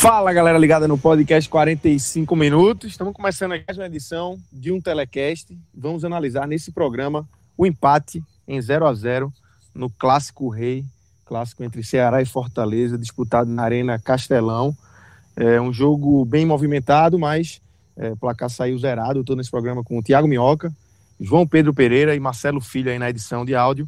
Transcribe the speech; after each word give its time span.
Fala 0.00 0.32
galera 0.32 0.56
ligada 0.56 0.88
no 0.88 0.96
podcast 0.96 1.46
45 1.50 2.34
minutos. 2.34 2.92
Estamos 2.92 3.12
começando 3.12 3.50
mais 3.50 3.76
uma 3.76 3.84
edição 3.84 4.38
de 4.50 4.72
um 4.72 4.80
telecast. 4.80 5.54
Vamos 5.74 6.06
analisar 6.06 6.48
nesse 6.48 6.72
programa 6.72 7.28
o 7.54 7.66
empate 7.66 8.24
em 8.48 8.58
0 8.58 8.86
a 8.86 8.94
0 8.94 9.30
no 9.74 9.90
Clássico 9.90 10.48
Rei, 10.48 10.86
clássico 11.26 11.62
entre 11.62 11.82
Ceará 11.82 12.22
e 12.22 12.24
Fortaleza, 12.24 12.96
disputado 12.96 13.50
na 13.50 13.62
Arena 13.62 13.98
Castelão. 13.98 14.74
É 15.36 15.60
um 15.60 15.70
jogo 15.70 16.24
bem 16.24 16.46
movimentado, 16.46 17.18
mas 17.18 17.60
é, 17.94 18.14
placar 18.14 18.48
saiu 18.48 18.78
zerado. 18.78 19.20
Estou 19.20 19.36
nesse 19.36 19.50
programa 19.50 19.84
com 19.84 19.98
o 19.98 20.02
Thiago 20.02 20.26
Minhoca, 20.26 20.72
João 21.20 21.46
Pedro 21.46 21.74
Pereira 21.74 22.16
e 22.16 22.20
Marcelo 22.20 22.62
Filho 22.62 22.90
aí 22.90 22.98
na 22.98 23.10
edição 23.10 23.44
de 23.44 23.54
áudio. 23.54 23.86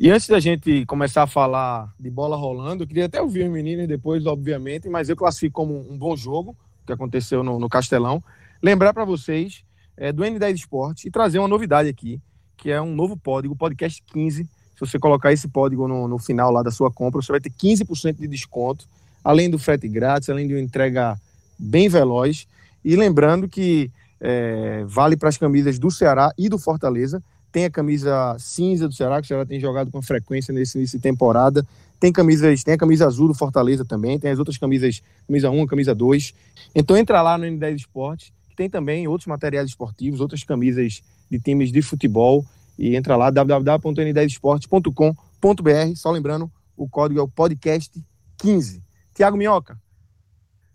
E 0.00 0.12
antes 0.12 0.28
da 0.28 0.38
gente 0.38 0.86
começar 0.86 1.24
a 1.24 1.26
falar 1.26 1.92
de 1.98 2.08
bola 2.08 2.36
rolando, 2.36 2.84
eu 2.84 2.86
queria 2.86 3.06
até 3.06 3.20
ouvir 3.20 3.42
os 3.42 3.50
meninos 3.50 3.88
depois, 3.88 4.26
obviamente, 4.26 4.88
mas 4.88 5.08
eu 5.08 5.16
classifico 5.16 5.54
como 5.54 5.74
um 5.90 5.98
bom 5.98 6.16
jogo 6.16 6.56
que 6.86 6.92
aconteceu 6.92 7.42
no, 7.42 7.58
no 7.58 7.68
Castelão. 7.68 8.22
Lembrar 8.62 8.94
para 8.94 9.04
vocês 9.04 9.64
é, 9.96 10.12
do 10.12 10.22
N10 10.22 10.54
Esporte 10.54 11.08
e 11.08 11.10
trazer 11.10 11.40
uma 11.40 11.48
novidade 11.48 11.88
aqui, 11.88 12.20
que 12.56 12.70
é 12.70 12.80
um 12.80 12.94
novo 12.94 13.18
código, 13.18 13.56
podcast 13.56 14.00
15. 14.06 14.44
Se 14.44 14.50
você 14.78 15.00
colocar 15.00 15.32
esse 15.32 15.48
código 15.48 15.88
no, 15.88 16.06
no 16.06 16.18
final 16.20 16.52
lá 16.52 16.62
da 16.62 16.70
sua 16.70 16.92
compra, 16.92 17.20
você 17.20 17.32
vai 17.32 17.40
ter 17.40 17.50
15% 17.50 18.18
de 18.20 18.28
desconto, 18.28 18.86
além 19.24 19.50
do 19.50 19.58
frete 19.58 19.88
grátis, 19.88 20.30
além 20.30 20.46
de 20.46 20.54
uma 20.54 20.62
entrega 20.62 21.20
bem 21.58 21.88
veloz. 21.88 22.46
E 22.84 22.94
lembrando 22.94 23.48
que 23.48 23.90
é, 24.20 24.84
vale 24.86 25.16
para 25.16 25.28
as 25.28 25.36
camisas 25.36 25.76
do 25.76 25.90
Ceará 25.90 26.32
e 26.38 26.48
do 26.48 26.56
Fortaleza 26.56 27.20
tem 27.58 27.64
a 27.64 27.70
camisa 27.70 28.36
cinza 28.38 28.86
do 28.86 28.94
Ceará, 28.94 29.20
que 29.20 29.24
o 29.24 29.26
Ceará 29.26 29.44
tem 29.44 29.58
jogado 29.58 29.90
com 29.90 30.00
frequência 30.00 30.54
nesse 30.54 30.78
início 30.78 30.96
de 30.96 31.02
temporada. 31.02 31.66
Tem 31.98 32.12
camisas, 32.12 32.62
tem 32.62 32.74
a 32.74 32.78
camisa 32.78 33.04
azul 33.04 33.26
do 33.26 33.34
Fortaleza 33.34 33.84
também, 33.84 34.16
tem 34.16 34.30
as 34.30 34.38
outras 34.38 34.56
camisas, 34.56 35.02
camisa 35.26 35.50
1, 35.50 35.66
camisa 35.66 35.92
2. 35.92 36.34
Então 36.72 36.96
entra 36.96 37.20
lá 37.20 37.36
no 37.36 37.44
N10 37.44 37.74
Esporte, 37.74 38.32
tem 38.56 38.70
também 38.70 39.08
outros 39.08 39.26
materiais 39.26 39.70
esportivos, 39.70 40.20
outras 40.20 40.44
camisas 40.44 41.02
de 41.28 41.40
times 41.40 41.72
de 41.72 41.82
futebol. 41.82 42.46
E 42.78 42.94
entra 42.94 43.16
lá, 43.16 43.28
www.n10esporte.com.br. 43.28 45.96
Só 45.96 46.12
lembrando, 46.12 46.48
o 46.76 46.88
código 46.88 47.18
é 47.18 47.22
o 47.24 47.28
podcast 47.28 48.00
15. 48.36 48.80
Tiago 49.12 49.36
Minhoca, 49.36 49.76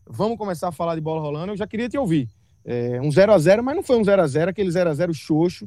vamos 0.06 0.38
começar 0.38 0.68
a 0.68 0.74
falar 0.74 0.96
de 0.96 1.02
bola 1.02 1.22
rolando. 1.22 1.54
Eu 1.54 1.58
já 1.58 1.66
queria 1.66 1.88
te 1.88 1.98
ouvir. 1.98 2.28
É, 2.66 3.00
um 3.02 3.10
0 3.10 3.32
a 3.32 3.38
0 3.38 3.64
mas 3.64 3.74
não 3.74 3.84
foi 3.84 3.98
um 3.98 4.04
0 4.04 4.22
a 4.22 4.28
0 4.28 4.52
aquele 4.52 4.70
0 4.70 4.90
a 4.90 4.94
0 4.94 5.14
xoxo 5.14 5.66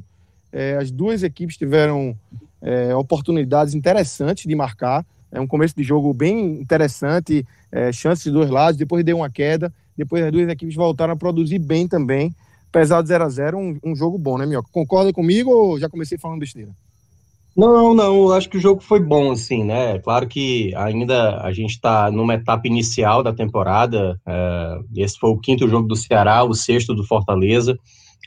é, 0.51 0.77
as 0.77 0.91
duas 0.91 1.23
equipes 1.23 1.57
tiveram 1.57 2.17
é, 2.61 2.95
oportunidades 2.95 3.73
interessantes 3.73 4.45
de 4.45 4.55
marcar. 4.55 5.05
É 5.31 5.39
um 5.39 5.47
começo 5.47 5.75
de 5.75 5.83
jogo 5.83 6.13
bem 6.13 6.59
interessante, 6.59 7.45
é, 7.71 7.91
chances 7.91 8.23
de 8.23 8.31
dois 8.31 8.49
lados, 8.49 8.77
depois 8.77 9.03
deu 9.03 9.17
uma 9.17 9.29
queda, 9.29 9.73
depois 9.95 10.23
as 10.23 10.31
duas 10.31 10.47
equipes 10.49 10.75
voltaram 10.75 11.13
a 11.13 11.17
produzir 11.17 11.59
bem 11.59 11.87
também. 11.87 12.33
Apesar 12.69 13.01
de 13.01 13.07
0 13.07 13.23
a 13.23 13.29
0 13.29 13.57
um, 13.57 13.79
um 13.83 13.95
jogo 13.95 14.17
bom, 14.17 14.37
né, 14.37 14.45
Minhoca? 14.45 14.69
Concorda 14.71 15.11
comigo 15.13 15.51
ou 15.51 15.79
já 15.79 15.89
comecei 15.89 16.17
falando 16.17 16.39
besteira? 16.39 16.71
Não, 17.55 17.95
não, 17.95 18.31
acho 18.33 18.49
que 18.49 18.57
o 18.57 18.61
jogo 18.61 18.81
foi 18.81 18.99
bom, 18.99 19.31
assim, 19.31 19.63
né? 19.63 19.97
Claro 19.99 20.27
que 20.27 20.75
ainda 20.75 21.41
a 21.41 21.51
gente 21.51 21.71
está 21.71 22.11
numa 22.11 22.35
etapa 22.35 22.67
inicial 22.67 23.23
da 23.23 23.33
temporada. 23.33 24.19
É, 24.27 24.79
esse 24.95 25.17
foi 25.17 25.31
o 25.31 25.39
quinto 25.39 25.67
jogo 25.67 25.87
do 25.87 25.95
Ceará, 25.95 26.43
o 26.43 26.53
sexto 26.53 26.93
do 26.93 27.03
Fortaleza 27.03 27.75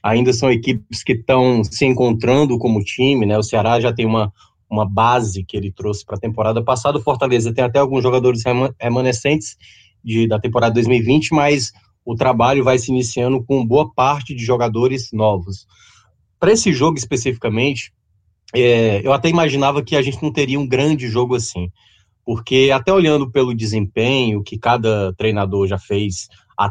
ainda 0.03 0.33
são 0.33 0.51
equipes 0.51 1.03
que 1.03 1.13
estão 1.13 1.63
se 1.65 1.85
encontrando 1.85 2.59
como 2.59 2.83
time, 2.83 3.27
né? 3.27 3.39
O 3.39 3.43
Ceará 3.43 3.81
já 3.81 3.93
tem 3.93 4.07
uma, 4.07 4.33
uma 4.71 4.89
base 4.89 5.45
que 5.45 5.57
ele 5.57 5.73
trouxe 5.73 6.05
para 6.05 6.17
a 6.17 6.21
temporada 6.21 6.63
passada, 6.63 6.99
o 6.99 7.03
Fortaleza 7.03 7.53
tem 7.53 7.65
até 7.65 7.79
alguns 7.79 8.03
jogadores 8.03 8.43
remanescentes 8.81 9.57
de, 10.03 10.27
da 10.27 10.39
temporada 10.39 10.75
2020, 10.75 11.35
mas 11.35 11.73
o 12.05 12.15
trabalho 12.15 12.65
vai 12.65 12.79
se 12.79 12.91
iniciando 12.91 13.43
com 13.45 13.67
boa 13.67 13.93
parte 13.93 14.35
de 14.35 14.45
jogadores 14.45 15.11
novos. 15.13 15.67
Para 16.39 16.53
esse 16.53 16.73
jogo 16.73 16.97
especificamente, 16.97 17.93
é, 18.55 19.01
eu 19.05 19.13
até 19.13 19.29
imaginava 19.29 19.83
que 19.83 19.95
a 19.95 20.03
gente 20.03 20.23
não 20.23 20.33
teria 20.33 20.59
um 20.59 20.67
grande 20.67 21.09
jogo 21.09 21.35
assim, 21.35 21.71
porque 22.25 22.71
até 22.73 22.93
olhando 22.93 23.31
pelo 23.31 23.55
desempenho 23.55 24.43
que 24.43 24.59
cada 24.59 25.13
treinador 25.15 25.67
já 25.67 25.79
fez 25.79 26.29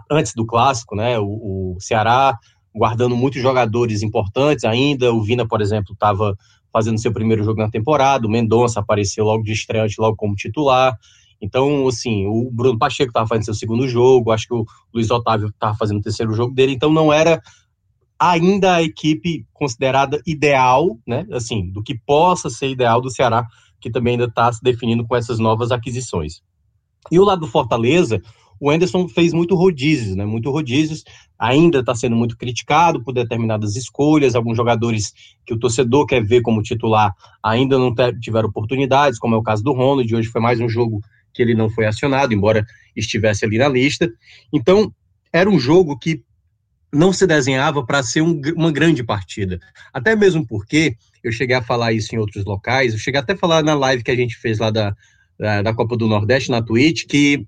antes 0.09 0.33
do 0.33 0.45
clássico, 0.45 0.95
né? 0.95 1.19
O, 1.19 1.75
o 1.75 1.77
Ceará 1.79 2.37
guardando 2.73 3.15
muitos 3.15 3.41
jogadores 3.41 4.01
importantes 4.01 4.65
ainda. 4.65 5.13
O 5.13 5.21
Vina, 5.21 5.47
por 5.47 5.61
exemplo, 5.61 5.93
estava 5.93 6.35
fazendo 6.71 6.99
seu 6.99 7.11
primeiro 7.11 7.43
jogo 7.43 7.59
na 7.59 7.69
temporada. 7.69 8.27
O 8.27 8.29
Mendonça 8.29 8.79
apareceu 8.79 9.25
logo 9.25 9.43
de 9.43 9.51
estreante, 9.51 9.99
logo 9.99 10.15
como 10.15 10.35
titular. 10.35 10.97
Então, 11.41 11.87
assim, 11.87 12.25
o 12.27 12.49
Bruno 12.51 12.77
Pacheco 12.77 13.09
estava 13.09 13.27
fazendo 13.27 13.45
seu 13.45 13.53
segundo 13.53 13.87
jogo. 13.87 14.31
Acho 14.31 14.47
que 14.47 14.53
o 14.53 14.65
Luiz 14.93 15.09
Otávio 15.09 15.47
estava 15.47 15.75
fazendo 15.75 15.99
o 15.99 16.03
terceiro 16.03 16.33
jogo 16.33 16.53
dele. 16.53 16.73
Então, 16.73 16.91
não 16.91 17.11
era 17.11 17.41
ainda 18.19 18.75
a 18.75 18.83
equipe 18.83 19.45
considerada 19.53 20.21
ideal, 20.27 20.99
né? 21.07 21.25
Assim, 21.31 21.71
do 21.71 21.81
que 21.81 21.97
possa 21.97 22.49
ser 22.49 22.69
ideal 22.69 22.99
do 22.99 23.09
Ceará, 23.09 23.47
que 23.79 23.89
também 23.89 24.13
ainda 24.13 24.25
está 24.25 24.51
se 24.51 24.61
definindo 24.61 25.07
com 25.07 25.15
essas 25.15 25.39
novas 25.39 25.71
aquisições. 25.71 26.41
E 27.09 27.17
o 27.17 27.23
lado 27.23 27.41
do 27.41 27.47
Fortaleza, 27.47 28.21
o 28.59 28.69
Anderson 28.69 29.07
fez 29.07 29.31
muito 29.33 29.55
rodízios, 29.55 30.15
né? 30.15 30.25
Muito 30.25 30.51
rodízios, 30.51 31.03
ainda 31.37 31.79
está 31.79 31.95
sendo 31.95 32.15
muito 32.15 32.37
criticado 32.37 33.01
por 33.03 33.13
determinadas 33.13 33.75
escolhas, 33.75 34.35
alguns 34.35 34.57
jogadores 34.57 35.13
que 35.45 35.53
o 35.53 35.59
torcedor 35.59 36.05
quer 36.05 36.23
ver 36.23 36.41
como 36.41 36.61
titular 36.61 37.13
ainda 37.41 37.77
não 37.77 37.93
tiveram 38.19 38.49
oportunidades, 38.49 39.17
como 39.17 39.35
é 39.35 39.37
o 39.37 39.43
caso 39.43 39.63
do 39.63 39.71
Ronald, 39.71 40.13
hoje 40.13 40.27
foi 40.27 40.41
mais 40.41 40.59
um 40.59 40.67
jogo 40.67 41.01
que 41.33 41.41
ele 41.41 41.53
não 41.53 41.69
foi 41.69 41.85
acionado, 41.85 42.33
embora 42.33 42.65
estivesse 42.95 43.45
ali 43.45 43.57
na 43.57 43.67
lista. 43.67 44.11
Então, 44.51 44.93
era 45.31 45.49
um 45.49 45.59
jogo 45.59 45.97
que 45.97 46.23
não 46.91 47.13
se 47.13 47.25
desenhava 47.27 47.85
para 47.85 48.01
ser 48.01 48.21
um, 48.21 48.41
uma 48.55 48.71
grande 48.71 49.03
partida. 49.03 49.59
Até 49.93 50.15
mesmo 50.15 50.45
porque, 50.45 50.95
eu 51.23 51.31
cheguei 51.31 51.55
a 51.55 51.61
falar 51.61 51.93
isso 51.93 52.13
em 52.15 52.17
outros 52.17 52.43
locais, 52.43 52.93
eu 52.93 52.99
cheguei 52.99 53.19
até 53.19 53.33
a 53.33 53.37
falar 53.37 53.63
na 53.63 53.75
live 53.75 54.03
que 54.03 54.11
a 54.11 54.15
gente 54.15 54.35
fez 54.37 54.57
lá 54.57 54.71
da, 54.71 54.95
da, 55.39 55.73
Copa 55.73 55.95
do 55.95 56.07
Nordeste, 56.07 56.51
na 56.51 56.61
Twitch, 56.61 57.05
que 57.05 57.45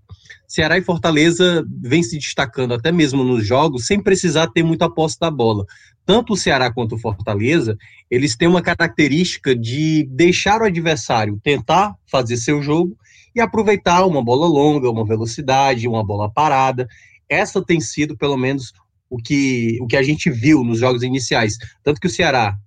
Ceará 0.47 0.78
e 0.78 0.81
Fortaleza 0.81 1.66
vem 1.81 2.02
se 2.02 2.18
destacando 2.18 2.74
até 2.74 2.91
mesmo 2.91 3.24
nos 3.24 3.46
jogos 3.46 3.85
sem 3.85 4.02
precisar 4.02 4.47
ter 4.47 4.63
muita 4.63 4.90
posse 4.90 5.19
da 5.19 5.29
bola. 5.29 5.66
Tanto 6.06 6.34
o 6.34 6.38
Ceará 6.38 6.74
quanto 6.74 6.96
o 6.96 6.97
Fortaleza, 6.97 7.78
eles 8.09 8.35
têm 8.35 8.47
uma 8.47 8.62
característica 8.62 9.56
de 9.56 10.07
deixar 10.09 10.62
o 10.62 10.66
adversário 10.66 11.40
tentar 11.43 11.96
fazer 12.09 12.38
seu 12.38 12.61
jogo 12.61 12.97
e 13.35 13.41
aproveitar 13.41 14.05
uma 14.05 14.23
bola 14.23 14.47
longa, 14.47 14.90
uma 14.90 15.05
velocidade, 15.05 15.87
uma 15.87 16.03
bola 16.03 16.32
parada. 16.32 16.87
Essa 17.29 17.64
tem 17.64 17.79
sido, 17.79 18.17
pelo 18.17 18.37
menos, 18.37 18.73
o 19.09 19.17
que, 19.17 19.78
o 19.82 19.87
que 19.87 19.97
a 19.97 20.03
gente 20.03 20.29
viu 20.29 20.64
nos 20.64 20.79
jogos 20.79 21.03
iniciais. 21.03 21.58
Tanto 21.84 21.99
que 21.99 22.08
o 22.08 22.09
Ceará, 22.09 22.58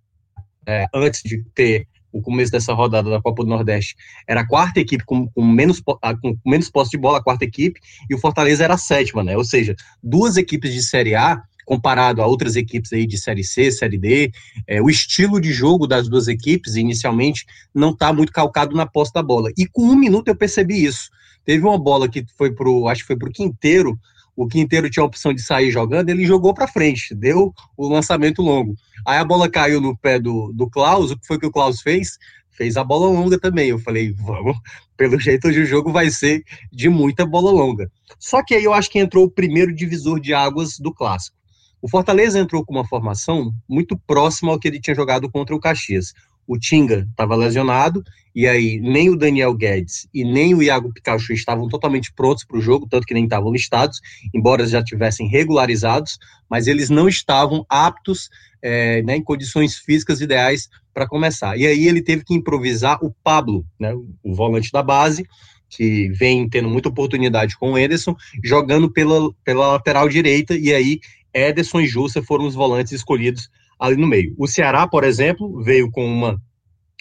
é, 0.67 0.87
antes 0.95 1.23
de 1.23 1.43
ter 1.55 1.87
o 2.15 2.23
começo 2.23 2.53
dessa 2.53 2.73
rodada 2.73 3.11
da 3.11 3.21
Copa 3.21 3.43
do 3.43 3.49
Nordeste, 3.49 3.97
era 4.27 4.43
a 4.43 4.47
quarta 4.47 4.79
equipe 4.79 5.05
com, 5.05 5.29
com 5.29 5.45
menos, 5.45 5.81
com 5.81 6.39
menos 6.47 6.71
posse 6.71 6.93
de 6.93 6.97
bola, 6.97 7.19
a 7.19 7.23
quarta 7.23 7.45
equipe, 7.45 7.81
e 8.09 8.15
o 8.15 8.19
Fortaleza 8.19 8.63
era 8.63 8.75
a 8.75 8.79
sétima, 8.79 9.25
né? 9.25 9.37
Ou 9.37 9.45
seja, 9.45 9.75
duas 10.01 10.37
equipes 10.37 10.73
de 10.73 10.81
Série 10.81 11.17
A, 11.17 11.43
comparado 11.67 12.23
a 12.23 12.27
outras 12.27 12.55
equipes 12.55 12.93
aí 12.93 13.07
de 13.07 13.19
Série 13.19 13.43
C, 13.43 13.73
Série 13.73 13.99
D, 13.99 14.31
é, 14.67 14.81
o 14.81 14.89
estilo 14.89 15.41
de 15.41 15.53
jogo 15.53 15.87
das 15.87 16.09
duas 16.09 16.29
equipes, 16.29 16.77
inicialmente, 16.77 17.45
não 17.75 17.91
está 17.91 18.13
muito 18.13 18.33
calcado 18.33 18.77
na 18.77 18.87
posse 18.87 19.13
da 19.13 19.23
bola. 19.23 19.51
E 19.57 19.67
com 19.67 19.83
um 19.83 19.97
minuto 19.97 20.29
eu 20.29 20.37
percebi 20.37 20.85
isso. 20.85 21.11
Teve 21.45 21.65
uma 21.65 21.79
bola 21.79 22.09
que 22.09 22.25
foi 22.39 22.55
pro, 22.55 22.87
acho 22.87 23.03
que 23.03 23.09
foi 23.09 23.17
pro 23.17 23.33
Quinteiro, 23.33 23.99
o 24.37 24.47
Quinteiro 24.47 24.91
tinha 24.91 25.03
a 25.03 25.07
opção 25.07 25.33
de 25.33 25.43
sair 25.43 25.71
jogando, 25.71 26.09
ele 26.09 26.25
jogou 26.25 26.53
para 26.53 26.67
frente, 26.67 27.15
deu 27.15 27.53
o 27.77 27.89
lançamento 27.89 28.43
longo. 28.43 28.75
Aí 29.07 29.19
a 29.19 29.25
bola 29.25 29.49
caiu 29.49 29.81
no 29.81 29.97
pé 29.97 30.19
do, 30.19 30.53
do 30.53 30.69
Klaus, 30.69 31.11
o 31.11 31.19
que 31.19 31.27
foi 31.27 31.39
que 31.39 31.47
o 31.47 31.53
Klaus 31.53 31.81
fez? 31.81 32.19
fez 32.55 32.77
a 32.77 32.85
bola 32.85 33.07
longa 33.07 33.39
também. 33.39 33.69
Eu 33.69 33.79
falei, 33.79 34.13
vamos, 34.13 34.57
pelo 34.97 35.19
jeito 35.19 35.49
hoje 35.49 35.61
o 35.61 35.67
jogo 35.67 35.93
vai 35.93 36.11
ser 36.11 36.43
de 36.73 36.89
muita 36.89 37.27
bola 37.27 37.51
longa. 37.51 37.91
Só 38.19 38.43
que 38.43 38.55
aí 38.55 38.65
eu 38.65 38.73
acho 38.73 38.91
que 38.91 38.99
entrou 38.99 39.25
o 39.25 39.31
primeiro 39.31 39.75
divisor 39.75 40.21
de 40.21 40.33
águas 40.33 40.79
do 40.79 40.93
clássico. 40.93 41.37
O 41.83 41.89
Fortaleza 41.89 42.39
entrou 42.39 42.65
com 42.65 42.73
uma 42.73 42.87
formação 42.87 43.53
muito 43.69 43.99
próxima 44.07 44.53
ao 44.53 44.59
que 44.59 44.67
ele 44.67 44.81
tinha 44.81 44.97
jogado 44.97 45.31
contra 45.31 45.55
o 45.55 45.61
Caxias. 45.61 46.15
O 46.47 46.59
Tinga 46.59 47.07
estava 47.11 47.35
lesionado, 47.35 48.03
e 48.35 48.49
aí 48.49 48.81
nem 48.81 49.09
o 49.09 49.17
Daniel 49.17 49.55
Guedes 49.55 50.09
e 50.13 50.25
nem 50.25 50.55
o 50.55 50.63
Iago 50.63 50.93
Pikachu 50.93 51.33
estavam 51.33 51.69
totalmente 51.69 52.13
prontos 52.13 52.45
para 52.45 52.59
o 52.59 52.61
jogo, 52.61 52.89
tanto 52.91 53.07
que 53.07 53.15
nem 53.15 53.25
estavam 53.25 53.53
listados, 53.53 54.01
embora 54.35 54.67
já 54.67 54.83
tivessem 54.83 55.29
regularizados, 55.29 56.19
mas 56.51 56.67
eles 56.67 56.91
não 56.91 57.09
estavam 57.09 57.65
aptos 57.69 58.29
é, 58.61 59.03
né, 59.03 59.17
em 59.17 59.23
condições 59.23 59.77
físicas 59.77 60.21
ideais 60.21 60.69
para 60.93 61.07
começar. 61.07 61.57
E 61.57 61.67
aí 61.67 61.87
ele 61.87 62.03
teve 62.03 62.25
que 62.25 62.35
improvisar 62.35 62.99
o 63.05 63.15
Pablo, 63.23 63.65
né, 63.79 63.95
o 63.95 64.35
volante 64.35 64.73
da 64.73 64.83
base, 64.83 65.27
que 65.69 66.09
vem 66.11 66.49
tendo 66.49 66.69
muita 66.69 66.89
oportunidade 66.89 67.57
com 67.59 67.73
o 67.73 67.79
Ederson, 67.79 68.17
jogando 68.43 68.91
pela, 68.91 69.33
pela 69.45 69.73
lateral 69.73 70.09
direita, 70.09 70.57
e 70.57 70.73
aí 70.73 71.01
Ederson 71.33 71.81
e 71.81 71.87
Jussa 71.87 72.23
foram 72.23 72.47
os 72.47 72.55
volantes 72.55 72.93
escolhidos 72.93 73.51
ali 73.79 73.97
no 73.97 74.07
meio. 74.07 74.35
O 74.39 74.47
Ceará, 74.47 74.87
por 74.87 75.05
exemplo, 75.05 75.63
veio 75.63 75.91
com 75.91 76.05
uma, 76.05 76.41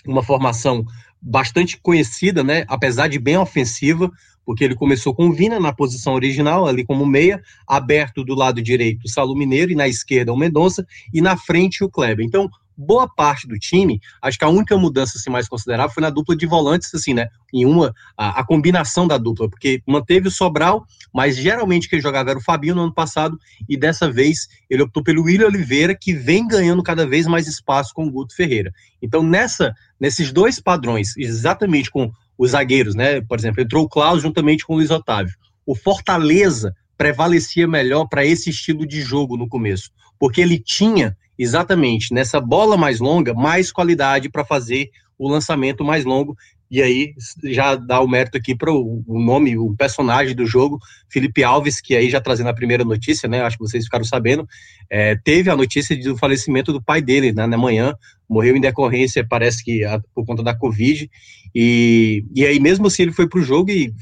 uma 0.05 0.23
formação 0.23 0.85
bastante 1.21 1.79
conhecida, 1.81 2.43
né, 2.43 2.65
apesar 2.67 3.07
de 3.07 3.17
bem 3.17 3.37
ofensiva, 3.37 4.11
porque 4.45 4.63
ele 4.63 4.75
começou 4.75 5.15
com 5.15 5.27
o 5.27 5.33
Vina 5.33 5.59
na 5.59 5.71
posição 5.71 6.13
original, 6.13 6.67
ali 6.67 6.85
como 6.85 7.05
meia, 7.05 7.41
aberto 7.65 8.23
do 8.23 8.35
lado 8.35 8.61
direito 8.61 9.05
o 9.05 9.09
Salu 9.09 9.35
Mineiro 9.35 9.71
e 9.71 9.75
na 9.75 9.87
esquerda 9.87 10.33
o 10.33 10.37
Mendonça, 10.37 10.85
e 11.13 11.21
na 11.21 11.37
frente 11.37 11.83
o 11.83 11.89
Kleber. 11.89 12.25
Então, 12.25 12.49
boa 12.77 13.07
parte 13.07 13.47
do 13.47 13.57
time, 13.57 13.99
acho 14.21 14.37
que 14.37 14.45
a 14.45 14.49
única 14.49 14.77
mudança 14.77 15.17
assim, 15.17 15.29
mais 15.29 15.47
considerável 15.47 15.93
foi 15.93 16.01
na 16.01 16.09
dupla 16.09 16.35
de 16.35 16.45
volantes, 16.45 16.93
assim, 16.93 17.13
né? 17.13 17.27
Em 17.53 17.65
uma, 17.65 17.93
a, 18.17 18.41
a, 18.41 18.45
combinação 18.45 19.07
da 19.07 19.17
dupla, 19.17 19.49
porque 19.49 19.81
manteve 19.87 20.27
o 20.27 20.31
Sobral, 20.31 20.85
mas 21.13 21.35
geralmente 21.35 21.89
quem 21.89 22.01
jogava 22.01 22.31
era 22.31 22.39
o 22.39 22.43
Fabinho 22.43 22.75
no 22.75 22.83
ano 22.83 22.93
passado, 22.93 23.39
e 23.67 23.77
dessa 23.77 24.11
vez 24.11 24.47
ele 24.69 24.83
optou 24.83 25.03
pelo 25.03 25.23
William 25.23 25.47
Oliveira, 25.47 25.95
que 25.95 26.13
vem 26.13 26.47
ganhando 26.47 26.83
cada 26.83 27.05
vez 27.05 27.27
mais 27.27 27.47
espaço 27.47 27.93
com 27.93 28.05
o 28.05 28.11
Guto 28.11 28.35
Ferreira. 28.35 28.73
Então, 29.01 29.23
nessa, 29.23 29.73
nesses 29.99 30.31
dois 30.31 30.59
padrões, 30.59 31.15
exatamente 31.17 31.91
com 31.91 32.11
os 32.37 32.51
zagueiros, 32.51 32.95
né? 32.95 33.21
Por 33.21 33.37
exemplo, 33.37 33.61
entrou 33.61 33.85
o 33.85 33.89
Klaus 33.89 34.21
juntamente 34.21 34.65
com 34.65 34.73
o 34.73 34.75
Luiz 34.77 34.89
Otávio. 34.89 35.35
O 35.65 35.75
Fortaleza 35.75 36.75
prevalecia 36.97 37.67
melhor 37.67 38.07
para 38.07 38.25
esse 38.25 38.49
estilo 38.49 38.85
de 38.85 39.01
jogo 39.01 39.37
no 39.37 39.47
começo, 39.47 39.91
porque 40.19 40.41
ele 40.41 40.59
tinha 40.59 41.17
exatamente 41.37 42.13
nessa 42.13 42.39
bola 42.39 42.77
mais 42.77 42.99
longa, 42.99 43.33
mais 43.33 43.71
qualidade 43.71 44.29
para 44.29 44.45
fazer 44.45 44.89
o 45.17 45.29
lançamento 45.29 45.83
mais 45.83 46.05
longo. 46.05 46.35
E 46.69 46.81
aí 46.81 47.13
já 47.43 47.75
dá 47.75 48.01
o 48.01 48.07
mérito 48.07 48.35
aqui 48.35 48.55
para 48.55 48.71
o 48.73 49.03
nome, 49.07 49.55
o 49.55 49.75
personagem 49.75 50.35
do 50.35 50.43
jogo, 50.43 50.79
Felipe 51.07 51.43
Alves, 51.43 51.79
que 51.79 51.95
aí 51.95 52.09
já 52.09 52.19
trazendo 52.19 52.49
a 52.49 52.53
primeira 52.53 52.83
notícia, 52.83 53.29
né? 53.29 53.43
Acho 53.43 53.57
que 53.57 53.63
vocês 53.63 53.83
ficaram 53.83 54.03
sabendo, 54.03 54.47
é, 54.89 55.15
teve 55.15 55.51
a 55.51 55.55
notícia 55.55 55.95
do 56.01 56.17
falecimento 56.17 56.73
do 56.73 56.81
pai 56.81 56.99
dele 56.99 57.31
né, 57.31 57.45
na 57.45 57.59
manhã, 57.59 57.93
morreu 58.27 58.55
em 58.55 58.61
decorrência, 58.61 59.23
parece 59.27 59.63
que 59.63 59.83
a, 59.83 60.01
por 60.15 60.25
conta 60.25 60.41
da 60.41 60.55
Covid. 60.55 61.07
E, 61.53 62.25
e 62.35 62.43
aí, 62.43 62.59
mesmo 62.59 62.87
assim, 62.87 63.03
ele 63.03 63.11
foi 63.11 63.29
para 63.29 63.39
o 63.39 63.43
jogo 63.43 63.69
e 63.69 63.93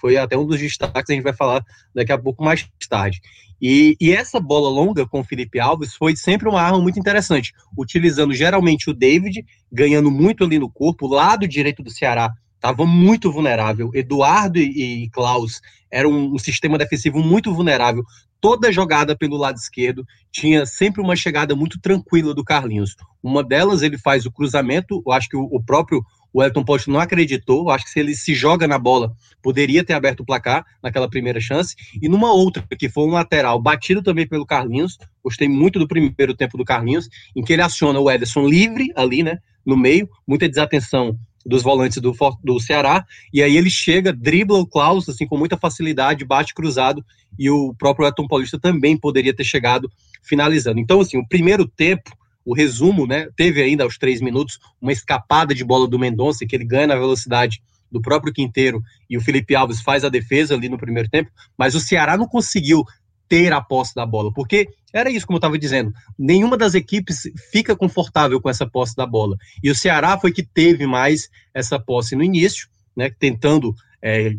foi 0.00 0.16
até 0.16 0.36
um 0.38 0.46
dos 0.46 0.60
destaques, 0.60 1.10
a 1.10 1.12
gente 1.12 1.24
vai 1.24 1.34
falar 1.34 1.64
daqui 1.92 2.12
a 2.12 2.18
pouco 2.18 2.44
mais 2.44 2.66
tarde. 2.88 3.20
E, 3.60 3.96
e, 4.00 4.12
essa 4.12 4.40
bola 4.40 4.70
longa 4.70 5.06
com 5.06 5.20
o 5.20 5.24
Felipe 5.24 5.60
Alves 5.60 5.94
foi 5.94 6.16
sempre 6.16 6.48
uma 6.48 6.62
arma 6.62 6.80
muito 6.80 6.98
interessante, 6.98 7.52
utilizando 7.76 8.32
geralmente 8.32 8.88
o 8.88 8.94
David, 8.94 9.44
ganhando 9.70 10.10
muito 10.10 10.44
ali 10.44 10.58
no 10.58 10.70
corpo, 10.70 11.06
o 11.06 11.10
lado 11.10 11.46
direito 11.46 11.82
do 11.82 11.90
Ceará 11.90 12.32
estava 12.60 12.84
muito 12.86 13.32
vulnerável. 13.32 13.90
Eduardo 13.94 14.58
e, 14.58 15.04
e 15.04 15.10
Klaus 15.10 15.60
era 15.90 16.08
um, 16.08 16.34
um, 16.34 16.38
sistema 16.38 16.78
defensivo 16.78 17.18
muito 17.18 17.52
vulnerável. 17.52 18.04
Toda 18.40 18.72
jogada 18.72 19.16
pelo 19.16 19.36
lado 19.36 19.56
esquerdo 19.56 20.04
tinha 20.30 20.64
sempre 20.64 21.00
uma 21.00 21.16
chegada 21.16 21.56
muito 21.56 21.80
tranquila 21.80 22.34
do 22.34 22.44
Carlinhos. 22.44 22.94
Uma 23.22 23.42
delas 23.42 23.82
ele 23.82 23.98
faz 23.98 24.24
o 24.24 24.32
cruzamento, 24.32 25.02
eu 25.06 25.12
acho 25.12 25.28
que 25.28 25.36
o, 25.36 25.42
o 25.50 25.62
próprio 25.62 26.02
o 26.32 26.42
Elton 26.42 26.64
Post 26.64 26.88
não 26.88 27.00
acreditou. 27.00 27.70
Acho 27.70 27.84
que 27.84 27.90
se 27.90 28.00
ele 28.00 28.14
se 28.14 28.34
joga 28.34 28.66
na 28.66 28.78
bola, 28.78 29.12
poderia 29.42 29.84
ter 29.84 29.94
aberto 29.94 30.20
o 30.20 30.24
placar 30.24 30.64
naquela 30.82 31.08
primeira 31.08 31.40
chance. 31.40 31.74
E 32.00 32.08
numa 32.08 32.32
outra, 32.32 32.64
que 32.78 32.88
foi 32.88 33.04
um 33.04 33.12
lateral 33.12 33.60
batido 33.60 34.02
também 34.02 34.26
pelo 34.26 34.46
Carlinhos. 34.46 34.98
Gostei 35.22 35.48
muito 35.48 35.78
do 35.78 35.88
primeiro 35.88 36.34
tempo 36.34 36.56
do 36.56 36.64
Carlinhos, 36.64 37.08
em 37.34 37.42
que 37.42 37.52
ele 37.52 37.62
aciona 37.62 37.98
o 37.98 38.10
Ederson 38.10 38.46
livre 38.46 38.92
ali, 38.96 39.22
né? 39.22 39.38
No 39.64 39.76
meio, 39.76 40.08
muita 40.26 40.48
desatenção 40.48 41.18
dos 41.44 41.62
volantes 41.62 41.98
do, 41.98 42.14
do 42.44 42.60
Ceará, 42.60 43.04
e 43.32 43.42
aí 43.42 43.56
ele 43.56 43.70
chega, 43.70 44.12
dribla 44.12 44.58
o 44.58 44.66
Klaus, 44.66 45.08
assim, 45.08 45.26
com 45.26 45.38
muita 45.38 45.56
facilidade, 45.56 46.24
bate 46.24 46.52
cruzado, 46.52 47.04
e 47.38 47.48
o 47.48 47.74
próprio 47.74 48.06
Elton 48.06 48.26
Paulista 48.26 48.58
também 48.58 48.96
poderia 48.96 49.34
ter 49.34 49.44
chegado 49.44 49.90
finalizando. 50.22 50.78
Então, 50.80 51.00
assim, 51.00 51.18
o 51.18 51.26
primeiro 51.26 51.66
tempo 51.66 52.10
o 52.44 52.54
resumo, 52.54 53.06
né? 53.06 53.28
Teve 53.36 53.62
ainda 53.62 53.84
aos 53.84 53.98
três 53.98 54.20
minutos 54.20 54.58
uma 54.80 54.92
escapada 54.92 55.54
de 55.54 55.64
bola 55.64 55.86
do 55.86 55.98
Mendonça, 55.98 56.46
que 56.46 56.56
ele 56.56 56.64
ganha 56.64 56.88
na 56.88 56.96
velocidade 56.96 57.62
do 57.90 58.00
próprio 58.00 58.32
Quinteiro 58.32 58.82
e 59.08 59.16
o 59.16 59.20
Felipe 59.20 59.54
Alves 59.54 59.82
faz 59.82 60.04
a 60.04 60.08
defesa 60.08 60.54
ali 60.54 60.68
no 60.68 60.78
primeiro 60.78 61.08
tempo, 61.08 61.30
mas 61.58 61.74
o 61.74 61.80
Ceará 61.80 62.16
não 62.16 62.26
conseguiu 62.26 62.84
ter 63.28 63.52
a 63.52 63.60
posse 63.60 63.94
da 63.94 64.04
bola, 64.04 64.32
porque 64.32 64.68
era 64.92 65.08
isso, 65.10 65.26
como 65.26 65.36
eu 65.36 65.38
estava 65.38 65.58
dizendo, 65.58 65.92
nenhuma 66.18 66.56
das 66.56 66.74
equipes 66.74 67.22
fica 67.52 67.76
confortável 67.76 68.40
com 68.40 68.50
essa 68.50 68.68
posse 68.68 68.96
da 68.96 69.06
bola. 69.06 69.36
E 69.62 69.70
o 69.70 69.74
Ceará 69.74 70.18
foi 70.18 70.32
que 70.32 70.42
teve 70.42 70.84
mais 70.84 71.28
essa 71.54 71.78
posse 71.78 72.16
no 72.16 72.24
início, 72.24 72.68
né, 72.96 73.08
tentando 73.18 73.72
é, 74.02 74.34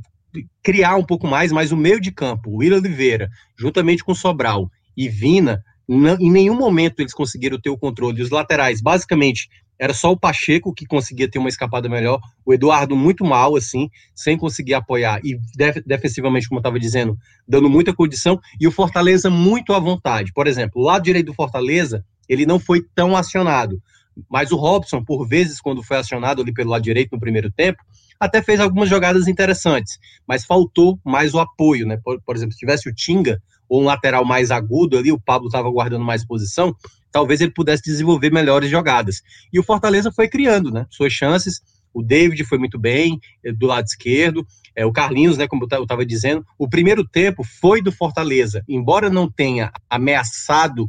criar 0.61 0.97
um 0.97 1.05
pouco 1.05 1.25
mais, 1.25 1.53
mas 1.53 1.71
o 1.71 1.77
meio 1.77 2.01
de 2.01 2.11
campo, 2.11 2.49
o 2.49 2.57
Will 2.57 2.75
Oliveira, 2.75 3.29
juntamente 3.57 4.03
com 4.03 4.13
Sobral 4.13 4.69
e 4.95 5.07
Vina, 5.07 5.63
em 5.87 6.31
nenhum 6.31 6.55
momento 6.55 6.99
eles 6.99 7.13
conseguiram 7.13 7.59
ter 7.59 7.69
o 7.69 7.77
controle. 7.77 8.21
Os 8.21 8.29
laterais, 8.29 8.81
basicamente, 8.81 9.49
era 9.81 9.93
só 9.93 10.11
o 10.11 10.17
Pacheco 10.17 10.73
que 10.73 10.85
conseguia 10.85 11.27
ter 11.27 11.39
uma 11.39 11.49
escapada 11.49 11.89
melhor. 11.89 12.19
O 12.45 12.53
Eduardo 12.53 12.95
muito 12.95 13.25
mal, 13.25 13.55
assim, 13.55 13.89
sem 14.13 14.37
conseguir 14.37 14.75
apoiar. 14.75 15.19
E 15.23 15.39
def 15.55 15.77
defensivamente, 15.85 16.47
como 16.47 16.59
eu 16.59 16.61
estava 16.61 16.79
dizendo, 16.79 17.17
dando 17.47 17.69
muita 17.69 17.91
condição. 17.93 18.39
E 18.59 18.67
o 18.67 18.71
Fortaleza 18.71 19.29
muito 19.29 19.73
à 19.73 19.79
vontade. 19.79 20.31
Por 20.33 20.45
exemplo, 20.45 20.81
o 20.81 20.85
lado 20.85 21.03
direito 21.03 21.27
do 21.27 21.33
Fortaleza, 21.33 22.05
ele 22.29 22.45
não 22.45 22.59
foi 22.59 22.85
tão 22.93 23.17
acionado. 23.17 23.81
Mas 24.29 24.51
o 24.51 24.55
Robson, 24.55 25.03
por 25.03 25.27
vezes, 25.27 25.59
quando 25.59 25.83
foi 25.83 25.97
acionado 25.97 26.41
ali 26.41 26.53
pelo 26.53 26.69
lado 26.69 26.83
direito 26.83 27.13
no 27.13 27.19
primeiro 27.19 27.51
tempo, 27.51 27.81
até 28.19 28.39
fez 28.39 28.59
algumas 28.59 28.87
jogadas 28.87 29.27
interessantes, 29.27 29.97
mas 30.27 30.45
faltou 30.45 30.99
mais 31.03 31.33
o 31.33 31.39
apoio, 31.39 31.87
né? 31.87 31.97
Por, 32.03 32.21
por 32.21 32.35
exemplo, 32.35 32.53
se 32.53 32.59
tivesse 32.59 32.87
o 32.87 32.93
Tinga, 32.93 33.41
ou 33.71 33.81
um 33.81 33.85
lateral 33.85 34.25
mais 34.25 34.51
agudo 34.51 34.97
ali, 34.97 35.13
o 35.13 35.19
Pablo 35.19 35.47
estava 35.47 35.71
guardando 35.71 36.03
mais 36.03 36.25
posição, 36.25 36.75
talvez 37.09 37.39
ele 37.39 37.51
pudesse 37.51 37.81
desenvolver 37.81 38.29
melhores 38.29 38.69
jogadas. 38.69 39.21
E 39.51 39.57
o 39.57 39.63
Fortaleza 39.63 40.11
foi 40.11 40.27
criando, 40.27 40.69
né? 40.69 40.85
Suas 40.89 41.13
chances. 41.13 41.61
O 41.93 42.03
David 42.03 42.43
foi 42.43 42.57
muito 42.57 42.77
bem 42.77 43.17
eh, 43.41 43.53
do 43.53 43.67
lado 43.67 43.85
esquerdo. 43.85 44.45
É, 44.75 44.85
o 44.85 44.91
Carlinhos, 44.91 45.37
né, 45.37 45.47
como 45.47 45.65
eu 45.71 45.83
estava 45.83 46.05
dizendo, 46.05 46.45
o 46.59 46.67
primeiro 46.67 47.07
tempo 47.07 47.45
foi 47.45 47.81
do 47.81 47.93
Fortaleza, 47.93 48.61
embora 48.67 49.09
não 49.09 49.31
tenha 49.31 49.71
ameaçado 49.89 50.85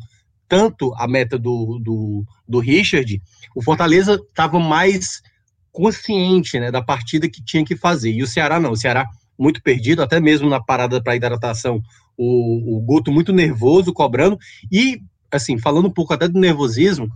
tanto 0.48 0.92
a 0.96 1.06
meta 1.06 1.38
do, 1.38 1.78
do, 1.80 2.24
do 2.48 2.58
Richard, 2.58 3.22
o 3.54 3.62
Fortaleza 3.62 4.14
estava 4.14 4.58
mais 4.58 5.22
consciente 5.70 6.58
né, 6.58 6.70
da 6.72 6.82
partida 6.82 7.28
que 7.28 7.42
tinha 7.44 7.64
que 7.64 7.76
fazer. 7.76 8.10
E 8.10 8.24
o 8.24 8.26
Ceará 8.26 8.58
não, 8.58 8.72
o 8.72 8.76
Ceará 8.76 9.06
muito 9.38 9.62
perdido, 9.62 10.02
até 10.02 10.20
mesmo 10.20 10.48
na 10.48 10.62
parada 10.62 11.02
para 11.02 11.16
hidratação, 11.16 11.82
o, 12.16 12.76
o 12.76 12.80
Guto 12.80 13.10
muito 13.10 13.32
nervoso, 13.32 13.92
cobrando, 13.92 14.38
e, 14.70 15.00
assim, 15.30 15.58
falando 15.58 15.88
um 15.88 15.92
pouco 15.92 16.12
até 16.12 16.28
do 16.28 16.38
nervosismo, 16.38 17.08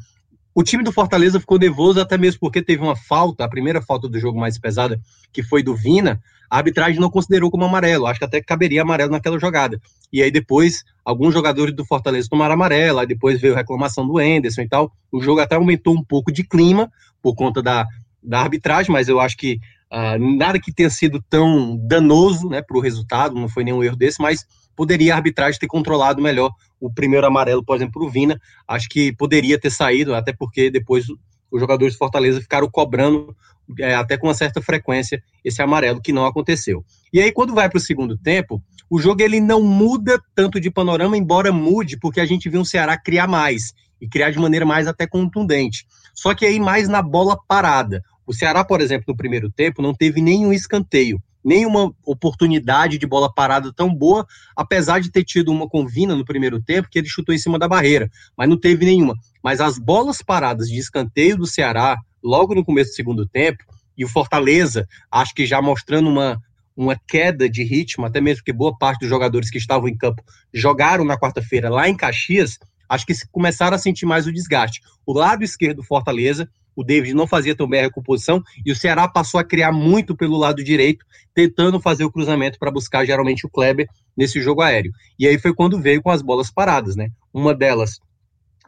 o 0.54 0.62
time 0.62 0.82
do 0.82 0.90
Fortaleza 0.90 1.38
ficou 1.38 1.58
nervoso 1.58 2.00
até 2.00 2.16
mesmo 2.16 2.40
porque 2.40 2.62
teve 2.62 2.82
uma 2.82 2.96
falta, 2.96 3.44
a 3.44 3.48
primeira 3.48 3.82
falta 3.82 4.08
do 4.08 4.18
jogo 4.18 4.40
mais 4.40 4.58
pesada, 4.58 4.98
que 5.30 5.42
foi 5.42 5.62
do 5.62 5.76
Vina, 5.76 6.20
a 6.50 6.56
arbitragem 6.56 7.00
não 7.00 7.10
considerou 7.10 7.50
como 7.50 7.64
amarelo, 7.64 8.06
acho 8.06 8.18
que 8.18 8.24
até 8.24 8.40
caberia 8.40 8.82
amarelo 8.82 9.10
naquela 9.10 9.38
jogada. 9.38 9.80
E 10.12 10.22
aí 10.22 10.30
depois, 10.30 10.82
alguns 11.04 11.34
jogadores 11.34 11.74
do 11.74 11.84
Fortaleza 11.84 12.28
tomaram 12.30 12.54
amarelo, 12.54 13.00
aí 13.00 13.06
depois 13.06 13.40
veio 13.40 13.54
reclamação 13.54 14.06
do 14.06 14.20
Enderson 14.20 14.62
e 14.62 14.68
tal, 14.68 14.90
o 15.12 15.20
jogo 15.20 15.40
até 15.40 15.56
aumentou 15.56 15.94
um 15.94 16.02
pouco 16.02 16.32
de 16.32 16.42
clima, 16.42 16.90
por 17.20 17.34
conta 17.34 17.60
da, 17.60 17.84
da 18.22 18.40
arbitragem, 18.40 18.92
mas 18.92 19.08
eu 19.08 19.20
acho 19.20 19.36
que 19.36 19.58
uh, 19.92 20.36
nada 20.36 20.60
que 20.60 20.72
tenha 20.72 20.88
sido 20.88 21.22
tão 21.28 21.76
danoso 21.76 22.48
né, 22.48 22.62
para 22.62 22.76
o 22.76 22.80
resultado, 22.80 23.34
não 23.34 23.48
foi 23.48 23.64
nenhum 23.64 23.82
erro 23.82 23.96
desse, 23.96 24.22
mas 24.22 24.46
poderia 24.76 25.14
a 25.14 25.16
arbitragem 25.16 25.58
ter 25.58 25.66
controlado 25.66 26.22
melhor 26.22 26.52
o 26.78 26.92
primeiro 26.92 27.26
amarelo, 27.26 27.64
por 27.64 27.74
exemplo, 27.74 28.04
o 28.04 28.10
Vina. 28.10 28.38
Acho 28.68 28.88
que 28.88 29.12
poderia 29.16 29.58
ter 29.58 29.70
saído, 29.70 30.14
até 30.14 30.32
porque 30.32 30.70
depois 30.70 31.06
os 31.50 31.60
jogadores 31.60 31.94
de 31.94 31.98
Fortaleza 31.98 32.40
ficaram 32.40 32.68
cobrando 32.70 33.34
é, 33.78 33.94
até 33.94 34.16
com 34.16 34.28
uma 34.28 34.34
certa 34.34 34.60
frequência 34.60 35.22
esse 35.44 35.60
amarelo, 35.60 36.00
que 36.00 36.12
não 36.12 36.26
aconteceu. 36.26 36.84
E 37.12 37.20
aí, 37.20 37.32
quando 37.32 37.54
vai 37.54 37.68
para 37.68 37.78
o 37.78 37.80
segundo 37.80 38.16
tempo, 38.16 38.62
o 38.88 39.00
jogo 39.00 39.22
ele 39.22 39.40
não 39.40 39.62
muda 39.62 40.20
tanto 40.34 40.60
de 40.60 40.70
panorama, 40.70 41.16
embora 41.16 41.52
mude, 41.52 41.98
porque 41.98 42.20
a 42.20 42.26
gente 42.26 42.48
viu 42.48 42.60
um 42.60 42.64
Ceará 42.64 42.96
criar 42.96 43.26
mais 43.26 43.72
e 44.00 44.08
criar 44.08 44.30
de 44.30 44.38
maneira 44.38 44.66
mais 44.66 44.86
até 44.86 45.06
contundente. 45.06 45.86
Só 46.14 46.34
que 46.34 46.44
aí 46.44 46.60
mais 46.60 46.88
na 46.88 47.02
bola 47.02 47.36
parada. 47.48 48.02
O 48.26 48.32
Ceará, 48.32 48.64
por 48.64 48.80
exemplo, 48.80 49.04
no 49.08 49.16
primeiro 49.16 49.50
tempo, 49.50 49.82
não 49.82 49.94
teve 49.94 50.20
nenhum 50.20 50.52
escanteio, 50.52 51.20
nenhuma 51.46 51.94
oportunidade 52.04 52.98
de 52.98 53.06
bola 53.06 53.32
parada 53.32 53.72
tão 53.72 53.94
boa, 53.94 54.26
apesar 54.56 55.00
de 55.00 55.12
ter 55.12 55.22
tido 55.22 55.52
uma 55.52 55.68
com 55.68 55.86
Vina 55.86 56.16
no 56.16 56.24
primeiro 56.24 56.60
tempo, 56.60 56.88
que 56.90 56.98
ele 56.98 57.08
chutou 57.08 57.32
em 57.32 57.38
cima 57.38 57.56
da 57.56 57.68
barreira, 57.68 58.10
mas 58.36 58.48
não 58.48 58.58
teve 58.58 58.84
nenhuma. 58.84 59.14
Mas 59.40 59.60
as 59.60 59.78
bolas 59.78 60.20
paradas 60.20 60.66
de 60.68 60.76
escanteio 60.76 61.36
do 61.36 61.46
Ceará, 61.46 61.96
logo 62.20 62.52
no 62.52 62.64
começo 62.64 62.90
do 62.90 62.96
segundo 62.96 63.28
tempo, 63.28 63.62
e 63.96 64.04
o 64.04 64.08
Fortaleza, 64.08 64.88
acho 65.08 65.32
que 65.32 65.46
já 65.46 65.62
mostrando 65.62 66.10
uma, 66.10 66.42
uma 66.76 67.00
queda 67.06 67.48
de 67.48 67.62
ritmo, 67.62 68.04
até 68.04 68.20
mesmo 68.20 68.42
que 68.42 68.52
boa 68.52 68.76
parte 68.76 69.00
dos 69.00 69.08
jogadores 69.08 69.48
que 69.48 69.56
estavam 69.56 69.88
em 69.88 69.96
campo 69.96 70.24
jogaram 70.52 71.04
na 71.04 71.16
quarta-feira 71.16 71.70
lá 71.70 71.88
em 71.88 71.96
Caxias, 71.96 72.58
acho 72.88 73.06
que 73.06 73.14
começaram 73.30 73.76
a 73.76 73.78
sentir 73.78 74.04
mais 74.04 74.26
o 74.26 74.32
desgaste. 74.32 74.80
O 75.06 75.12
lado 75.12 75.44
esquerdo 75.44 75.76
do 75.76 75.84
Fortaleza 75.84 76.48
o 76.76 76.84
David 76.84 77.14
não 77.14 77.26
fazia 77.26 77.56
tão 77.56 77.66
bem 77.66 77.80
a 77.80 77.84
recomposição, 77.84 78.42
e 78.64 78.70
o 78.70 78.76
Ceará 78.76 79.08
passou 79.08 79.40
a 79.40 79.44
criar 79.44 79.72
muito 79.72 80.14
pelo 80.14 80.36
lado 80.36 80.62
direito, 80.62 81.04
tentando 81.34 81.80
fazer 81.80 82.04
o 82.04 82.12
cruzamento 82.12 82.58
para 82.58 82.70
buscar 82.70 83.06
geralmente 83.06 83.46
o 83.46 83.50
Kleber 83.50 83.88
nesse 84.16 84.40
jogo 84.40 84.60
aéreo. 84.60 84.92
E 85.18 85.26
aí 85.26 85.38
foi 85.38 85.54
quando 85.54 85.80
veio 85.80 86.02
com 86.02 86.10
as 86.10 86.20
bolas 86.20 86.50
paradas, 86.50 86.94
né? 86.94 87.08
Uma 87.32 87.54
delas 87.54 87.98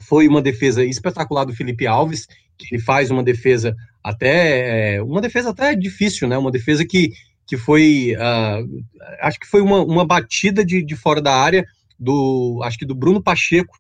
foi 0.00 0.26
uma 0.28 0.40
defesa 0.40 0.84
espetacular 0.84 1.44
do 1.44 1.54
Felipe 1.54 1.86
Alves, 1.86 2.26
que 2.56 2.74
ele 2.74 2.82
faz 2.82 3.10
uma 3.10 3.22
defesa 3.22 3.74
até 4.02 4.96
é, 4.96 5.02
uma 5.02 5.20
defesa 5.20 5.50
até 5.50 5.74
difícil, 5.74 6.28
né? 6.28 6.38
Uma 6.38 6.50
defesa 6.50 6.84
que, 6.86 7.12
que 7.46 7.56
foi 7.56 8.14
uh, 8.14 8.84
acho 9.20 9.38
que 9.38 9.46
foi 9.46 9.60
uma, 9.60 9.82
uma 9.82 10.06
batida 10.06 10.64
de, 10.64 10.84
de 10.84 10.96
fora 10.96 11.20
da 11.20 11.34
área 11.34 11.64
do 11.98 12.60
acho 12.62 12.78
que 12.78 12.86
do 12.86 12.94
Bruno 12.94 13.22
Pacheco 13.22 13.76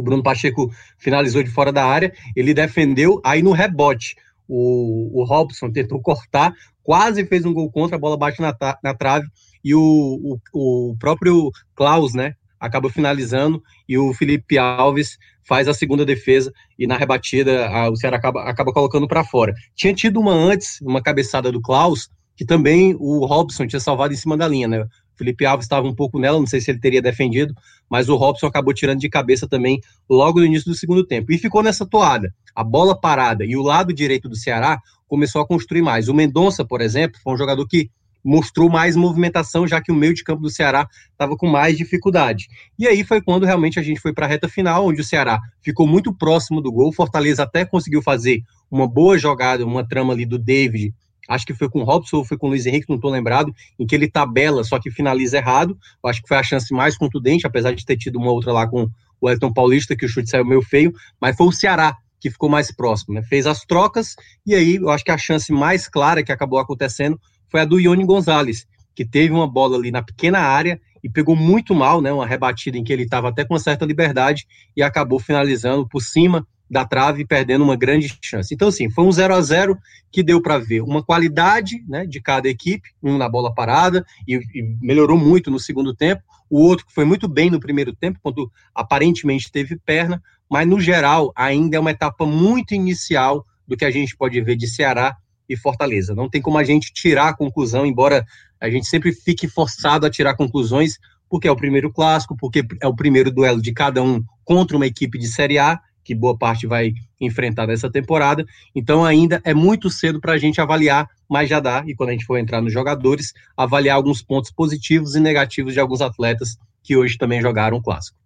o 0.00 0.02
Bruno 0.02 0.22
Pacheco 0.22 0.70
finalizou 0.98 1.42
de 1.42 1.50
fora 1.50 1.72
da 1.72 1.84
área, 1.84 2.12
ele 2.34 2.54
defendeu, 2.54 3.20
aí 3.24 3.42
no 3.42 3.52
rebote, 3.52 4.16
o, 4.48 5.20
o 5.20 5.24
Robson 5.24 5.70
tentou 5.70 6.00
cortar, 6.00 6.52
quase 6.82 7.24
fez 7.26 7.44
um 7.44 7.52
gol 7.52 7.70
contra, 7.70 7.96
a 7.96 7.98
bola 7.98 8.16
bate 8.16 8.40
na, 8.40 8.54
na 8.82 8.94
trave, 8.94 9.26
e 9.64 9.74
o, 9.74 10.38
o, 10.52 10.90
o 10.90 10.96
próprio 10.98 11.50
Klaus, 11.74 12.14
né, 12.14 12.34
acaba 12.58 12.88
finalizando, 12.90 13.62
e 13.88 13.98
o 13.98 14.14
Felipe 14.14 14.58
Alves 14.58 15.18
faz 15.46 15.68
a 15.68 15.74
segunda 15.74 16.04
defesa, 16.04 16.52
e 16.78 16.86
na 16.86 16.96
rebatida 16.96 17.68
a, 17.68 17.90
o 17.90 17.96
Ceará 17.96 18.16
acaba, 18.16 18.42
acaba 18.44 18.72
colocando 18.72 19.08
para 19.08 19.24
fora. 19.24 19.54
Tinha 19.74 19.94
tido 19.94 20.20
uma 20.20 20.32
antes, 20.32 20.80
uma 20.80 21.02
cabeçada 21.02 21.50
do 21.50 21.60
Klaus, 21.60 22.08
que 22.36 22.44
também 22.44 22.94
o 22.98 23.24
Robson 23.24 23.66
tinha 23.66 23.80
salvado 23.80 24.12
em 24.12 24.16
cima 24.16 24.36
da 24.36 24.46
linha, 24.46 24.68
né? 24.68 24.86
Felipe 25.16 25.46
Alves 25.46 25.64
estava 25.64 25.86
um 25.86 25.94
pouco 25.94 26.18
nela, 26.18 26.38
não 26.38 26.46
sei 26.46 26.60
se 26.60 26.70
ele 26.70 26.78
teria 26.78 27.02
defendido, 27.02 27.54
mas 27.88 28.08
o 28.08 28.16
Robson 28.16 28.46
acabou 28.46 28.74
tirando 28.74 29.00
de 29.00 29.08
cabeça 29.08 29.48
também 29.48 29.80
logo 30.08 30.40
no 30.40 30.46
início 30.46 30.70
do 30.70 30.76
segundo 30.76 31.04
tempo. 31.04 31.32
E 31.32 31.38
ficou 31.38 31.62
nessa 31.62 31.86
toada. 31.86 32.32
A 32.54 32.62
bola 32.62 32.98
parada 32.98 33.44
e 33.44 33.56
o 33.56 33.62
lado 33.62 33.92
direito 33.92 34.28
do 34.28 34.36
Ceará 34.36 34.80
começou 35.08 35.40
a 35.40 35.46
construir 35.46 35.82
mais. 35.82 36.08
O 36.08 36.14
Mendonça, 36.14 36.64
por 36.64 36.80
exemplo, 36.80 37.20
foi 37.22 37.34
um 37.34 37.38
jogador 37.38 37.66
que 37.66 37.90
mostrou 38.26 38.68
mais 38.68 38.96
movimentação, 38.96 39.68
já 39.68 39.80
que 39.80 39.92
o 39.92 39.94
meio 39.94 40.12
de 40.12 40.24
campo 40.24 40.42
do 40.42 40.50
Ceará 40.50 40.88
estava 41.12 41.36
com 41.36 41.46
mais 41.46 41.76
dificuldade. 41.76 42.48
E 42.76 42.86
aí 42.88 43.04
foi 43.04 43.22
quando 43.22 43.46
realmente 43.46 43.78
a 43.78 43.82
gente 43.82 44.00
foi 44.00 44.12
para 44.12 44.26
a 44.26 44.28
reta 44.28 44.48
final, 44.48 44.84
onde 44.84 45.00
o 45.00 45.04
Ceará 45.04 45.38
ficou 45.62 45.86
muito 45.86 46.12
próximo 46.12 46.60
do 46.60 46.72
gol. 46.72 46.92
Fortaleza 46.92 47.44
até 47.44 47.64
conseguiu 47.64 48.02
fazer 48.02 48.42
uma 48.68 48.88
boa 48.88 49.16
jogada, 49.16 49.64
uma 49.64 49.86
trama 49.86 50.12
ali 50.12 50.26
do 50.26 50.38
David 50.38 50.92
acho 51.28 51.46
que 51.46 51.54
foi 51.54 51.68
com 51.68 51.80
o 51.80 51.84
Robson 51.84 52.18
ou 52.18 52.24
foi 52.24 52.36
com 52.36 52.46
o 52.46 52.50
Luiz 52.50 52.66
Henrique, 52.66 52.88
não 52.88 52.96
estou 52.96 53.10
lembrado, 53.10 53.52
em 53.78 53.86
que 53.86 53.94
ele 53.94 54.08
tabela, 54.10 54.64
só 54.64 54.78
que 54.78 54.90
finaliza 54.90 55.38
errado. 55.38 55.76
Eu 56.02 56.10
acho 56.10 56.22
que 56.22 56.28
foi 56.28 56.36
a 56.36 56.42
chance 56.42 56.72
mais 56.72 56.96
contundente, 56.96 57.46
apesar 57.46 57.74
de 57.74 57.84
ter 57.84 57.96
tido 57.96 58.16
uma 58.16 58.30
outra 58.30 58.52
lá 58.52 58.66
com 58.66 58.88
o 59.20 59.30
Elton 59.30 59.52
Paulista, 59.52 59.96
que 59.96 60.04
o 60.04 60.08
chute 60.08 60.28
saiu 60.28 60.44
meio 60.44 60.62
feio, 60.62 60.92
mas 61.20 61.36
foi 61.36 61.46
o 61.46 61.52
Ceará 61.52 61.96
que 62.20 62.30
ficou 62.30 62.48
mais 62.48 62.74
próximo, 62.74 63.14
né? 63.14 63.22
Fez 63.22 63.46
as 63.46 63.60
trocas, 63.60 64.16
e 64.44 64.54
aí 64.54 64.76
eu 64.76 64.90
acho 64.90 65.04
que 65.04 65.10
a 65.10 65.18
chance 65.18 65.52
mais 65.52 65.86
clara 65.88 66.22
que 66.22 66.32
acabou 66.32 66.58
acontecendo 66.58 67.20
foi 67.48 67.60
a 67.60 67.64
do 67.64 67.78
Ione 67.78 68.04
Gonzalez, 68.04 68.66
que 68.94 69.04
teve 69.04 69.32
uma 69.32 69.46
bola 69.46 69.76
ali 69.76 69.90
na 69.90 70.02
pequena 70.02 70.38
área 70.40 70.80
e 71.04 71.08
pegou 71.08 71.36
muito 71.36 71.74
mal, 71.74 72.00
né? 72.00 72.12
Uma 72.12 72.26
rebatida 72.26 72.76
em 72.76 72.82
que 72.82 72.92
ele 72.92 73.04
estava 73.04 73.28
até 73.28 73.44
com 73.44 73.54
uma 73.54 73.60
certa 73.60 73.84
liberdade 73.84 74.46
e 74.76 74.82
acabou 74.82 75.20
finalizando 75.20 75.86
por 75.86 76.00
cima 76.00 76.46
da 76.70 76.84
trave 76.84 77.24
perdendo 77.24 77.64
uma 77.64 77.76
grande 77.76 78.12
chance. 78.22 78.52
Então, 78.52 78.68
assim, 78.68 78.90
foi 78.90 79.04
um 79.04 79.12
0 79.12 79.34
a 79.34 79.40
0 79.40 79.78
que 80.10 80.22
deu 80.22 80.42
para 80.42 80.58
ver 80.58 80.82
uma 80.82 81.02
qualidade 81.02 81.84
né, 81.88 82.06
de 82.06 82.20
cada 82.20 82.48
equipe, 82.48 82.90
um 83.02 83.16
na 83.16 83.28
bola 83.28 83.54
parada, 83.54 84.04
e, 84.26 84.34
e, 84.34 84.62
melhorou 84.80 85.16
muito 85.16 85.50
no 85.50 85.60
segundo 85.60 85.94
tempo, 85.94 86.22
o 86.50 86.60
outro 86.60 86.86
que 86.86 86.94
foi 86.94 87.04
muito 87.04 87.28
bem 87.28 87.50
no 87.50 87.60
primeiro 87.60 87.94
tempo, 87.94 88.18
quando 88.22 88.50
aparentemente 88.74 89.50
teve 89.50 89.76
perna, 89.76 90.22
mas 90.48 90.66
no 90.66 90.80
geral 90.80 91.32
ainda 91.34 91.76
é 91.76 91.80
uma 91.80 91.90
etapa 91.90 92.24
muito 92.24 92.74
inicial 92.74 93.44
do 93.66 93.76
que 93.76 93.84
a 93.84 93.90
gente 93.90 94.16
pode 94.16 94.40
ver 94.40 94.56
de 94.56 94.68
Ceará 94.68 95.16
e 95.48 95.56
Fortaleza. 95.56 96.14
Não 96.14 96.28
tem 96.28 96.40
como 96.40 96.58
a 96.58 96.64
gente 96.64 96.92
tirar 96.92 97.28
a 97.28 97.36
conclusão, 97.36 97.84
embora 97.84 98.24
a 98.60 98.70
gente 98.70 98.86
sempre 98.86 99.12
fique 99.12 99.48
forçado 99.48 100.06
a 100.06 100.10
tirar 100.10 100.34
conclusões, 100.34 100.98
porque 101.28 101.48
é 101.48 101.50
o 101.50 101.56
primeiro 101.56 101.92
clássico, 101.92 102.36
porque 102.36 102.64
é 102.80 102.86
o 102.86 102.94
primeiro 102.94 103.30
duelo 103.30 103.60
de 103.60 103.72
cada 103.72 104.02
um 104.02 104.22
contra 104.44 104.76
uma 104.76 104.86
equipe 104.86 105.18
de 105.18 105.26
Série 105.26 105.58
A, 105.58 105.80
que 106.06 106.14
boa 106.14 106.38
parte 106.38 106.66
vai 106.66 106.94
enfrentar 107.20 107.66
nessa 107.66 107.90
temporada. 107.90 108.46
Então 108.74 109.04
ainda 109.04 109.40
é 109.44 109.52
muito 109.52 109.90
cedo 109.90 110.20
para 110.20 110.34
a 110.34 110.38
gente 110.38 110.60
avaliar, 110.60 111.08
mas 111.28 111.50
já 111.50 111.58
dá, 111.58 111.82
e 111.86 111.94
quando 111.94 112.10
a 112.10 112.12
gente 112.12 112.24
for 112.24 112.38
entrar 112.38 112.62
nos 112.62 112.72
jogadores, 112.72 113.34
avaliar 113.56 113.96
alguns 113.96 114.22
pontos 114.22 114.50
positivos 114.50 115.16
e 115.16 115.20
negativos 115.20 115.72
de 115.72 115.80
alguns 115.80 116.00
atletas 116.00 116.56
que 116.82 116.96
hoje 116.96 117.18
também 117.18 117.42
jogaram 117.42 117.78
o 117.78 117.82
clássico. 117.82 118.16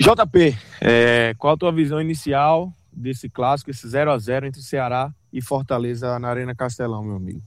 JP, 0.00 0.56
é, 0.80 1.34
qual 1.38 1.54
a 1.54 1.56
tua 1.56 1.72
visão 1.72 2.00
inicial 2.00 2.72
desse 2.90 3.28
clássico, 3.28 3.70
esse 3.70 3.86
0 3.86 4.10
a 4.10 4.18
0 4.18 4.46
entre 4.46 4.62
Ceará 4.62 5.12
e 5.30 5.42
Fortaleza 5.42 6.18
na 6.18 6.28
Arena 6.28 6.54
Castelão, 6.54 7.04
meu 7.04 7.16
amigo? 7.16 7.42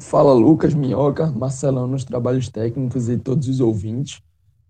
Fala 0.00 0.32
Lucas, 0.32 0.74
Minhoca, 0.74 1.26
Marcelão 1.26 1.86
nos 1.86 2.04
trabalhos 2.04 2.48
técnicos 2.48 3.08
e 3.08 3.18
todos 3.18 3.48
os 3.48 3.60
ouvintes. 3.60 4.22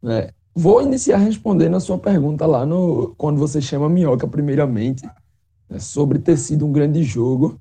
Né? 0.02 0.30
Vou 0.54 0.80
iniciar 0.80 1.16
respondendo 1.16 1.74
a 1.76 1.80
sua 1.80 1.98
pergunta 1.98 2.46
lá 2.46 2.64
no 2.64 3.12
quando 3.18 3.38
você 3.38 3.60
chama 3.60 3.88
Minhoca, 3.88 4.28
primeiramente, 4.28 5.04
né, 5.68 5.80
sobre 5.80 6.20
ter 6.20 6.36
sido 6.36 6.64
um 6.64 6.70
grande 6.70 7.02
jogo. 7.02 7.60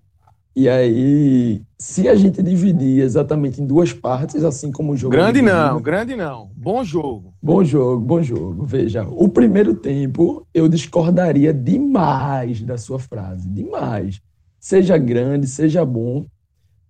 E 0.55 0.69
aí, 0.69 1.63
se 1.79 2.07
a 2.07 2.13
gente 2.13 2.43
dividir 2.43 3.01
exatamente 3.01 3.59
em 3.59 3.65
duas 3.65 3.91
partes, 3.91 4.43
assim 4.43 4.71
como 4.71 4.91
o 4.91 4.95
jogo. 4.95 5.15
Grande 5.15 5.41
não, 5.41 5.81
grande 5.81 6.15
não. 6.15 6.51
Bom 6.55 6.83
jogo. 6.83 7.33
Bom 7.41 7.63
jogo, 7.63 7.99
bom 8.05 8.21
jogo. 8.21 8.63
Veja, 8.63 9.03
o 9.09 9.27
primeiro 9.27 9.73
tempo 9.73 10.45
eu 10.53 10.69
discordaria 10.69 11.51
demais 11.51 12.61
da 12.61 12.77
sua 12.77 12.99
frase. 12.99 13.49
Demais. 13.49 14.21
Seja 14.59 14.95
grande, 14.99 15.47
seja 15.47 15.83
bom, 15.83 16.27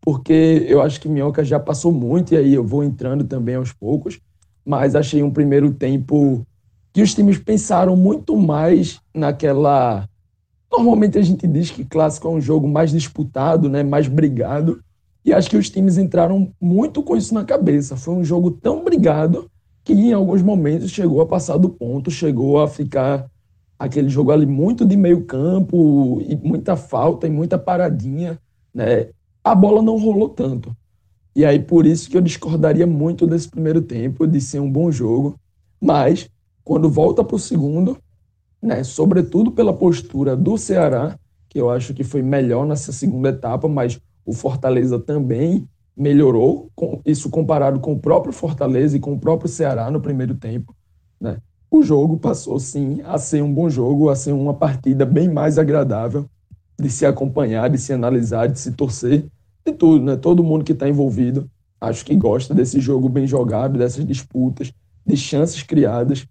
porque 0.01 0.65
eu 0.67 0.81
acho 0.81 0.99
que 0.99 1.07
Minhoca 1.07 1.45
já 1.45 1.57
passou 1.57 1.93
muito, 1.93 2.33
e 2.33 2.37
aí 2.37 2.53
eu 2.53 2.65
vou 2.65 2.83
entrando 2.83 3.23
também 3.23 3.55
aos 3.55 3.71
poucos 3.71 4.19
mas 4.65 4.95
achei 4.95 5.21
um 5.21 5.31
primeiro 5.31 5.73
tempo 5.73 6.45
que 6.91 7.01
os 7.01 7.13
times 7.13 7.37
pensaram 7.37 7.95
muito 7.95 8.37
mais 8.37 8.99
naquela. 9.13 10.07
Normalmente 10.71 11.17
a 11.17 11.21
gente 11.21 11.47
diz 11.47 11.71
que 11.71 11.83
clássico 11.83 12.27
é 12.27 12.31
um 12.31 12.41
jogo 12.41 12.67
mais 12.67 12.91
disputado, 12.91 13.69
né, 13.69 13.83
mais 13.83 14.07
brigado, 14.07 14.81
e 15.25 15.33
acho 15.33 15.49
que 15.49 15.57
os 15.57 15.69
times 15.69 15.97
entraram 15.97 16.51
muito 16.59 17.01
com 17.01 17.15
isso 17.15 17.33
na 17.33 17.43
cabeça. 17.43 17.95
Foi 17.95 18.13
um 18.13 18.23
jogo 18.23 18.51
tão 18.51 18.83
brigado 18.83 19.49
que 19.83 19.93
em 19.93 20.13
alguns 20.13 20.41
momentos 20.41 20.91
chegou 20.91 21.21
a 21.21 21.25
passar 21.25 21.57
do 21.57 21.69
ponto, 21.69 22.09
chegou 22.09 22.61
a 22.61 22.67
ficar 22.67 23.29
aquele 23.77 24.09
jogo 24.09 24.31
ali 24.31 24.45
muito 24.45 24.85
de 24.85 24.95
meio 24.95 25.25
campo 25.25 26.21
e 26.27 26.35
muita 26.35 26.75
falta 26.75 27.27
e 27.27 27.29
muita 27.29 27.57
paradinha, 27.57 28.39
né? 28.73 29.09
A 29.43 29.53
bola 29.53 29.81
não 29.81 29.97
rolou 29.97 30.29
tanto. 30.29 30.75
E 31.35 31.43
aí, 31.43 31.59
por 31.59 31.85
isso 31.85 32.09
que 32.09 32.17
eu 32.17 32.21
discordaria 32.21 32.85
muito 32.85 33.25
desse 33.25 33.49
primeiro 33.49 33.81
tempo, 33.81 34.27
de 34.27 34.39
ser 34.39 34.59
um 34.59 34.71
bom 34.71 34.91
jogo. 34.91 35.39
Mas, 35.81 36.29
quando 36.63 36.89
volta 36.89 37.23
para 37.23 37.35
o 37.35 37.39
segundo, 37.39 37.97
né, 38.61 38.83
sobretudo 38.83 39.51
pela 39.51 39.73
postura 39.73 40.35
do 40.35 40.57
Ceará, 40.57 41.17
que 41.49 41.59
eu 41.59 41.69
acho 41.69 41.93
que 41.93 42.03
foi 42.03 42.21
melhor 42.21 42.65
nessa 42.65 42.91
segunda 42.91 43.29
etapa, 43.29 43.67
mas 43.67 43.99
o 44.25 44.33
Fortaleza 44.33 44.99
também 44.99 45.67
melhorou, 45.95 46.71
isso 47.05 47.29
comparado 47.29 47.79
com 47.79 47.93
o 47.93 47.99
próprio 47.99 48.33
Fortaleza 48.33 48.97
e 48.97 48.99
com 48.99 49.13
o 49.13 49.19
próprio 49.19 49.49
Ceará 49.49 49.91
no 49.91 50.01
primeiro 50.01 50.35
tempo. 50.35 50.75
Né? 51.19 51.37
O 51.69 51.83
jogo 51.83 52.17
passou, 52.17 52.59
sim, 52.59 53.01
a 53.03 53.17
ser 53.17 53.41
um 53.41 53.53
bom 53.53 53.69
jogo, 53.69 54.09
a 54.09 54.15
ser 54.15 54.31
uma 54.31 54.53
partida 54.53 55.05
bem 55.05 55.29
mais 55.29 55.57
agradável 55.57 56.25
de 56.79 56.89
se 56.89 57.05
acompanhar, 57.05 57.69
de 57.69 57.77
se 57.77 57.93
analisar, 57.93 58.47
de 58.47 58.59
se 58.59 58.71
torcer 58.71 59.25
de 59.65 59.73
tudo, 59.73 60.03
né? 60.03 60.15
Todo 60.15 60.43
mundo 60.43 60.63
que 60.63 60.73
está 60.73 60.87
envolvido, 60.87 61.49
acho 61.79 62.05
que 62.05 62.15
gosta 62.15 62.53
desse 62.53 62.79
jogo 62.79 63.09
bem 63.09 63.25
jogado, 63.25 63.77
dessas 63.77 64.05
disputas, 64.05 64.71
de 65.05 65.17
chances 65.17 65.63
criadas, 65.63 66.25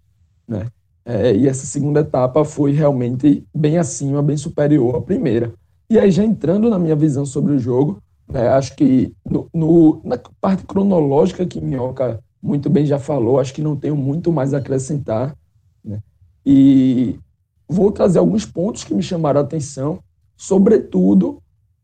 né? 0.47 0.67
É, 1.05 1.35
e 1.35 1.47
essa 1.47 1.65
segunda 1.65 1.99
etapa 1.99 2.45
foi 2.45 2.71
realmente 2.71 3.45
bem 3.53 3.77
acima, 3.77 4.21
bem 4.21 4.37
superior 4.37 4.95
à 4.95 5.01
primeira. 5.01 5.53
E 5.89 5.99
aí, 5.99 6.09
já 6.09 6.23
entrando 6.23 6.69
na 6.69 6.79
minha 6.79 6.95
visão 6.95 7.25
sobre 7.25 7.53
o 7.53 7.59
jogo, 7.59 8.01
né, 8.27 8.47
acho 8.47 8.73
que 8.75 9.13
no, 9.29 9.49
no, 9.53 10.01
na 10.03 10.17
parte 10.39 10.63
cronológica 10.65 11.45
que 11.45 11.59
Minhoca 11.59 12.23
muito 12.41 12.69
bem 12.69 12.85
já 12.85 12.97
falou, 12.97 13.39
acho 13.39 13.53
que 13.53 13.61
não 13.61 13.75
tenho 13.75 13.97
muito 13.97 14.31
mais 14.31 14.53
a 14.53 14.59
acrescentar. 14.59 15.35
Né? 15.83 15.99
E 16.45 17.19
vou 17.67 17.91
trazer 17.91 18.19
alguns 18.19 18.45
pontos 18.45 18.85
que 18.85 18.93
me 18.93 19.03
chamaram 19.03 19.41
a 19.41 19.43
atenção 19.43 19.99
sobretudo 20.37 21.41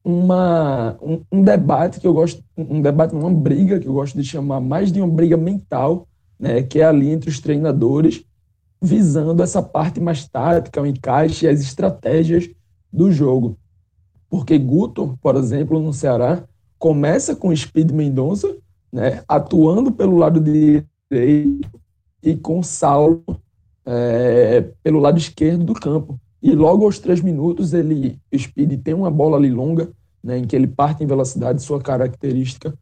uma, 0.09 0.97
um, 1.01 1.21
um, 1.31 1.41
debate 1.43 1.99
que 1.99 2.07
eu 2.07 2.13
gosto, 2.13 2.43
um 2.57 2.81
debate, 2.81 3.13
uma 3.13 3.31
briga 3.31 3.79
que 3.79 3.87
eu 3.87 3.93
gosto 3.93 4.17
de 4.17 4.23
chamar 4.23 4.59
mais 4.59 4.91
de 4.91 5.01
uma 5.01 5.07
briga 5.07 5.37
mental, 5.37 6.07
né, 6.39 6.63
que 6.63 6.79
é 6.79 6.85
ali 6.85 7.09
entre 7.09 7.29
os 7.29 7.39
treinadores, 7.39 8.23
visando 8.81 9.43
essa 9.43 9.61
parte 9.61 9.99
mais 9.99 10.27
tática, 10.27 10.81
o 10.81 10.85
encaixe 10.85 11.45
e 11.45 11.49
as 11.49 11.59
estratégias 11.59 12.49
do 12.91 13.11
jogo. 13.11 13.57
Porque 14.29 14.57
Guto, 14.57 15.17
por 15.21 15.35
exemplo, 15.35 15.79
no 15.79 15.93
Ceará, 15.93 16.43
começa 16.77 17.35
com 17.35 17.55
Speed 17.55 17.91
Mendonça, 17.91 18.55
né, 18.91 19.23
atuando 19.27 19.91
pelo 19.91 20.17
lado 20.17 20.39
direito 20.39 21.79
e 22.23 22.35
com 22.35 22.63
Saulo 22.63 23.23
é, 23.85 24.61
pelo 24.83 24.99
lado 24.99 25.17
esquerdo 25.17 25.63
do 25.63 25.73
campo. 25.73 26.19
E 26.41 26.51
logo 26.53 26.85
aos 26.85 26.99
três 26.99 27.21
minutos, 27.21 27.73
ele, 27.73 28.17
o 28.33 28.37
Speed 28.37 28.81
tem 28.81 28.93
uma 28.93 29.11
bola 29.11 29.37
ali 29.37 29.51
longa, 29.51 29.91
né, 30.23 30.37
em 30.37 30.45
que 30.45 30.55
ele 30.55 30.67
parte 30.67 31.03
em 31.03 31.07
velocidade, 31.07 31.61
sua 31.61 31.81
característica, 31.81 32.73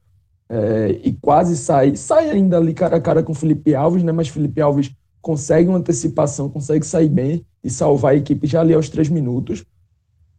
é, 0.49 0.99
e 1.03 1.13
quase 1.13 1.57
sai, 1.57 1.95
sai 1.95 2.29
ainda 2.29 2.57
ali 2.57 2.73
cara 2.73 2.97
a 2.97 3.01
cara 3.01 3.21
com 3.21 3.33
Felipe 3.33 3.75
Alves, 3.75 4.03
né, 4.03 4.11
mas 4.11 4.29
Felipe 4.29 4.61
Alves 4.61 4.91
consegue 5.21 5.67
uma 5.67 5.77
antecipação, 5.77 6.49
consegue 6.49 6.85
sair 6.85 7.09
bem 7.09 7.45
e 7.63 7.69
salvar 7.69 8.13
a 8.13 8.15
equipe 8.15 8.47
já 8.47 8.61
ali 8.61 8.73
aos 8.73 8.87
três 8.87 9.09
minutos. 9.09 9.65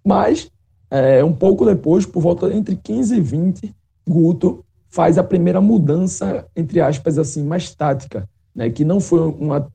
Mas, 0.02 0.50
é, 0.90 1.22
um 1.22 1.32
pouco 1.32 1.66
depois, 1.66 2.06
por 2.06 2.22
volta 2.22 2.52
entre 2.54 2.74
15 2.74 3.16
e 3.16 3.20
20, 3.20 3.74
Guto 4.08 4.64
faz 4.88 5.18
a 5.18 5.22
primeira 5.22 5.60
mudança, 5.60 6.46
entre 6.56 6.80
aspas, 6.80 7.18
assim, 7.18 7.44
mais 7.44 7.74
tática, 7.74 8.26
né, 8.54 8.70
que 8.70 8.82
não 8.82 8.98
foi 8.98 9.20
uma, 9.20 9.70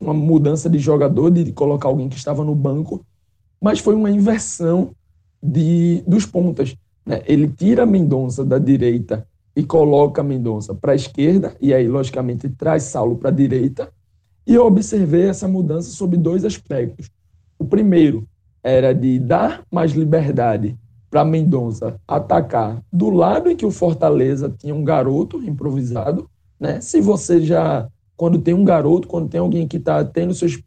uma 0.00 0.12
mudança 0.12 0.68
de 0.68 0.80
jogador, 0.80 1.30
de 1.30 1.52
colocar 1.52 1.86
alguém 1.86 2.08
que 2.08 2.16
estava 2.16 2.44
no 2.44 2.54
banco, 2.54 3.06
mas 3.60 3.78
foi 3.78 3.94
uma 3.94 4.10
inversão 4.10 4.90
de, 5.46 6.02
dos 6.06 6.26
pontas. 6.26 6.76
Né? 7.04 7.22
Ele 7.26 7.48
tira 7.48 7.86
Mendonça 7.86 8.44
da 8.44 8.58
direita 8.58 9.26
e 9.54 9.64
coloca 9.64 10.22
Mendonça 10.22 10.74
para 10.74 10.92
a 10.92 10.96
esquerda, 10.96 11.56
e 11.60 11.72
aí, 11.72 11.88
logicamente, 11.88 12.48
traz 12.48 12.82
Saulo 12.84 13.16
para 13.16 13.30
a 13.30 13.32
direita. 13.32 13.90
E 14.46 14.54
eu 14.54 14.66
observei 14.66 15.28
essa 15.28 15.48
mudança 15.48 15.90
sob 15.90 16.16
dois 16.16 16.44
aspectos. 16.44 17.10
O 17.58 17.64
primeiro 17.64 18.28
era 18.62 18.92
de 18.92 19.18
dar 19.18 19.64
mais 19.70 19.92
liberdade 19.92 20.76
para 21.08 21.24
Mendonça 21.24 21.98
atacar 22.06 22.82
do 22.92 23.10
lado 23.10 23.50
em 23.50 23.56
que 23.56 23.64
o 23.64 23.70
Fortaleza 23.70 24.52
tinha 24.58 24.74
um 24.74 24.84
garoto 24.84 25.42
improvisado. 25.42 26.28
Né? 26.60 26.80
Se 26.80 27.00
você 27.00 27.40
já, 27.40 27.88
quando 28.16 28.38
tem 28.38 28.52
um 28.52 28.64
garoto, 28.64 29.08
quando 29.08 29.28
tem 29.28 29.40
alguém 29.40 29.66
que 29.66 29.78
está 29.78 30.04
tendo 30.04 30.34
seus, 30.34 30.60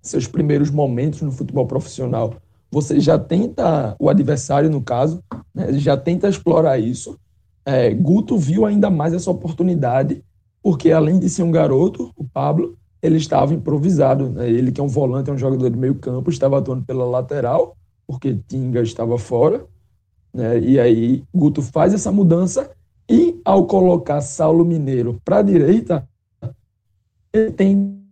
seus 0.00 0.28
primeiros 0.28 0.70
momentos 0.70 1.22
no 1.22 1.32
futebol 1.32 1.66
profissional, 1.66 2.34
você 2.74 2.98
já 2.98 3.16
tenta, 3.16 3.94
o 4.00 4.10
adversário 4.10 4.68
no 4.68 4.82
caso, 4.82 5.22
né, 5.54 5.74
já 5.74 5.96
tenta 5.96 6.28
explorar 6.28 6.76
isso. 6.76 7.16
É, 7.64 7.94
Guto 7.94 8.36
viu 8.36 8.66
ainda 8.66 8.90
mais 8.90 9.14
essa 9.14 9.30
oportunidade, 9.30 10.24
porque 10.60 10.90
além 10.90 11.20
de 11.20 11.30
ser 11.30 11.44
um 11.44 11.52
garoto, 11.52 12.10
o 12.16 12.24
Pablo, 12.24 12.76
ele 13.00 13.16
estava 13.16 13.54
improvisado. 13.54 14.28
Né? 14.28 14.50
Ele 14.50 14.72
que 14.72 14.80
é 14.80 14.84
um 14.84 14.88
volante, 14.88 15.30
é 15.30 15.32
um 15.32 15.38
jogador 15.38 15.70
de 15.70 15.78
meio 15.78 15.94
campo, 15.94 16.30
estava 16.30 16.58
atuando 16.58 16.84
pela 16.84 17.04
lateral, 17.04 17.76
porque 18.08 18.36
Tinga 18.48 18.82
estava 18.82 19.16
fora. 19.18 19.64
Né? 20.32 20.58
E 20.58 20.80
aí 20.80 21.22
Guto 21.32 21.62
faz 21.62 21.94
essa 21.94 22.10
mudança 22.10 22.72
e 23.08 23.40
ao 23.44 23.66
colocar 23.66 24.20
Saulo 24.20 24.64
Mineiro 24.64 25.20
para 25.24 25.38
a 25.38 25.42
direita, 25.42 26.08
ele 27.32 27.52
tem 27.52 28.02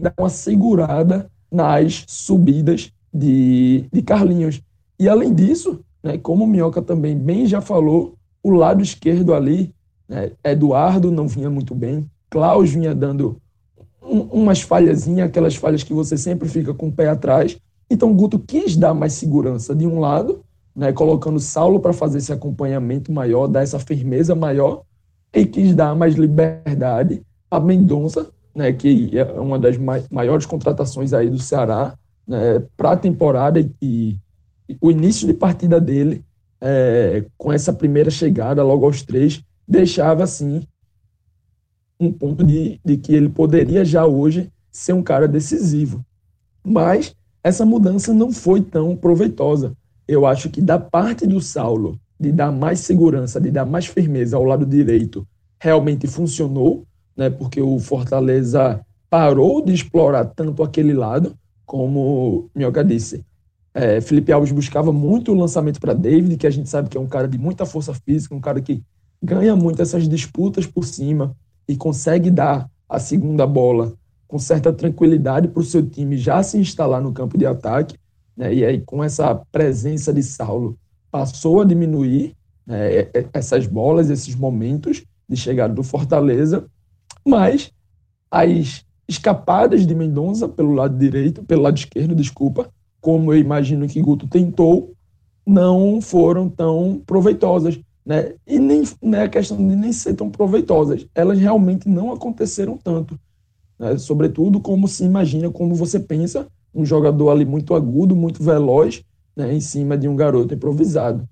dar 0.00 0.14
uma 0.18 0.30
segurada 0.30 1.30
nas 1.52 2.04
subidas 2.08 2.90
de, 3.16 3.86
de 3.92 4.02
Carlinhos. 4.02 4.62
E 4.98 5.08
além 5.08 5.34
disso, 5.34 5.80
né, 6.02 6.18
como 6.18 6.44
o 6.44 6.46
Minhoca 6.46 6.80
também 6.80 7.16
bem 7.16 7.46
já 7.46 7.60
falou, 7.60 8.14
o 8.42 8.50
lado 8.50 8.82
esquerdo 8.82 9.34
ali, 9.34 9.74
né, 10.08 10.32
Eduardo 10.44 11.10
não 11.10 11.26
vinha 11.26 11.50
muito 11.50 11.74
bem, 11.74 12.08
Klaus 12.30 12.70
vinha 12.70 12.94
dando 12.94 13.36
um, 14.02 14.20
umas 14.20 14.62
falhazinhas, 14.62 15.28
aquelas 15.28 15.56
falhas 15.56 15.82
que 15.82 15.92
você 15.92 16.16
sempre 16.16 16.48
fica 16.48 16.72
com 16.72 16.88
o 16.88 16.92
pé 16.92 17.08
atrás. 17.08 17.58
Então 17.90 18.14
Guto 18.14 18.38
quis 18.38 18.76
dar 18.76 18.94
mais 18.94 19.14
segurança 19.14 19.74
de 19.74 19.86
um 19.86 19.98
lado, 19.98 20.40
né, 20.74 20.92
colocando 20.92 21.40
Saulo 21.40 21.80
para 21.80 21.92
fazer 21.92 22.18
esse 22.18 22.32
acompanhamento 22.32 23.10
maior, 23.10 23.46
dar 23.46 23.62
essa 23.62 23.78
firmeza 23.78 24.34
maior, 24.34 24.82
e 25.32 25.44
quis 25.44 25.74
dar 25.74 25.94
mais 25.94 26.14
liberdade 26.14 27.22
a 27.50 27.60
Mendonça, 27.60 28.28
né, 28.54 28.72
que 28.72 29.10
é 29.16 29.24
uma 29.40 29.58
das 29.58 29.76
maiores 30.10 30.46
contratações 30.46 31.12
aí 31.12 31.28
do 31.28 31.38
Ceará, 31.38 31.94
né, 32.26 32.62
para 32.76 32.92
a 32.92 32.96
temporada 32.96 33.60
e, 33.60 34.18
e, 34.68 34.76
o 34.80 34.90
início 34.90 35.26
de 35.26 35.34
partida 35.34 35.80
dele, 35.80 36.24
é, 36.60 37.24
com 37.36 37.52
essa 37.52 37.72
primeira 37.72 38.10
chegada 38.10 38.62
logo 38.62 38.84
aos 38.84 39.02
três, 39.02 39.42
deixava 39.66 40.24
assim 40.24 40.62
um 41.98 42.12
ponto 42.12 42.44
de, 42.44 42.80
de 42.84 42.96
que 42.96 43.14
ele 43.14 43.28
poderia 43.28 43.84
já 43.84 44.04
hoje 44.06 44.50
ser 44.70 44.92
um 44.92 45.02
cara 45.02 45.26
decisivo. 45.26 46.04
Mas 46.64 47.14
essa 47.42 47.64
mudança 47.64 48.12
não 48.12 48.32
foi 48.32 48.60
tão 48.60 48.96
proveitosa. 48.96 49.72
Eu 50.06 50.26
acho 50.26 50.50
que 50.50 50.60
da 50.60 50.78
parte 50.78 51.26
do 51.26 51.40
Saulo, 51.40 51.98
de 52.18 52.32
dar 52.32 52.52
mais 52.52 52.80
segurança, 52.80 53.40
de 53.40 53.50
dar 53.50 53.64
mais 53.64 53.86
firmeza 53.86 54.36
ao 54.36 54.44
lado 54.44 54.66
direito, 54.66 55.26
realmente 55.58 56.06
funcionou, 56.06 56.84
né? 57.16 57.30
porque 57.30 57.60
o 57.60 57.78
Fortaleza 57.78 58.80
parou 59.08 59.64
de 59.64 59.72
explorar 59.72 60.24
tanto 60.26 60.62
aquele 60.62 60.92
lado, 60.92 61.34
como 61.66 62.48
Minhoca 62.54 62.82
disse. 62.84 63.24
É, 63.74 64.00
Felipe 64.00 64.32
Alves 64.32 64.52
buscava 64.52 64.90
muito 64.90 65.32
o 65.32 65.34
lançamento 65.34 65.78
para 65.78 65.92
David, 65.92 66.38
que 66.38 66.46
a 66.46 66.50
gente 66.50 66.68
sabe 66.68 66.88
que 66.88 66.96
é 66.96 67.00
um 67.00 67.06
cara 67.06 67.28
de 67.28 67.36
muita 67.36 67.66
força 67.66 67.92
física, 67.92 68.34
um 68.34 68.40
cara 68.40 68.60
que 68.62 68.82
ganha 69.22 69.54
muito 69.54 69.82
essas 69.82 70.08
disputas 70.08 70.64
por 70.66 70.84
cima 70.84 71.36
e 71.68 71.76
consegue 71.76 72.30
dar 72.30 72.70
a 72.88 72.98
segunda 72.98 73.46
bola 73.46 73.92
com 74.26 74.38
certa 74.38 74.72
tranquilidade 74.72 75.48
para 75.48 75.60
o 75.60 75.64
seu 75.64 75.84
time 75.86 76.16
já 76.16 76.42
se 76.42 76.56
instalar 76.56 77.02
no 77.02 77.12
campo 77.12 77.36
de 77.36 77.44
ataque. 77.44 77.98
Né? 78.36 78.54
E 78.54 78.64
aí, 78.64 78.80
com 78.80 79.02
essa 79.02 79.34
presença 79.52 80.12
de 80.12 80.22
Saulo, 80.22 80.78
passou 81.10 81.60
a 81.60 81.64
diminuir 81.64 82.34
né, 82.66 83.08
essas 83.32 83.66
bolas, 83.66 84.10
esses 84.10 84.34
momentos 84.34 85.04
de 85.28 85.36
chegada 85.36 85.74
do 85.74 85.82
Fortaleza, 85.82 86.66
mas 87.26 87.72
as 88.30 88.84
escapadas 89.08 89.86
de 89.86 89.94
Mendonça 89.94 90.48
pelo 90.48 90.72
lado 90.72 90.96
direito, 90.96 91.42
pelo 91.42 91.62
lado 91.62 91.76
esquerdo, 91.76 92.14
desculpa, 92.14 92.70
como 93.00 93.32
eu 93.32 93.38
imagino 93.38 93.86
que 93.86 94.02
Guto 94.02 94.26
tentou, 94.26 94.92
não 95.46 96.00
foram 96.00 96.48
tão 96.48 97.00
proveitosas. 97.06 97.78
Né? 98.04 98.34
E 98.46 98.58
nem 98.58 98.82
não 99.02 99.18
é 99.18 99.24
a 99.24 99.28
questão 99.28 99.56
de 99.56 99.76
nem 99.76 99.92
ser 99.92 100.14
tão 100.14 100.30
proveitosas, 100.30 101.06
elas 101.14 101.38
realmente 101.38 101.88
não 101.88 102.12
aconteceram 102.12 102.76
tanto. 102.76 103.18
Né? 103.78 103.96
Sobretudo 103.98 104.60
como 104.60 104.88
se 104.88 105.04
imagina, 105.04 105.50
como 105.50 105.74
você 105.74 106.00
pensa, 106.00 106.46
um 106.74 106.84
jogador 106.84 107.30
ali 107.30 107.44
muito 107.44 107.74
agudo, 107.74 108.14
muito 108.14 108.42
veloz, 108.42 109.02
né? 109.36 109.54
em 109.54 109.60
cima 109.60 109.96
de 109.96 110.08
um 110.08 110.16
garoto 110.16 110.54
improvisado. 110.54 111.28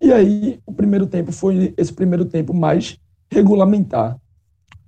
E 0.00 0.12
aí, 0.12 0.58
o 0.66 0.72
primeiro 0.72 1.06
tempo 1.06 1.32
foi 1.32 1.72
esse 1.76 1.92
primeiro 1.92 2.24
tempo 2.24 2.52
mais 2.52 2.98
regulamentar 3.30 4.18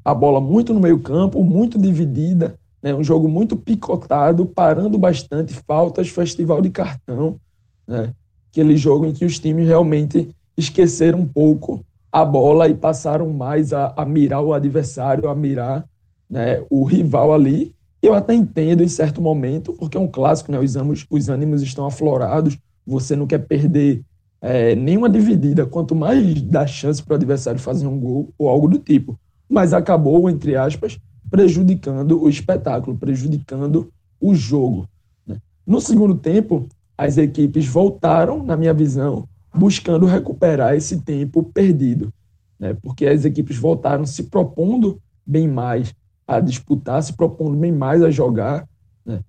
a 0.06 0.14
bola 0.14 0.40
muito 0.40 0.72
no 0.72 0.78
meio-campo, 0.78 1.42
muito 1.42 1.76
dividida, 1.76 2.54
né? 2.80 2.94
um 2.94 3.02
jogo 3.02 3.28
muito 3.28 3.56
picotado, 3.56 4.46
parando 4.46 4.96
bastante, 4.96 5.52
faltas, 5.52 6.08
festival 6.08 6.62
de 6.62 6.70
cartão. 6.70 7.40
Né? 7.84 8.12
Aquele 8.48 8.76
jogo 8.76 9.04
em 9.04 9.12
que 9.12 9.24
os 9.24 9.40
times 9.40 9.66
realmente 9.66 10.28
esqueceram 10.56 11.18
um 11.18 11.26
pouco 11.26 11.84
a 12.12 12.24
bola 12.24 12.68
e 12.68 12.74
passaram 12.74 13.28
mais 13.30 13.72
a, 13.72 13.92
a 13.96 14.04
mirar 14.04 14.42
o 14.42 14.52
adversário, 14.52 15.28
a 15.28 15.34
mirar 15.34 15.84
né, 16.30 16.62
o 16.70 16.84
rival 16.84 17.34
ali. 17.34 17.74
Eu 18.00 18.14
até 18.14 18.32
entendo 18.32 18.84
em 18.84 18.88
certo 18.88 19.20
momento, 19.20 19.72
porque 19.72 19.96
é 19.96 20.00
um 20.00 20.06
clássico, 20.06 20.52
né? 20.52 20.60
os, 20.60 20.76
ânimos, 20.76 21.04
os 21.10 21.28
ânimos 21.28 21.62
estão 21.62 21.84
aflorados, 21.84 22.56
você 22.86 23.16
não 23.16 23.26
quer 23.26 23.40
perder 23.40 24.04
é, 24.40 24.76
nenhuma 24.76 25.10
dividida, 25.10 25.66
quanto 25.66 25.96
mais 25.96 26.40
dar 26.42 26.68
chance 26.68 27.02
para 27.02 27.14
o 27.14 27.16
adversário 27.16 27.58
fazer 27.58 27.88
um 27.88 27.98
gol 27.98 28.32
ou 28.38 28.48
algo 28.48 28.68
do 28.68 28.78
tipo 28.78 29.18
mas 29.48 29.72
acabou, 29.72 30.28
entre 30.28 30.56
aspas, 30.56 30.98
prejudicando 31.30 32.22
o 32.22 32.28
espetáculo, 32.28 32.96
prejudicando 32.96 33.90
o 34.20 34.34
jogo. 34.34 34.88
Né? 35.26 35.36
No 35.66 35.80
segundo 35.80 36.14
tempo, 36.14 36.66
as 36.96 37.18
equipes 37.18 37.66
voltaram, 37.66 38.42
na 38.42 38.56
minha 38.56 38.72
visão, 38.72 39.28
buscando 39.54 40.06
recuperar 40.06 40.74
esse 40.74 41.00
tempo 41.00 41.42
perdido, 41.42 42.12
né? 42.58 42.74
porque 42.82 43.06
as 43.06 43.24
equipes 43.24 43.56
voltaram 43.56 44.06
se 44.06 44.24
propondo 44.24 45.00
bem 45.26 45.48
mais 45.48 45.94
a 46.26 46.40
disputar, 46.40 47.02
se 47.02 47.12
propondo 47.12 47.56
bem 47.56 47.72
mais 47.72 48.02
a 48.02 48.10
jogar, 48.10 48.68
né? 49.04 49.20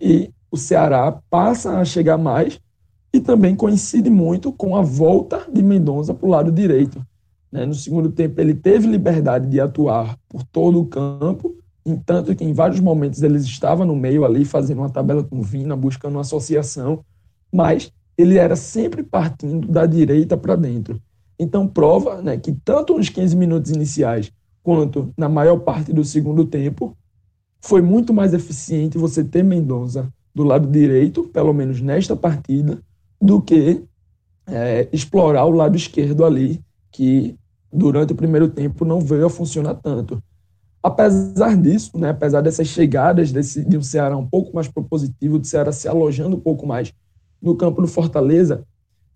e 0.00 0.30
o 0.50 0.56
Ceará 0.56 1.20
passa 1.30 1.78
a 1.78 1.84
chegar 1.84 2.18
mais 2.18 2.60
e 3.12 3.20
também 3.20 3.54
coincide 3.54 4.10
muito 4.10 4.52
com 4.52 4.76
a 4.76 4.82
volta 4.82 5.46
de 5.52 5.62
Mendonça 5.62 6.14
para 6.14 6.26
o 6.26 6.30
lado 6.30 6.52
direito, 6.52 7.04
né? 7.50 7.66
No 7.66 7.74
segundo 7.74 8.10
tempo, 8.10 8.40
ele 8.40 8.54
teve 8.54 8.86
liberdade 8.86 9.48
de 9.48 9.60
atuar 9.60 10.16
por 10.28 10.44
todo 10.44 10.80
o 10.80 10.86
campo, 10.86 11.56
entanto 11.84 12.34
que 12.34 12.44
em 12.44 12.52
vários 12.52 12.80
momentos 12.80 13.22
ele 13.22 13.38
estava 13.38 13.84
no 13.84 13.96
meio 13.96 14.24
ali, 14.24 14.44
fazendo 14.44 14.78
uma 14.78 14.90
tabela 14.90 15.24
com 15.24 15.42
Vina, 15.42 15.76
buscando 15.76 16.14
uma 16.14 16.20
associação, 16.20 17.04
mas 17.52 17.92
ele 18.16 18.38
era 18.38 18.54
sempre 18.54 19.02
partindo 19.02 19.66
da 19.66 19.86
direita 19.86 20.36
para 20.36 20.54
dentro. 20.54 21.00
Então, 21.38 21.66
prova 21.66 22.20
né, 22.20 22.36
que 22.36 22.52
tanto 22.52 22.96
nos 22.96 23.08
15 23.08 23.34
minutos 23.34 23.70
iniciais 23.70 24.30
quanto 24.62 25.12
na 25.16 25.28
maior 25.28 25.58
parte 25.60 25.92
do 25.92 26.04
segundo 26.04 26.44
tempo, 26.44 26.96
foi 27.60 27.80
muito 27.80 28.12
mais 28.12 28.34
eficiente 28.34 28.98
você 28.98 29.24
ter 29.24 29.42
Mendonça 29.42 30.12
do 30.34 30.44
lado 30.44 30.68
direito, 30.68 31.24
pelo 31.24 31.52
menos 31.52 31.80
nesta 31.80 32.14
partida, 32.14 32.78
do 33.20 33.40
que 33.40 33.82
é, 34.46 34.88
explorar 34.92 35.44
o 35.46 35.50
lado 35.50 35.76
esquerdo 35.76 36.24
ali, 36.24 36.60
que 36.90 37.36
durante 37.72 38.12
o 38.12 38.16
primeiro 38.16 38.48
tempo 38.48 38.84
não 38.84 39.00
veio 39.00 39.26
a 39.26 39.30
funcionar 39.30 39.74
tanto. 39.74 40.22
Apesar 40.82 41.56
disso, 41.56 41.98
né, 41.98 42.10
apesar 42.10 42.40
dessas 42.40 42.66
chegadas 42.66 43.30
desse, 43.30 43.64
de 43.64 43.76
um 43.76 43.82
Ceará 43.82 44.16
um 44.16 44.26
pouco 44.26 44.54
mais 44.54 44.66
propositivo, 44.66 45.38
do 45.38 45.46
Ceará 45.46 45.72
se 45.72 45.86
alojando 45.86 46.36
um 46.36 46.40
pouco 46.40 46.66
mais 46.66 46.92
no 47.40 47.54
campo 47.54 47.82
do 47.82 47.88
Fortaleza, 47.88 48.64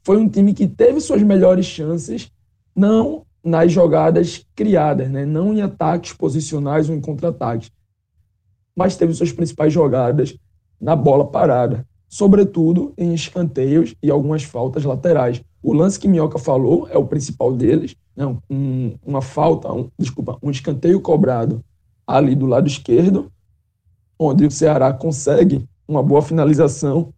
foi 0.03 0.19
um 0.19 0.29
time 0.29 0.53
que 0.53 0.69
teve 0.69 1.01
suas 1.01 1.23
melhores 1.23 1.65
chances, 1.65 2.31
não 2.77 3.25
nas 3.43 3.73
jogadas 3.73 4.47
criadas, 4.55 5.11
né, 5.11 5.25
não 5.25 5.53
em 5.53 5.63
ataques 5.63 6.13
posicionais 6.13 6.89
ou 6.89 6.95
em 6.95 7.01
contra-ataques, 7.01 7.71
mas 8.77 8.97
teve 8.97 9.15
suas 9.15 9.33
principais 9.33 9.73
jogadas 9.73 10.37
na 10.81 10.95
bola 10.95 11.31
parada, 11.31 11.87
sobretudo 12.09 12.93
em 12.99 13.15
escanteios 13.15 13.95
e 14.03 14.11
algumas 14.11 14.43
faltas 14.43 14.85
laterais. 14.85 15.43
O 15.65 15.73
lance 15.73 15.99
que 15.99 16.07
Minhoca 16.07 16.39
falou 16.39 16.87
é 16.91 16.99
o 16.99 17.07
principal 17.07 17.51
deles, 17.51 17.97
né? 18.15 18.27
um, 18.51 18.95
uma 19.03 19.23
falta, 19.23 19.73
um, 19.73 19.89
desculpa, 19.99 20.37
um 20.43 20.51
escanteio 20.51 21.01
cobrado 21.01 21.65
ali 22.07 22.35
do 22.35 22.45
lado 22.45 22.67
esquerdo, 22.67 23.33
onde 24.19 24.45
o 24.45 24.51
Ceará 24.51 24.93
consegue 24.93 25.67
uma 25.89 26.03
boa 26.03 26.21
finalização. 26.21 27.15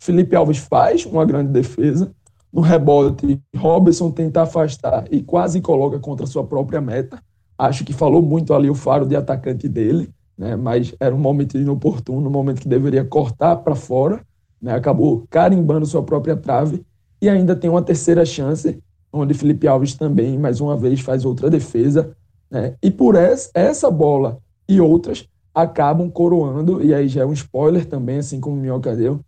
Felipe 0.00 0.34
Alves 0.34 0.58
faz 0.58 1.06
uma 1.06 1.24
grande 1.24 1.52
defesa. 1.52 2.10
No 2.52 2.60
rebote, 2.60 3.40
Robertson 3.56 4.10
tenta 4.10 4.42
afastar 4.42 5.04
e 5.08 5.22
quase 5.22 5.60
coloca 5.60 6.00
contra 6.00 6.26
sua 6.26 6.42
própria 6.42 6.80
meta. 6.80 7.22
Acho 7.56 7.84
que 7.84 7.92
falou 7.92 8.20
muito 8.20 8.52
ali 8.52 8.68
o 8.68 8.74
faro 8.74 9.06
de 9.06 9.14
atacante 9.14 9.68
dele, 9.68 10.10
né? 10.36 10.56
mas 10.56 10.92
era 10.98 11.14
um 11.14 11.18
momento 11.18 11.56
inoportuno, 11.56 12.26
um 12.26 12.32
momento 12.32 12.62
que 12.62 12.68
deveria 12.68 13.04
cortar 13.04 13.54
para 13.58 13.76
fora. 13.76 14.26
Né? 14.60 14.74
Acabou 14.74 15.24
carimbando 15.30 15.86
sua 15.86 16.02
própria 16.02 16.36
trave 16.36 16.84
e 17.20 17.28
ainda 17.28 17.56
tem 17.56 17.70
uma 17.70 17.82
terceira 17.82 18.24
chance, 18.24 18.78
onde 19.12 19.34
Felipe 19.34 19.66
Alves 19.66 19.94
também, 19.94 20.38
mais 20.38 20.60
uma 20.60 20.76
vez, 20.76 21.00
faz 21.00 21.24
outra 21.24 21.48
defesa. 21.48 22.14
Né? 22.50 22.74
E 22.82 22.90
por 22.90 23.14
essa, 23.14 23.90
bola 23.90 24.38
e 24.68 24.80
outras 24.80 25.28
acabam 25.54 26.10
coroando, 26.10 26.84
e 26.84 26.92
aí 26.92 27.08
já 27.08 27.22
é 27.22 27.26
um 27.26 27.32
spoiler 27.32 27.86
também, 27.86 28.18
assim 28.18 28.40
como 28.40 28.56
o 28.56 28.60
Minhoca 28.60 28.94
deu, 28.94 29.20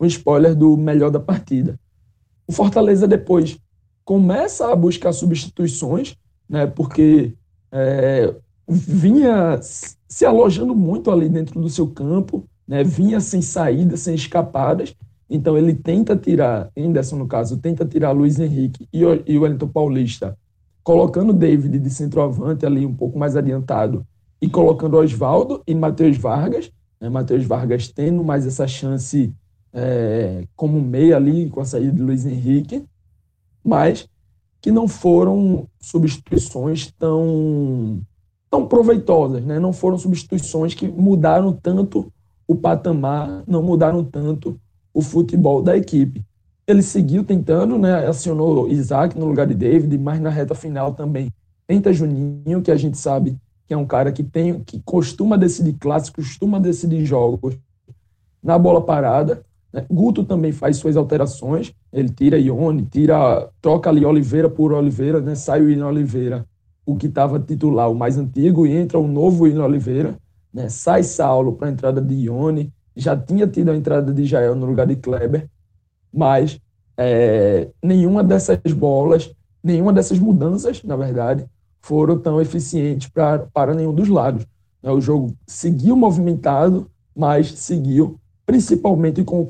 um 0.00 0.06
spoiler 0.06 0.54
do 0.54 0.76
melhor 0.76 1.10
da 1.10 1.20
partida. 1.20 1.78
O 2.46 2.52
Fortaleza 2.52 3.06
depois 3.06 3.58
começa 4.04 4.72
a 4.72 4.76
buscar 4.76 5.12
substituições, 5.12 6.16
né, 6.48 6.66
porque 6.66 7.34
é, 7.70 8.34
vinha 8.66 9.60
se 9.60 10.24
alojando 10.24 10.74
muito 10.74 11.10
ali 11.10 11.28
dentro 11.28 11.60
do 11.60 11.68
seu 11.68 11.86
campo, 11.86 12.44
né, 12.66 12.82
vinha 12.82 13.20
sem 13.20 13.42
saída, 13.42 13.96
sem 13.96 14.14
escapadas, 14.14 14.94
então 15.28 15.56
ele 15.56 15.74
tenta 15.74 16.16
tirar, 16.16 16.70
Henderson 16.76 17.16
no 17.16 17.26
caso, 17.26 17.56
tenta 17.56 17.84
tirar 17.84 18.12
Luiz 18.12 18.38
Henrique 18.38 18.88
e 18.92 19.04
o, 19.04 19.22
e 19.26 19.38
o 19.38 19.42
Wellington 19.42 19.68
Paulista, 19.68 20.36
colocando 20.82 21.32
David 21.32 21.78
de 21.78 21.90
centroavante 21.90 22.66
ali 22.66 22.84
um 22.84 22.94
pouco 22.94 23.18
mais 23.18 23.36
adiantado 23.36 24.06
e 24.40 24.48
colocando 24.48 24.96
Oswaldo 24.96 25.62
e 25.66 25.74
Matheus 25.74 26.16
Vargas, 26.16 26.70
né, 27.00 27.08
Matheus 27.08 27.44
Vargas 27.44 27.88
tendo 27.88 28.22
mais 28.22 28.46
essa 28.46 28.66
chance 28.66 29.32
é, 29.72 30.46
como 30.54 30.80
meia 30.80 31.16
ali 31.16 31.48
com 31.48 31.60
a 31.60 31.64
saída 31.64 31.92
de 31.92 32.02
Luiz 32.02 32.26
Henrique, 32.26 32.84
mas 33.64 34.08
que 34.60 34.70
não 34.70 34.86
foram 34.86 35.66
substituições 35.80 36.92
tão 36.98 38.00
tão 38.50 38.68
proveitosas, 38.68 39.44
né? 39.44 39.58
Não 39.58 39.72
foram 39.72 39.98
substituições 39.98 40.74
que 40.74 40.86
mudaram 40.86 41.52
tanto 41.52 42.12
o 42.46 42.54
patamar, 42.54 43.42
não 43.48 43.62
mudaram 43.62 44.04
tanto 44.04 44.60
o 44.94 45.02
futebol 45.02 45.60
da 45.60 45.76
equipe. 45.76 46.24
Ele 46.66 46.82
seguiu 46.82 47.24
tentando, 47.24 47.76
né, 47.76 48.06
acionou 48.06 48.68
Isaac 48.68 49.18
no 49.18 49.26
lugar 49.26 49.46
de 49.46 49.54
David, 49.54 49.98
mas 49.98 50.20
na 50.20 50.30
reta 50.30 50.54
final 50.54 50.94
também 50.94 51.30
tenta 51.66 51.92
Juninho, 51.92 52.62
que 52.62 52.70
a 52.70 52.76
gente 52.76 52.96
sabe 52.96 53.36
que 53.66 53.74
é 53.74 53.76
um 53.76 53.86
cara 53.86 54.12
que 54.12 54.22
tem 54.22 54.60
que 54.60 54.80
costuma 54.84 55.36
decidir 55.36 55.74
clássicos, 55.74 56.28
costuma 56.28 56.60
decidir 56.60 57.04
jogos 57.04 57.58
na 58.42 58.58
bola 58.58 58.82
parada. 58.82 59.42
Né? 59.72 59.84
Guto 59.90 60.22
também 60.24 60.52
faz 60.52 60.76
suas 60.76 60.96
alterações, 60.96 61.74
ele 61.92 62.10
tira 62.10 62.38
Ione, 62.38 62.86
tira, 62.86 63.48
troca 63.60 63.90
ali 63.90 64.04
Oliveira 64.04 64.48
por 64.48 64.72
Oliveira, 64.72 65.20
né? 65.20 65.34
sai 65.34 65.62
o 65.62 65.70
Ino 65.70 65.86
Oliveira, 65.86 66.46
o 66.84 66.96
que 66.96 67.06
estava 67.06 67.40
titular, 67.40 67.90
o 67.90 67.94
mais 67.94 68.18
antigo, 68.18 68.66
e 68.66 68.72
entra 68.72 68.98
o 68.98 69.08
novo 69.08 69.46
Ino 69.46 69.64
Oliveira, 69.64 70.16
né? 70.52 70.68
sai 70.68 71.02
Saulo 71.02 71.54
para 71.54 71.68
a 71.68 71.70
entrada 71.72 72.00
de 72.00 72.14
Ione, 72.14 72.72
já 72.96 73.16
tinha 73.16 73.46
tido 73.46 73.70
a 73.70 73.76
entrada 73.76 74.12
de 74.12 74.24
Jael 74.24 74.54
no 74.54 74.66
lugar 74.66 74.86
de 74.86 74.96
Kleber, 74.96 75.48
mas 76.12 76.60
é, 76.96 77.68
nenhuma 77.82 78.22
dessas 78.22 78.60
bolas, 78.72 79.32
nenhuma 79.62 79.92
dessas 79.92 80.18
mudanças, 80.18 80.82
na 80.82 80.96
verdade, 80.96 81.44
foram 81.82 82.18
tão 82.18 82.40
eficientes 82.40 83.08
pra, 83.08 83.40
para 83.52 83.74
nenhum 83.74 83.94
dos 83.94 84.08
lados. 84.08 84.46
Né? 84.82 84.90
O 84.90 85.00
jogo 85.00 85.34
seguiu 85.46 85.96
movimentado, 85.96 86.88
mas 87.14 87.52
seguiu 87.52 88.18
principalmente 88.46 89.24
com 89.24 89.40
o 89.40 89.48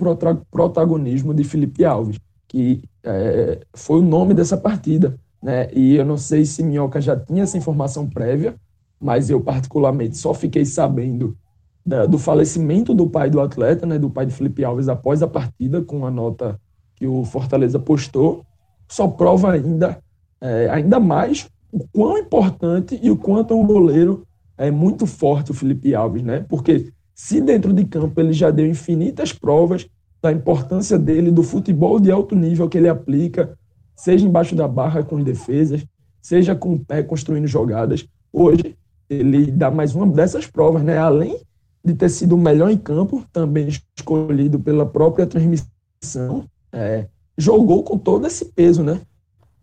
protagonismo 0.50 1.34
de 1.34 1.44
Felipe 1.44 1.84
Alves, 1.84 2.18
que 2.48 2.82
é, 3.02 3.60
foi 3.74 3.98
o 3.98 4.04
nome 4.04 4.32
dessa 4.34 4.56
partida. 4.56 5.18
Né? 5.42 5.68
E 5.72 5.96
eu 5.96 6.04
não 6.04 6.16
sei 6.16 6.44
se 6.44 6.62
Minhoca 6.62 7.00
já 7.00 7.18
tinha 7.18 7.42
essa 7.42 7.58
informação 7.58 8.08
prévia, 8.08 8.54
mas 9.00 9.28
eu 9.28 9.40
particularmente 9.40 10.16
só 10.16 10.32
fiquei 10.32 10.64
sabendo 10.64 11.36
da, 11.84 12.06
do 12.06 12.18
falecimento 12.18 12.94
do 12.94 13.08
pai 13.08 13.28
do 13.28 13.40
atleta, 13.40 13.86
né, 13.86 13.98
do 13.98 14.08
pai 14.08 14.26
de 14.26 14.32
Felipe 14.32 14.64
Alves 14.64 14.88
após 14.88 15.22
a 15.22 15.26
partida, 15.26 15.82
com 15.82 16.06
a 16.06 16.10
nota 16.10 16.58
que 16.96 17.06
o 17.06 17.24
Fortaleza 17.24 17.78
postou, 17.78 18.44
só 18.88 19.08
prova 19.08 19.52
ainda, 19.52 19.98
é, 20.40 20.68
ainda 20.70 20.98
mais 20.98 21.48
o 21.70 21.86
quão 21.92 22.16
importante 22.18 22.98
e 23.02 23.10
o 23.10 23.16
quanto 23.16 23.58
o 23.58 23.64
goleiro 23.64 24.26
é 24.56 24.70
muito 24.70 25.06
forte, 25.06 25.50
o 25.50 25.54
Felipe 25.54 25.94
Alves, 25.94 26.22
né? 26.22 26.46
Porque 26.48 26.92
se 27.14 27.40
dentro 27.40 27.72
de 27.72 27.84
campo 27.84 28.20
ele 28.20 28.32
já 28.32 28.50
deu 28.50 28.66
infinitas 28.66 29.32
provas 29.32 29.86
da 30.22 30.32
importância 30.32 30.98
dele, 30.98 31.30
do 31.30 31.42
futebol 31.42 31.98
de 31.98 32.10
alto 32.10 32.34
nível 32.34 32.68
que 32.68 32.78
ele 32.78 32.88
aplica, 32.88 33.58
seja 33.96 34.26
embaixo 34.26 34.54
da 34.54 34.66
barra 34.66 35.02
com 35.02 35.16
as 35.16 35.24
defesas, 35.24 35.84
seja 36.22 36.54
com 36.54 36.74
o 36.74 36.78
pé 36.78 37.02
construindo 37.02 37.46
jogadas. 37.46 38.06
Hoje 38.32 38.76
ele 39.10 39.50
dá 39.50 39.70
mais 39.70 39.94
uma 39.94 40.06
dessas 40.06 40.46
provas, 40.46 40.82
né? 40.82 40.96
Além 40.96 41.40
de 41.84 41.94
ter 41.94 42.08
sido 42.08 42.34
o 42.34 42.38
melhor 42.38 42.70
em 42.70 42.78
campo, 42.78 43.24
também 43.32 43.68
escolhido 43.96 44.58
pela 44.58 44.86
própria 44.86 45.26
transmissão, 45.26 46.48
é, 46.72 47.06
jogou 47.36 47.82
com 47.82 47.98
todo 47.98 48.26
esse 48.26 48.46
peso, 48.46 48.82
né? 48.82 49.00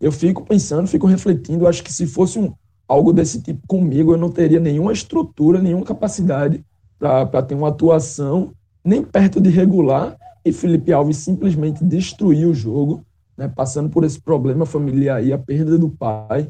Eu 0.00 0.12
fico 0.12 0.44
pensando, 0.44 0.86
fico 0.86 1.06
refletindo, 1.06 1.66
acho 1.66 1.82
que 1.82 1.92
se 1.92 2.06
fosse 2.06 2.38
um, 2.38 2.52
algo 2.86 3.12
desse 3.12 3.40
tipo 3.40 3.66
comigo, 3.66 4.12
eu 4.12 4.18
não 4.18 4.30
teria 4.30 4.60
nenhuma 4.60 4.92
estrutura, 4.92 5.60
nenhuma 5.60 5.84
capacidade 5.84 6.64
para 6.98 7.42
ter 7.42 7.54
uma 7.54 7.68
atuação 7.68 8.52
nem 8.84 9.02
perto 9.02 9.40
de 9.40 9.50
regular, 9.50 10.16
e 10.44 10.52
Felipe 10.52 10.92
Alves 10.92 11.18
simplesmente 11.18 11.84
destruiu 11.84 12.50
o 12.50 12.54
jogo, 12.54 13.04
né, 13.36 13.48
passando 13.48 13.88
por 13.88 14.04
esse 14.04 14.20
problema 14.20 14.66
familiar 14.66 15.24
e 15.24 15.32
a 15.32 15.38
perda 15.38 15.78
do 15.78 15.88
pai, 15.88 16.48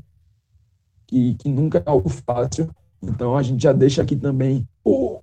que, 1.07 1.35
que 1.35 1.49
nunca 1.49 1.79
é 1.79 1.83
algo 1.85 2.09
fácil. 2.09 2.71
Então 3.03 3.37
a 3.37 3.43
gente 3.43 3.63
já 3.63 3.73
deixa 3.73 4.03
aqui 4.03 4.15
também 4.15 4.67
o, 4.85 5.19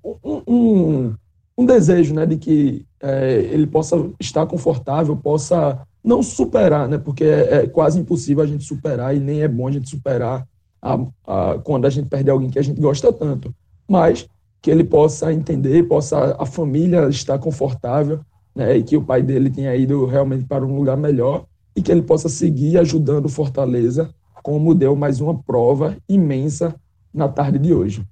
um, 0.48 1.14
um 1.58 1.66
desejo 1.66 2.14
né, 2.14 2.26
de 2.26 2.38
que 2.38 2.86
é, 3.02 3.36
ele 3.52 3.68
possa 3.68 4.10
estar 4.20 4.46
confortável, 4.46 5.16
possa 5.16 5.82
não 6.04 6.22
superar, 6.24 6.88
né, 6.88 6.98
porque 6.98 7.24
é, 7.24 7.56
é, 7.56 7.68
quase 7.68 8.00
impossível 8.00 8.44
a 8.44 8.48
gente 8.48 8.64
superar 8.64 9.16
e 9.16 9.20
nem 9.20 9.42
é 9.42 9.48
bom 9.48 9.68
a 9.68 9.72
gente 9.72 9.90
superar 9.90 10.48
a, 10.82 11.00
a, 11.26 11.60
quando 11.60 11.86
a 11.86 11.90
gente 11.90 12.08
perde 12.08 12.30
alguém 12.30 12.50
que 12.50 12.60
a 12.60 12.62
gente 12.62 12.80
gosta 12.80 13.12
tanto, 13.12 13.54
mas 13.88 14.28
que 14.62 14.70
ele 14.72 14.84
possa 14.84 15.32
entender, 15.32 15.84
possa 15.84 16.36
a 16.38 16.46
família 16.46 17.08
estar 17.10 17.38
confortável, 17.40 18.20
né, 18.56 18.78
e 18.78 18.84
que 18.84 18.98
o 18.98 19.04
pai 19.04 19.22
dele 19.22 19.50
tenha 19.50 19.76
ido 19.76 20.06
realmente 20.06 20.46
para 20.46 20.66
um 20.66 20.76
lugar 20.76 20.98
melhor 20.98 21.46
e 21.76 21.82
que 21.82 21.92
ele 21.92 22.02
possa 22.02 22.28
seguir 22.28 22.78
ajudando 22.78 23.30
Fortaleza, 23.30 24.10
como 24.44 24.74
deu 24.74 24.96
mais 24.96 25.22
uma 25.22 25.38
prova 25.38 25.98
imensa 26.08 26.76
na 27.14 27.28
tarde 27.28 27.58
de 27.58 27.74
hoje. 27.74 28.06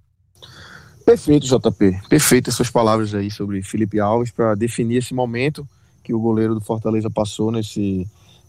Perfeito, 1.06 1.46
JP. 1.46 2.02
Perfeito 2.10 2.50
essas 2.50 2.70
palavras 2.70 3.14
aí 3.14 3.32
sobre 3.32 3.62
Felipe 3.64 4.00
Alves 4.00 4.32
para 4.32 4.56
definir 4.56 4.98
esse 4.98 5.14
momento 5.14 5.68
que 6.04 6.14
o 6.14 6.20
goleiro 6.20 6.54
do 6.54 6.62
Fortaleza 6.62 7.10
passou 7.10 7.52
nesse, 7.52 8.08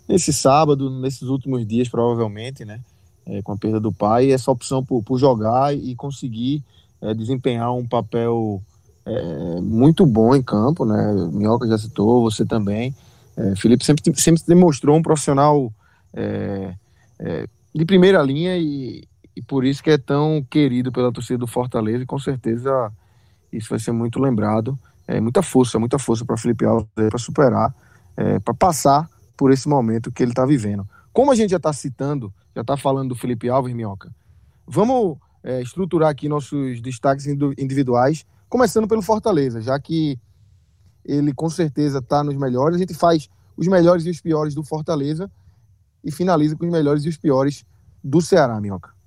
nesse 0.09 0.33
sábado, 0.33 0.91
nesses 1.01 1.23
últimos 1.23 1.67
dias, 1.67 1.89
provavelmente, 1.89 2.65
né? 2.65 2.81
É, 3.27 3.43
com 3.43 3.53
a 3.53 3.57
perda 3.57 3.79
do 3.79 3.93
pai, 3.93 4.33
essa 4.33 4.51
opção 4.51 4.85
por, 4.85 5.03
por 5.03 5.19
jogar 5.19 5.77
e 5.77 5.95
conseguir 5.95 6.65
é, 7.01 7.13
desempenhar 7.15 7.73
um 7.75 7.87
papel 7.87 8.63
é, 9.05 9.61
muito 9.61 10.05
bom 10.05 10.35
em 10.35 10.43
campo, 10.43 10.85
né? 10.85 11.13
Minhoca 11.33 11.67
já 11.67 11.79
citou, 11.79 12.23
você 12.23 12.45
também. 12.45 12.95
É, 13.37 13.55
Felipe 13.55 13.85
sempre, 13.85 14.21
sempre 14.21 14.43
demonstrou 14.47 14.97
um 14.97 15.03
profissional 15.03 15.73
é, 16.13 16.75
é, 17.19 17.47
de 17.75 17.85
primeira 17.85 18.21
linha 18.23 18.57
e, 18.57 19.08
e 19.39 19.43
por 19.43 19.65
isso 19.65 19.85
que 19.85 19.91
é 19.91 19.97
tão 19.97 20.45
querido 20.51 20.91
pela 20.91 21.13
torcida 21.13 21.39
do 21.39 21.47
Fortaleza 21.47 22.03
e 22.03 22.07
com 22.07 22.19
certeza 22.19 22.93
isso 23.53 23.71
vai 23.71 23.79
ser 23.79 23.93
muito 23.93 24.19
lembrado. 24.19 24.77
É, 25.07 25.21
muita 25.21 25.43
força, 25.43 25.79
muita 25.79 25.97
força 25.97 26.25
para 26.25 26.37
Felipe 26.37 26.65
Alves 26.65 26.89
para 26.93 27.19
superar, 27.19 27.73
é, 28.17 28.41
para 28.41 28.53
passar 28.53 29.09
por 29.37 29.53
esse 29.53 29.69
momento 29.69 30.11
que 30.11 30.25
ele 30.25 30.33
está 30.33 30.45
vivendo. 30.45 30.85
Como 31.13 31.31
a 31.31 31.37
gente 31.37 31.51
já 31.51 31.57
está 31.57 31.73
citando, 31.73 32.35
já 32.53 32.63
está 32.63 32.77
falando 32.77 33.11
do 33.11 33.15
Felipe 33.15 33.49
Alves, 33.49 33.73
Minhoca, 33.73 34.13
vamos 34.67 35.19
é, 35.45 35.63
estruturar 35.63 36.11
aqui 36.11 36.29
nossos 36.29 36.81
destaques 36.81 37.25
individuais, 37.27 38.27
começando 38.49 38.89
pelo 38.89 39.03
Fortaleza, 39.03 39.61
já 39.61 39.79
que 39.79 40.19
ele 41.05 41.33
com 41.33 41.49
certeza 41.49 42.01
está 42.01 42.25
nos 42.25 42.35
melhores. 42.35 42.75
A 42.75 42.81
gente 42.81 42.93
faz 42.93 43.31
os 43.57 43.69
melhores 43.69 44.05
e 44.05 44.11
os 44.11 44.21
piores 44.21 44.53
do 44.53 44.65
Fortaleza 44.65 45.31
e 46.03 46.11
finaliza 46.11 46.57
com 46.57 46.67
os 46.67 46.73
melhores 46.73 47.05
e 47.05 47.09
os 47.09 47.17
piores 47.17 47.65
do 48.03 48.21
Ceará, 48.21 48.61
Minhoca. 48.61 48.98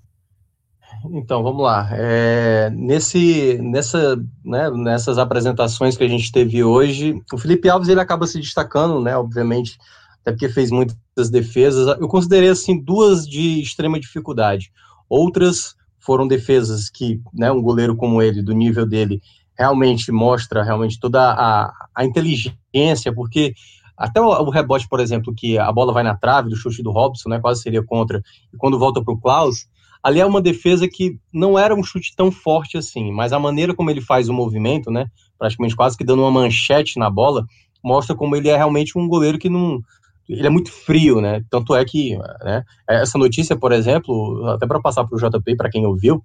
Então, 1.10 1.42
vamos 1.42 1.64
lá. 1.64 1.90
É, 1.94 2.70
nesse, 2.72 3.58
nessa, 3.62 4.16
né, 4.46 4.70
nessas 4.72 5.18
apresentações 5.18 5.98
que 5.98 6.04
a 6.04 6.08
gente 6.08 6.32
teve 6.32 6.64
hoje, 6.64 7.20
o 7.34 7.38
Felipe 7.38 7.70
Alves 7.70 7.90
ele 7.90 8.00
acaba 8.00 8.28
se 8.28 8.40
destacando, 8.40 9.02
né, 9.02 9.18
obviamente, 9.18 9.78
até 10.22 10.32
porque 10.32 10.50
fez 10.50 10.70
muitas 10.70 11.30
defesas. 11.30 11.98
Eu 12.00 12.08
considerei 12.08 12.50
assim 12.50 12.80
duas 12.80 13.28
de 13.28 13.62
extrema 13.62 14.00
dificuldade. 14.00 14.72
Outras 15.10 15.76
foram 16.00 16.28
defesas 16.28 16.90
que, 16.90 17.20
né, 17.34 17.52
um 17.52 17.62
goleiro 17.62 17.96
como 17.96 18.22
ele, 18.22 18.42
do 18.42 18.54
nível 18.54 18.86
dele, 18.86 19.22
realmente 19.58 20.12
mostra 20.12 20.64
realmente 20.64 21.00
toda 21.00 21.22
a, 21.22 21.72
a 21.96 22.06
inteligência, 22.06 23.14
porque 23.14 23.54
até 23.98 24.20
o, 24.20 24.50
rebote, 24.50 24.88
por 24.90 25.00
exemplo, 25.00 25.34
que 25.36 25.60
a 25.60 25.72
bola 25.72 25.94
vai 25.94 26.02
na 26.02 26.16
trave 26.16 26.50
do 26.50 26.56
chute 26.56 26.82
do 26.82 26.92
Robson, 26.92 27.30
né, 27.30 27.40
quase 27.40 27.62
seria 27.62 27.84
contra, 27.84 28.24
e 28.52 28.58
quando 28.58 28.80
volta 28.80 29.04
para 29.04 29.14
o 29.14 29.20
Klaus, 29.20 29.68
ali 30.04 30.20
é 30.20 30.26
uma 30.26 30.42
defesa 30.42 30.88
que 30.88 31.18
não 31.34 31.58
era 31.58 31.76
um 31.76 31.84
chute 31.84 32.16
tão 32.16 32.32
forte 32.32 32.78
assim, 32.78 33.12
mas 33.12 33.34
a 33.34 33.40
maneira 33.40 33.74
como 33.74 33.90
ele 33.90 34.02
faz 34.02 34.30
o 34.30 34.34
movimento, 34.34 34.90
né, 34.90 35.08
praticamente 35.38 35.76
quase 35.76 35.98
que 35.98 36.04
dando 36.04 36.22
uma 36.22 36.32
manchete 36.32 36.98
na 36.98 37.10
bola, 37.10 37.46
mostra 37.84 38.16
como 38.16 38.36
ele 38.36 38.50
é 38.50 38.58
realmente 38.58 38.98
um 38.98 39.08
goleiro 39.08 39.38
que 39.38 39.50
não 39.50 39.82
ele 40.30 40.48
é 40.48 40.50
muito 40.50 40.72
frio, 40.72 41.20
né? 41.20 41.44
Tanto 41.50 41.76
é 41.76 41.84
que 41.84 42.18
né, 42.44 42.64
essa 42.88 43.18
notícia, 43.18 43.56
por 43.56 43.74
exemplo, 43.74 44.48
até 44.48 44.66
para 44.66 44.80
passar 44.80 45.04
para 45.04 45.16
o 45.16 45.20
JP, 45.20 45.58
para 45.58 45.70
quem 45.70 45.86
ouviu, 45.86 46.24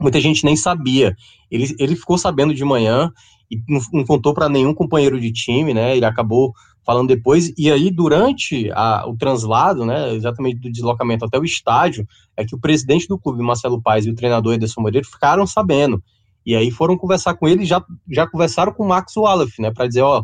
muita 0.00 0.20
gente 0.20 0.44
nem 0.44 0.56
sabia. 0.56 1.14
Ele, 1.50 1.74
ele 1.78 1.96
ficou 1.96 2.16
sabendo 2.16 2.54
de 2.54 2.64
manhã 2.64 3.12
e 3.50 3.60
não, 3.68 3.80
não 3.92 4.04
contou 4.04 4.32
para 4.32 4.48
nenhum 4.48 4.72
companheiro 4.72 5.20
de 5.20 5.30
time, 5.30 5.74
né? 5.74 5.94
Ele 5.96 6.06
acabou 6.06 6.52
falando 6.84 7.08
depois, 7.08 7.52
e 7.56 7.70
aí 7.70 7.90
durante 7.90 8.70
a, 8.72 9.04
o 9.08 9.16
translado, 9.16 9.84
né, 9.86 10.14
exatamente 10.14 10.60
do 10.60 10.70
deslocamento 10.70 11.24
até 11.24 11.38
o 11.38 11.44
estádio, 11.44 12.06
é 12.36 12.44
que 12.44 12.54
o 12.54 12.58
presidente 12.58 13.08
do 13.08 13.18
clube, 13.18 13.42
Marcelo 13.42 13.80
Paes, 13.80 14.06
e 14.06 14.10
o 14.10 14.14
treinador 14.14 14.54
Ederson 14.54 14.82
Moreira 14.82 15.06
ficaram 15.06 15.46
sabendo, 15.46 16.02
e 16.44 16.54
aí 16.54 16.70
foram 16.70 16.98
conversar 16.98 17.34
com 17.34 17.48
ele, 17.48 17.64
já, 17.64 17.82
já 18.10 18.26
conversaram 18.26 18.72
com 18.72 18.84
o 18.84 18.88
Max 18.88 19.16
Wallace, 19.16 19.62
né, 19.62 19.70
para 19.70 19.86
dizer, 19.86 20.02
ó, 20.02 20.22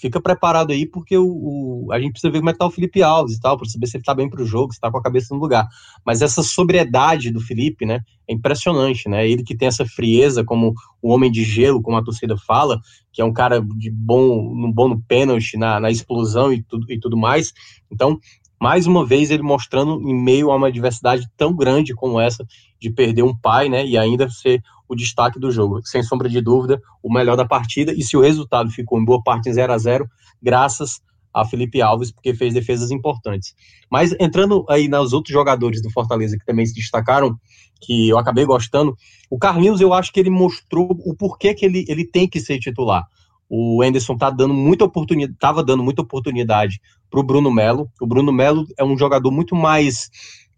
fica 0.00 0.20
preparado 0.20 0.70
aí, 0.70 0.86
porque 0.86 1.16
o, 1.18 1.26
o, 1.26 1.92
a 1.92 1.98
gente 1.98 2.12
precisa 2.12 2.30
ver 2.30 2.38
como 2.38 2.50
é 2.50 2.52
que 2.52 2.58
tá 2.58 2.66
o 2.66 2.70
Felipe 2.70 3.02
Alves 3.02 3.36
e 3.36 3.40
tal, 3.40 3.56
para 3.58 3.68
saber 3.68 3.86
se 3.88 3.96
ele 3.96 4.04
tá 4.04 4.14
bem 4.14 4.30
para 4.30 4.40
o 4.40 4.46
jogo, 4.46 4.72
se 4.72 4.80
tá 4.80 4.90
com 4.90 4.98
a 4.98 5.02
cabeça 5.02 5.34
no 5.34 5.40
lugar. 5.40 5.66
Mas 6.06 6.22
essa 6.22 6.42
sobriedade 6.42 7.32
do 7.32 7.40
Felipe, 7.40 7.84
né, 7.84 8.00
é 8.28 8.32
impressionante, 8.32 9.08
né? 9.08 9.28
Ele 9.28 9.42
que 9.42 9.56
tem 9.56 9.66
essa 9.66 9.84
frieza, 9.84 10.44
como 10.44 10.72
o 11.02 11.12
homem 11.12 11.30
de 11.30 11.42
gelo, 11.42 11.82
como 11.82 11.96
a 11.96 12.04
torcida 12.04 12.36
fala, 12.36 12.80
que 13.12 13.20
é 13.20 13.24
um 13.24 13.32
cara 13.32 13.60
de 13.60 13.90
bom, 13.90 14.70
bom 14.72 14.88
no 14.88 15.00
pênalti, 15.02 15.56
na, 15.56 15.80
na 15.80 15.90
explosão 15.90 16.52
e 16.52 16.62
tudo, 16.62 16.90
e 16.92 17.00
tudo 17.00 17.16
mais. 17.16 17.52
Então, 17.90 18.18
mais 18.60 18.86
uma 18.86 19.04
vez 19.04 19.30
ele 19.30 19.42
mostrando 19.42 20.00
em 20.08 20.14
meio 20.14 20.52
a 20.52 20.56
uma 20.56 20.68
adversidade 20.68 21.28
tão 21.36 21.54
grande 21.54 21.94
como 21.94 22.20
essa 22.20 22.46
de 22.80 22.90
perder 22.90 23.22
um 23.22 23.36
pai, 23.36 23.68
né, 23.68 23.84
e 23.84 23.98
ainda 23.98 24.30
ser 24.30 24.62
o 24.88 24.96
destaque 24.96 25.38
do 25.38 25.50
jogo. 25.50 25.80
Sem 25.84 26.02
sombra 26.02 26.28
de 26.28 26.40
dúvida, 26.40 26.80
o 27.02 27.12
melhor 27.12 27.36
da 27.36 27.44
partida. 27.44 27.92
E 27.92 28.02
se 28.02 28.16
o 28.16 28.20
resultado 28.20 28.70
ficou 28.70 28.98
em 28.98 29.04
boa 29.04 29.22
parte 29.22 29.48
em 29.48 29.52
0 29.52 29.72
a 29.72 29.78
0 29.78 30.08
graças 30.42 31.00
a 31.32 31.44
Felipe 31.44 31.80
Alves, 31.82 32.10
porque 32.10 32.34
fez 32.34 32.54
defesas 32.54 32.90
importantes. 32.90 33.54
Mas 33.90 34.14
entrando 34.18 34.64
aí 34.68 34.88
nos 34.88 35.12
outros 35.12 35.32
jogadores 35.32 35.82
do 35.82 35.90
Fortaleza 35.90 36.36
que 36.38 36.44
também 36.44 36.66
se 36.66 36.74
destacaram, 36.74 37.38
que 37.80 38.08
eu 38.08 38.18
acabei 38.18 38.44
gostando, 38.44 38.96
o 39.30 39.38
Carlinhos 39.38 39.80
eu 39.80 39.92
acho 39.92 40.12
que 40.12 40.18
ele 40.18 40.30
mostrou 40.30 40.88
o 40.90 41.14
porquê 41.14 41.54
que 41.54 41.64
ele, 41.64 41.84
ele 41.88 42.04
tem 42.04 42.26
que 42.26 42.40
ser 42.40 42.58
titular. 42.58 43.06
O 43.48 43.82
Enderson 43.82 44.16
tá 44.16 44.28
dando 44.30 44.52
muita 44.52 44.84
oportunidade, 44.84 45.32
estava 45.32 45.62
dando 45.62 45.82
muita 45.82 46.02
oportunidade 46.02 46.80
para 47.10 47.20
o 47.20 47.22
Bruno 47.22 47.50
Melo. 47.50 47.88
O 48.00 48.06
Bruno 48.06 48.30
Melo 48.30 48.66
é 48.76 48.84
um 48.84 48.96
jogador 48.96 49.30
muito 49.30 49.56
mais 49.56 50.10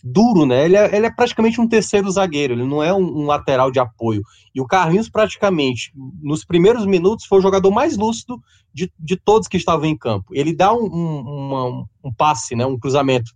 duro, 0.02 0.46
né? 0.46 0.64
Ele 0.64 0.76
é, 0.76 0.96
ele 0.96 1.06
é 1.06 1.10
praticamente 1.10 1.60
um 1.60 1.68
terceiro 1.68 2.10
zagueiro, 2.10 2.54
ele 2.54 2.64
não 2.64 2.82
é 2.82 2.92
um, 2.92 3.20
um, 3.20 3.26
lateral 3.26 3.70
de 3.70 3.78
apoio. 3.78 4.22
E 4.54 4.60
o 4.60 4.66
Carlinhos, 4.66 5.08
praticamente, 5.08 5.92
nos 6.22 6.44
primeiros 6.44 6.86
minutos, 6.86 7.26
foi 7.26 7.38
o 7.38 7.42
jogador 7.42 7.70
mais 7.70 7.96
lúcido 7.96 8.40
de, 8.72 8.90
de 8.98 9.16
todos 9.16 9.48
que 9.48 9.56
estavam 9.56 9.86
em 9.86 9.96
campo. 9.96 10.26
Ele 10.32 10.54
dá 10.54 10.72
um, 10.72 10.84
um, 10.84 11.20
uma, 11.20 11.86
um 12.04 12.12
passe, 12.12 12.54
né? 12.54 12.66
um 12.66 12.78
cruzamento 12.78 13.32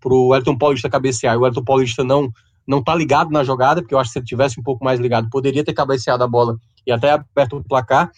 para 0.00 0.12
o 0.12 0.34
Elton 0.34 0.56
Paulista 0.56 0.90
cabecear, 0.90 1.34
e 1.34 1.38
o 1.38 1.46
Elton 1.46 1.64
Paulista 1.64 2.02
não 2.02 2.30
não 2.66 2.82
tá 2.84 2.94
ligado 2.94 3.30
na 3.30 3.42
jogada, 3.42 3.82
porque 3.82 3.92
eu 3.92 3.98
acho 3.98 4.10
que 4.10 4.12
se 4.12 4.18
ele 4.20 4.26
tivesse 4.26 4.60
um 4.60 4.62
pouco 4.62 4.84
mais 4.84 5.00
ligado, 5.00 5.28
poderia 5.28 5.64
ter 5.64 5.72
cabeceado 5.72 6.22
a 6.22 6.28
bola 6.28 6.56
e 6.86 6.92
até 6.92 7.10
aberto 7.10 7.56
o 7.56 7.64
placar. 7.64 8.12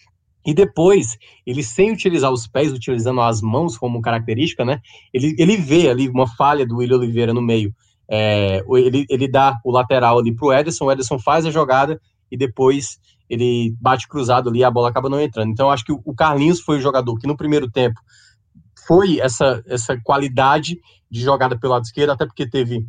E 0.45 0.53
depois, 0.53 1.17
ele 1.45 1.63
sem 1.63 1.91
utilizar 1.91 2.31
os 2.31 2.47
pés, 2.47 2.71
utilizando 2.71 3.21
as 3.21 3.41
mãos 3.41 3.77
como 3.77 4.01
característica, 4.01 4.65
né? 4.65 4.81
Ele, 5.13 5.35
ele 5.37 5.55
vê 5.55 5.89
ali 5.89 6.09
uma 6.09 6.27
falha 6.27 6.65
do 6.65 6.77
William 6.77 6.97
Oliveira 6.97 7.33
no 7.33 7.41
meio. 7.41 7.73
É, 8.09 8.61
ele, 8.69 9.05
ele 9.09 9.27
dá 9.27 9.57
o 9.63 9.71
lateral 9.71 10.19
ali 10.19 10.35
pro 10.35 10.51
Ederson, 10.51 10.85
o 10.85 10.91
Ederson 10.91 11.17
faz 11.17 11.45
a 11.45 11.51
jogada 11.51 11.99
e 12.29 12.37
depois 12.37 12.99
ele 13.29 13.73
bate 13.79 14.07
cruzado 14.07 14.49
ali, 14.49 14.63
a 14.63 14.69
bola 14.69 14.89
acaba 14.89 15.09
não 15.09 15.19
entrando. 15.19 15.51
Então, 15.51 15.71
acho 15.71 15.85
que 15.85 15.93
o 15.93 16.13
Carlinhos 16.13 16.59
foi 16.59 16.77
o 16.77 16.81
jogador 16.81 17.17
que 17.17 17.27
no 17.27 17.37
primeiro 17.37 17.71
tempo 17.71 17.99
foi 18.85 19.19
essa, 19.19 19.63
essa 19.65 19.97
qualidade 20.03 20.77
de 21.09 21.21
jogada 21.21 21.57
pelo 21.57 21.73
lado 21.73 21.83
esquerdo, 21.83 22.11
até 22.11 22.25
porque 22.25 22.47
teve 22.47 22.85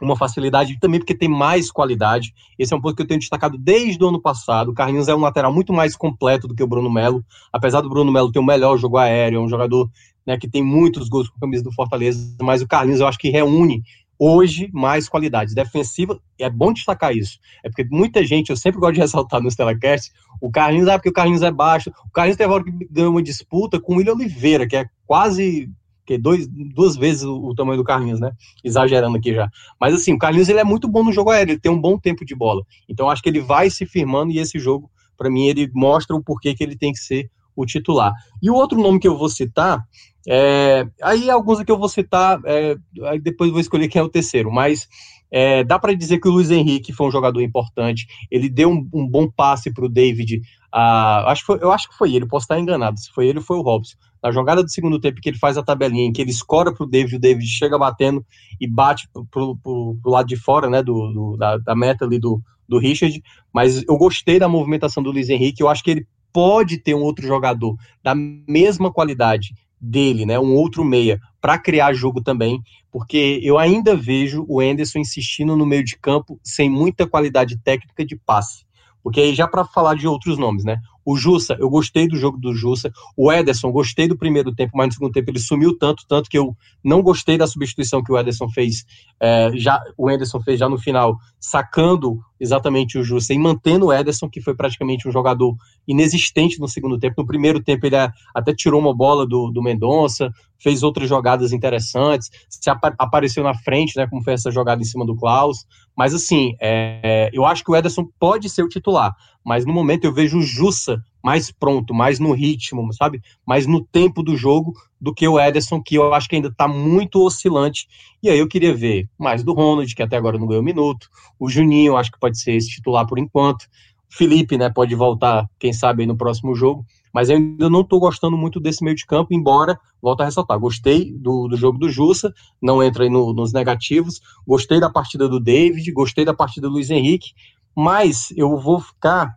uma 0.00 0.16
facilidade, 0.16 0.78
também 0.80 0.98
porque 0.98 1.14
tem 1.14 1.28
mais 1.28 1.70
qualidade. 1.70 2.32
Esse 2.58 2.72
é 2.72 2.76
um 2.76 2.80
ponto 2.80 2.96
que 2.96 3.02
eu 3.02 3.06
tenho 3.06 3.20
destacado 3.20 3.58
desde 3.58 4.02
o 4.02 4.08
ano 4.08 4.20
passado. 4.20 4.70
O 4.70 4.74
Carlinhos 4.74 5.08
é 5.08 5.14
um 5.14 5.20
lateral 5.20 5.52
muito 5.52 5.72
mais 5.72 5.96
completo 5.96 6.48
do 6.48 6.54
que 6.54 6.62
o 6.62 6.66
Bruno 6.66 6.90
Melo, 6.90 7.24
apesar 7.52 7.80
do 7.80 7.88
Bruno 7.88 8.10
Melo 8.10 8.32
ter 8.32 8.38
o 8.38 8.44
melhor 8.44 8.78
jogo 8.78 8.96
aéreo, 8.96 9.38
é 9.38 9.42
um 9.42 9.48
jogador 9.48 9.90
né, 10.26 10.36
que 10.38 10.48
tem 10.48 10.62
muitos 10.62 11.08
gols 11.08 11.28
com 11.28 11.36
a 11.36 11.40
camisa 11.40 11.64
do 11.64 11.72
Fortaleza, 11.72 12.36
mas 12.40 12.62
o 12.62 12.68
Carlinhos 12.68 13.00
eu 13.00 13.06
acho 13.06 13.18
que 13.18 13.30
reúne 13.30 13.82
hoje 14.18 14.68
mais 14.72 15.08
qualidades. 15.08 15.54
Defensiva, 15.54 16.20
é 16.38 16.50
bom 16.50 16.74
destacar 16.74 17.16
isso. 17.16 17.38
É 17.64 17.70
porque 17.70 17.86
muita 17.90 18.22
gente, 18.22 18.50
eu 18.50 18.56
sempre 18.56 18.78
gosto 18.78 18.94
de 18.94 19.00
ressaltar 19.00 19.40
nos 19.40 19.54
telecasts, 19.54 20.12
o 20.40 20.50
Carlinhos, 20.50 20.88
ah, 20.88 20.98
porque 20.98 21.08
o 21.08 21.12
Carlinhos 21.12 21.42
é 21.42 21.50
baixo. 21.50 21.90
O 22.06 22.10
Carlinhos 22.10 22.36
teve 22.36 22.52
hora 22.52 22.62
que 22.62 22.70
ganhou 22.90 23.12
uma 23.12 23.22
disputa 23.22 23.80
com 23.80 23.94
o 23.94 23.96
William 23.96 24.12
Oliveira, 24.12 24.66
que 24.66 24.76
é 24.76 24.86
quase 25.06 25.70
dois, 26.18 26.48
duas 26.48 26.96
vezes 26.96 27.22
o, 27.22 27.48
o, 27.48 27.54
tamanho 27.54 27.78
do 27.78 27.84
Carlinhos, 27.84 28.20
né? 28.20 28.32
Exagerando 28.64 29.16
aqui 29.16 29.34
já. 29.34 29.48
Mas 29.80 29.94
assim, 29.94 30.12
o 30.12 30.18
Carlinhos 30.18 30.48
ele 30.48 30.60
é 30.60 30.64
muito 30.64 30.88
bom 30.88 31.04
no 31.04 31.12
jogo 31.12 31.30
aéreo, 31.30 31.52
ele 31.52 31.60
tem 31.60 31.70
um 31.70 31.80
bom 31.80 31.98
tempo 31.98 32.24
de 32.24 32.34
bola. 32.34 32.62
Então 32.88 33.10
acho 33.10 33.22
que 33.22 33.28
ele 33.28 33.40
vai 33.40 33.70
se 33.70 33.86
firmando 33.86 34.32
e 34.32 34.38
esse 34.38 34.58
jogo, 34.58 34.90
para 35.16 35.30
mim, 35.30 35.46
ele 35.46 35.70
mostra 35.74 36.16
o 36.16 36.22
porquê 36.22 36.54
que 36.54 36.62
ele 36.62 36.76
tem 36.76 36.92
que 36.92 36.98
ser 36.98 37.30
o 37.54 37.66
titular. 37.66 38.12
E 38.42 38.50
o 38.50 38.54
outro 38.54 38.80
nome 38.80 38.98
que 38.98 39.08
eu 39.08 39.16
vou 39.16 39.28
citar, 39.28 39.84
é, 40.28 40.86
aí 41.02 41.30
alguns 41.30 41.62
que 41.62 41.70
eu 41.70 41.78
vou 41.78 41.88
citar, 41.88 42.40
é, 42.44 42.76
aí 43.04 43.20
depois 43.20 43.50
vou 43.50 43.60
escolher 43.60 43.88
quem 43.88 44.00
é 44.00 44.02
o 44.02 44.08
terceiro, 44.08 44.50
mas 44.50 44.88
é, 45.30 45.62
dá 45.62 45.78
para 45.78 45.94
dizer 45.94 46.18
que 46.18 46.28
o 46.28 46.32
Luiz 46.32 46.50
Henrique 46.50 46.92
foi 46.92 47.06
um 47.06 47.10
jogador 47.10 47.40
importante. 47.40 48.06
Ele 48.30 48.48
deu 48.48 48.70
um, 48.70 48.88
um 48.92 49.08
bom 49.08 49.30
passe 49.30 49.72
para 49.72 49.84
o 49.84 49.88
David. 49.88 50.38
Uh, 50.74 51.26
acho 51.26 51.44
foi, 51.44 51.58
eu 51.62 51.70
acho 51.70 51.88
que 51.88 51.96
foi 51.96 52.14
ele, 52.14 52.26
posso 52.26 52.44
estar 52.44 52.58
enganado. 52.58 52.98
Se 52.98 53.10
foi 53.12 53.28
ele 53.28 53.40
foi 53.40 53.56
o 53.56 53.62
Robson. 53.62 53.96
Na 54.22 54.30
jogada 54.30 54.62
do 54.62 54.70
segundo 54.70 55.00
tempo, 55.00 55.20
que 55.20 55.28
ele 55.28 55.38
faz 55.38 55.56
a 55.56 55.62
tabelinha, 55.62 56.06
em 56.06 56.12
que 56.12 56.20
ele 56.20 56.30
escora 56.30 56.72
para 56.72 56.84
o 56.84 56.88
David, 56.88 57.16
o 57.16 57.20
David 57.20 57.46
chega 57.46 57.78
batendo 57.78 58.24
e 58.60 58.66
bate 58.66 59.08
para 59.30 59.42
o 59.42 59.96
lado 60.04 60.26
de 60.26 60.36
fora 60.36 60.68
né, 60.68 60.82
do, 60.82 61.12
do 61.12 61.36
da, 61.36 61.56
da, 61.58 61.74
meta 61.74 62.04
ali 62.04 62.18
do, 62.18 62.40
do 62.68 62.78
Richard. 62.78 63.22
Mas 63.52 63.82
eu 63.88 63.96
gostei 63.96 64.38
da 64.38 64.48
movimentação 64.48 65.02
do 65.02 65.10
Luiz 65.10 65.28
Henrique. 65.28 65.62
Eu 65.62 65.68
acho 65.68 65.82
que 65.82 65.90
ele 65.90 66.06
pode 66.32 66.78
ter 66.78 66.94
um 66.94 67.02
outro 67.02 67.26
jogador 67.26 67.76
da 68.02 68.14
mesma 68.14 68.92
qualidade 68.92 69.54
dele, 69.80 70.26
né, 70.26 70.38
um 70.38 70.54
outro 70.54 70.84
meia, 70.84 71.18
para 71.40 71.58
criar 71.58 71.94
jogo 71.94 72.22
também, 72.22 72.62
porque 72.92 73.40
eu 73.42 73.56
ainda 73.56 73.96
vejo 73.96 74.44
o 74.46 74.60
Enderson 74.60 74.98
insistindo 74.98 75.56
no 75.56 75.64
meio 75.64 75.82
de 75.82 75.98
campo 75.98 76.38
sem 76.44 76.68
muita 76.68 77.06
qualidade 77.06 77.58
técnica 77.58 78.04
de 78.04 78.14
passe. 78.14 78.66
Porque 79.02 79.20
aí 79.20 79.34
já 79.34 79.48
para 79.48 79.64
falar 79.64 79.94
de 79.94 80.06
outros 80.06 80.36
nomes, 80.36 80.64
né? 80.64 80.78
O 81.04 81.16
Jussa, 81.16 81.56
eu 81.58 81.68
gostei 81.68 82.06
do 82.06 82.16
jogo 82.16 82.38
do 82.38 82.54
Jussa. 82.54 82.92
O 83.16 83.32
Ederson, 83.32 83.70
gostei 83.72 84.06
do 84.06 84.16
primeiro 84.16 84.54
tempo, 84.54 84.72
mas 84.74 84.88
no 84.88 84.92
segundo 84.94 85.12
tempo 85.12 85.30
ele 85.30 85.38
sumiu 85.38 85.76
tanto, 85.76 86.04
tanto 86.06 86.28
que 86.28 86.38
eu 86.38 86.56
não 86.84 87.02
gostei 87.02 87.38
da 87.38 87.46
substituição 87.46 88.02
que 88.02 88.12
o 88.12 88.18
Ederson 88.18 88.48
fez. 88.48 88.84
É, 89.20 89.50
já 89.54 89.80
O 89.96 90.10
Ederson 90.10 90.40
fez 90.40 90.58
já 90.58 90.68
no 90.68 90.78
final, 90.78 91.16
sacando 91.38 92.20
exatamente 92.38 92.98
o 92.98 93.04
Jussa 93.04 93.34
e 93.34 93.38
mantendo 93.38 93.86
o 93.86 93.92
Ederson, 93.92 94.28
que 94.28 94.40
foi 94.40 94.54
praticamente 94.54 95.06
um 95.06 95.12
jogador 95.12 95.54
inexistente 95.86 96.58
no 96.58 96.68
segundo 96.68 96.98
tempo. 96.98 97.16
No 97.18 97.26
primeiro 97.26 97.62
tempo 97.62 97.86
ele 97.86 97.96
até 98.34 98.54
tirou 98.54 98.80
uma 98.80 98.94
bola 98.94 99.26
do, 99.26 99.50
do 99.50 99.62
Mendonça, 99.62 100.32
fez 100.58 100.82
outras 100.82 101.08
jogadas 101.08 101.52
interessantes, 101.52 102.30
se 102.48 102.70
ap 102.70 102.94
apareceu 102.98 103.42
na 103.42 103.54
frente, 103.54 103.96
né, 103.96 104.06
como 104.06 104.22
foi 104.22 104.34
essa 104.34 104.50
jogada 104.50 104.80
em 104.80 104.84
cima 104.84 105.04
do 105.04 105.16
Klaus. 105.16 105.66
Mas 105.96 106.14
assim, 106.14 106.54
é, 106.60 107.30
eu 107.32 107.44
acho 107.44 107.64
que 107.64 107.70
o 107.70 107.76
Ederson 107.76 108.08
pode 108.18 108.48
ser 108.48 108.62
o 108.62 108.68
titular, 108.68 109.14
mas 109.44 109.64
no 109.64 109.72
momento 109.72 110.04
eu 110.04 110.12
vejo 110.12 110.38
o 110.38 110.42
Jussa 110.42 111.02
mais 111.22 111.50
pronto, 111.50 111.94
mais 111.94 112.18
no 112.18 112.32
ritmo, 112.32 112.92
sabe? 112.92 113.22
Mais 113.46 113.66
no 113.66 113.84
tempo 113.84 114.22
do 114.22 114.36
jogo 114.36 114.74
do 115.00 115.14
que 115.14 115.26
o 115.26 115.38
Ederson, 115.38 115.82
que 115.82 115.94
eu 115.94 116.12
acho 116.14 116.28
que 116.28 116.36
ainda 116.36 116.48
está 116.48 116.66
muito 116.66 117.24
oscilante. 117.24 117.86
E 118.22 118.28
aí 118.28 118.38
eu 118.38 118.48
queria 118.48 118.74
ver 118.74 119.08
mais 119.18 119.42
do 119.42 119.52
Ronald, 119.52 119.94
que 119.94 120.02
até 120.02 120.16
agora 120.16 120.38
não 120.38 120.46
ganhou 120.46 120.62
minuto. 120.62 121.08
O 121.38 121.48
Juninho, 121.48 121.96
acho 121.96 122.10
que 122.10 122.18
pode 122.18 122.38
ser 122.38 122.52
esse 122.52 122.68
titular 122.68 123.06
por 123.06 123.18
enquanto. 123.18 123.66
Felipe, 124.08 124.58
né, 124.58 124.68
pode 124.68 124.94
voltar, 124.94 125.48
quem 125.58 125.72
sabe, 125.72 126.04
no 126.04 126.16
próximo 126.16 126.54
jogo. 126.54 126.84
Mas 127.12 127.28
eu 127.28 127.36
ainda 127.36 127.68
não 127.68 127.80
estou 127.80 127.98
gostando 127.98 128.36
muito 128.36 128.60
desse 128.60 128.84
meio 128.84 128.96
de 128.96 129.06
campo, 129.06 129.34
embora, 129.34 129.78
volto 130.00 130.20
a 130.20 130.24
ressaltar, 130.24 130.58
gostei 130.58 131.12
do, 131.12 131.48
do 131.48 131.56
jogo 131.56 131.78
do 131.78 131.88
Jussa, 131.88 132.32
não 132.62 132.82
entra 132.82 133.04
aí 133.04 133.10
no, 133.10 133.32
nos 133.32 133.52
negativos, 133.52 134.20
gostei 134.46 134.78
da 134.78 134.88
partida 134.88 135.28
do 135.28 135.40
David, 135.40 135.90
gostei 135.92 136.24
da 136.24 136.34
partida 136.34 136.68
do 136.68 136.74
Luiz 136.74 136.88
Henrique, 136.88 137.32
mas 137.76 138.32
eu 138.36 138.56
vou 138.58 138.80
ficar 138.80 139.34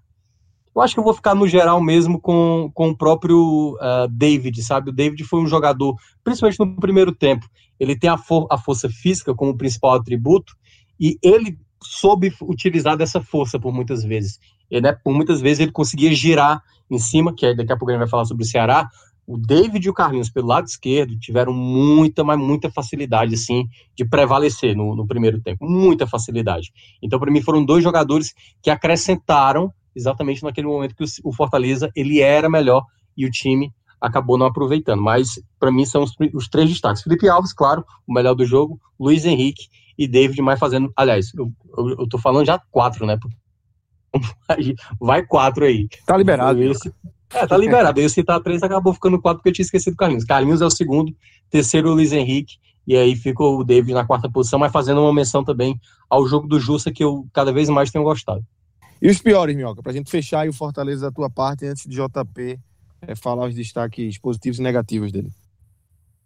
eu 0.76 0.82
acho 0.82 0.96
que 0.96 1.00
eu 1.00 1.04
vou 1.04 1.14
ficar 1.14 1.36
no 1.36 1.48
geral 1.48 1.80
mesmo 1.80 2.20
com, 2.20 2.72
com 2.74 2.90
o 2.90 2.98
próprio 2.98 3.76
uh, 3.76 4.08
David, 4.10 4.64
sabe? 4.64 4.90
O 4.90 4.94
David 4.94 5.24
foi 5.24 5.40
um 5.40 5.46
jogador, 5.46 5.96
principalmente 6.24 6.60
no 6.60 6.76
primeiro 6.78 7.14
tempo, 7.14 7.48
ele 7.80 7.96
tem 7.96 8.10
a, 8.10 8.18
for 8.18 8.48
a 8.50 8.58
força 8.58 8.90
física 8.90 9.36
como 9.36 9.56
principal 9.56 9.94
atributo 9.94 10.56
e 11.00 11.18
ele 11.22 11.60
soube 11.84 12.34
utilizar 12.42 12.98
dessa 12.98 13.22
força 13.22 13.60
por 13.60 13.72
muitas 13.72 14.04
vezes. 14.04 14.40
E, 14.72 14.82
né, 14.82 14.94
por 14.94 15.14
muitas 15.14 15.42
vezes 15.42 15.60
ele 15.60 15.72
conseguia 15.72 16.14
girar 16.14 16.62
em 16.90 16.98
cima, 16.98 17.34
que 17.36 17.54
daqui 17.54 17.72
a 17.72 17.78
pouco 17.78 17.92
a 17.92 17.94
gente 17.94 18.02
vai 18.02 18.10
falar 18.10 18.26
sobre 18.26 18.44
o 18.44 18.48
Ceará. 18.48 18.90
O 19.26 19.38
David 19.38 19.86
e 19.86 19.90
o 19.90 19.94
Carlinhos 19.94 20.30
pelo 20.30 20.48
lado 20.48 20.66
esquerdo 20.66 21.18
tiveram 21.18 21.54
muita, 21.54 22.24
mas 22.24 22.38
muita 22.38 22.70
facilidade 22.70 23.36
assim 23.36 23.68
de 23.96 24.04
prevalecer 24.04 24.76
no, 24.76 24.96
no 24.96 25.08
primeiro 25.08 25.42
tempo, 25.42 25.66
muita 25.66 26.06
facilidade. 26.06 26.72
Então 27.02 27.20
para 27.20 27.32
mim 27.32 27.42
foram 27.42 27.64
dois 27.64 27.84
jogadores 27.84 28.34
que 28.62 28.70
acrescentaram 28.70 29.74
exatamente 29.96 30.44
naquele 30.44 30.68
momento 30.68 30.96
que 30.96 31.06
o 31.24 31.34
Fortaleza 31.34 31.90
ele 31.96 32.20
era 32.20 32.50
melhor 32.50 32.84
e 33.16 33.26
o 33.26 33.32
time 33.32 33.72
acabou 34.04 34.38
não 34.38 34.46
aproveitando. 34.46 35.02
Mas 35.02 35.42
para 35.58 35.72
mim 35.72 35.86
são 35.86 36.04
os, 36.04 36.14
os, 36.34 36.50
três 36.50 36.70
destaques. 36.70 37.02
Felipe 37.04 37.30
Alves, 37.30 37.54
claro, 37.54 37.86
o 38.06 38.14
melhor 38.14 38.34
do 38.34 38.46
jogo, 38.46 38.80
Luiz 39.00 39.24
Henrique 39.24 39.68
e 39.98 40.08
David 40.08 40.42
mais 40.42 40.60
fazendo. 40.60 40.92
Aliás, 40.96 41.32
eu, 41.34 41.52
eu, 41.78 41.90
eu 42.00 42.10
tô 42.10 42.18
falando 42.18 42.46
já 42.46 42.60
quatro, 42.70 43.06
né? 43.06 43.18
Vai 45.00 45.26
quatro 45.26 45.64
aí. 45.64 45.88
Tá 46.06 46.18
liberado. 46.18 46.62
Esse, 46.62 46.94
é, 47.34 47.46
tá 47.48 47.58
liberado. 47.58 48.00
Eu 48.00 48.10
citar 48.10 48.40
três, 48.42 48.62
acabou 48.64 48.94
ficando 48.94 49.22
quatro 49.22 49.40
porque 49.40 49.50
eu 49.50 49.54
tinha 49.54 49.64
esquecido 49.64 49.94
o 49.94 49.98
Carlinhos. 49.98 50.24
Carlinhos 50.24 50.62
é 50.62 50.66
o 50.66 50.70
segundo, 50.70 51.14
terceiro 51.50 51.90
o 51.90 51.94
Luiz 51.94 52.12
Henrique, 52.12 52.56
e 52.86 52.96
aí 52.96 53.16
ficou 53.16 53.60
o 53.60 53.64
David 53.64 53.94
na 53.94 54.06
quarta 54.06 54.30
posição, 54.30 54.60
mas 54.60 54.72
fazendo 54.72 55.02
uma 55.02 55.14
menção 55.14 55.44
também 55.44 55.80
ao 56.10 56.28
jogo 56.28 56.48
do 56.48 56.60
Justa, 56.60 56.92
que 56.92 57.04
eu 57.04 57.26
cada 57.34 57.52
vez 57.52 57.70
mais 57.70 57.92
tenho 57.92 58.04
gostado. 58.04 58.44
E 59.02 59.10
os 59.10 59.20
piores, 59.20 59.56
Minhoca, 59.56 59.82
para 59.82 59.92
a 59.92 59.96
gente 59.96 60.10
fechar 60.10 60.42
aí 60.42 60.50
o 60.50 60.54
Fortaleza 60.54 61.08
da 61.08 61.12
tua 61.12 61.30
parte, 61.30 61.66
antes 61.66 61.86
de 61.86 61.96
JP 61.96 62.60
é, 63.08 63.16
falar 63.16 63.48
os 63.48 63.56
destaques 63.56 64.18
positivos 64.18 64.60
e 64.60 64.62
negativos 64.62 65.12
dele. 65.12 65.30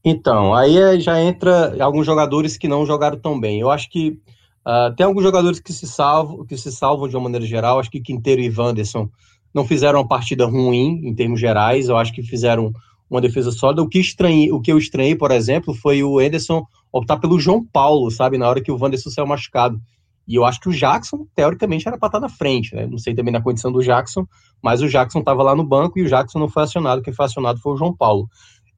Então, 0.03 0.53
aí 0.53 0.77
é, 0.77 0.99
já 0.99 1.19
entra 1.19 1.75
alguns 1.83 2.05
jogadores 2.05 2.57
que 2.57 2.67
não 2.67 2.85
jogaram 2.85 3.19
tão 3.19 3.39
bem. 3.39 3.59
Eu 3.59 3.69
acho 3.69 3.89
que 3.89 4.19
uh, 4.65 4.95
tem 4.95 5.05
alguns 5.05 5.23
jogadores 5.23 5.59
que 5.59 5.73
se 5.73 5.87
salvam, 5.87 6.45
que 6.45 6.57
se 6.57 6.71
salvam 6.71 7.07
de 7.07 7.15
uma 7.15 7.23
maneira 7.23 7.45
geral. 7.45 7.79
Acho 7.79 7.89
que 7.89 7.99
Quinteiro 7.99 8.41
e 8.41 8.49
Wanderson 8.49 9.09
não 9.53 9.65
fizeram 9.65 9.99
uma 9.99 10.07
partida 10.07 10.45
ruim 10.45 11.01
em 11.03 11.13
termos 11.13 11.39
gerais. 11.39 11.89
Eu 11.89 11.97
acho 11.97 12.13
que 12.13 12.23
fizeram 12.23 12.71
uma 13.09 13.21
defesa 13.21 13.51
sólida. 13.51 13.81
O 13.81 13.89
que, 13.89 13.99
estranhei, 13.99 14.51
o 14.51 14.59
que 14.59 14.71
eu 14.71 14.77
estranhei, 14.77 15.15
por 15.15 15.31
exemplo, 15.31 15.73
foi 15.73 16.03
o 16.03 16.19
Ederson 16.19 16.65
optar 16.91 17.17
pelo 17.17 17.39
João 17.39 17.65
Paulo, 17.65 18.09
sabe, 18.11 18.37
na 18.37 18.47
hora 18.47 18.61
que 18.61 18.71
o 18.71 18.77
Wanderson 18.77 19.09
saiu 19.09 19.27
machucado. 19.27 19.79
E 20.27 20.35
eu 20.35 20.43
acho 20.43 20.59
que 20.59 20.67
o 20.67 20.73
Jackson, 20.73 21.25
teoricamente, 21.33 21.87
era 21.87 21.97
para 21.97 22.07
estar 22.07 22.19
na 22.19 22.27
frente, 22.27 22.75
né? 22.75 22.85
Não 22.85 22.97
sei 22.97 23.15
também 23.15 23.31
na 23.31 23.41
condição 23.41 23.71
do 23.71 23.81
Jackson, 23.81 24.25
mas 24.61 24.81
o 24.81 24.89
Jackson 24.89 25.19
estava 25.19 25.41
lá 25.41 25.55
no 25.55 25.63
banco 25.63 25.97
e 25.97 26.03
o 26.03 26.07
Jackson 26.07 26.39
não 26.39 26.49
foi 26.49 26.63
acionado. 26.63 27.01
Quem 27.01 27.13
foi 27.13 27.25
acionado 27.25 27.59
foi 27.59 27.73
o 27.73 27.77
João 27.77 27.95
Paulo. 27.95 28.27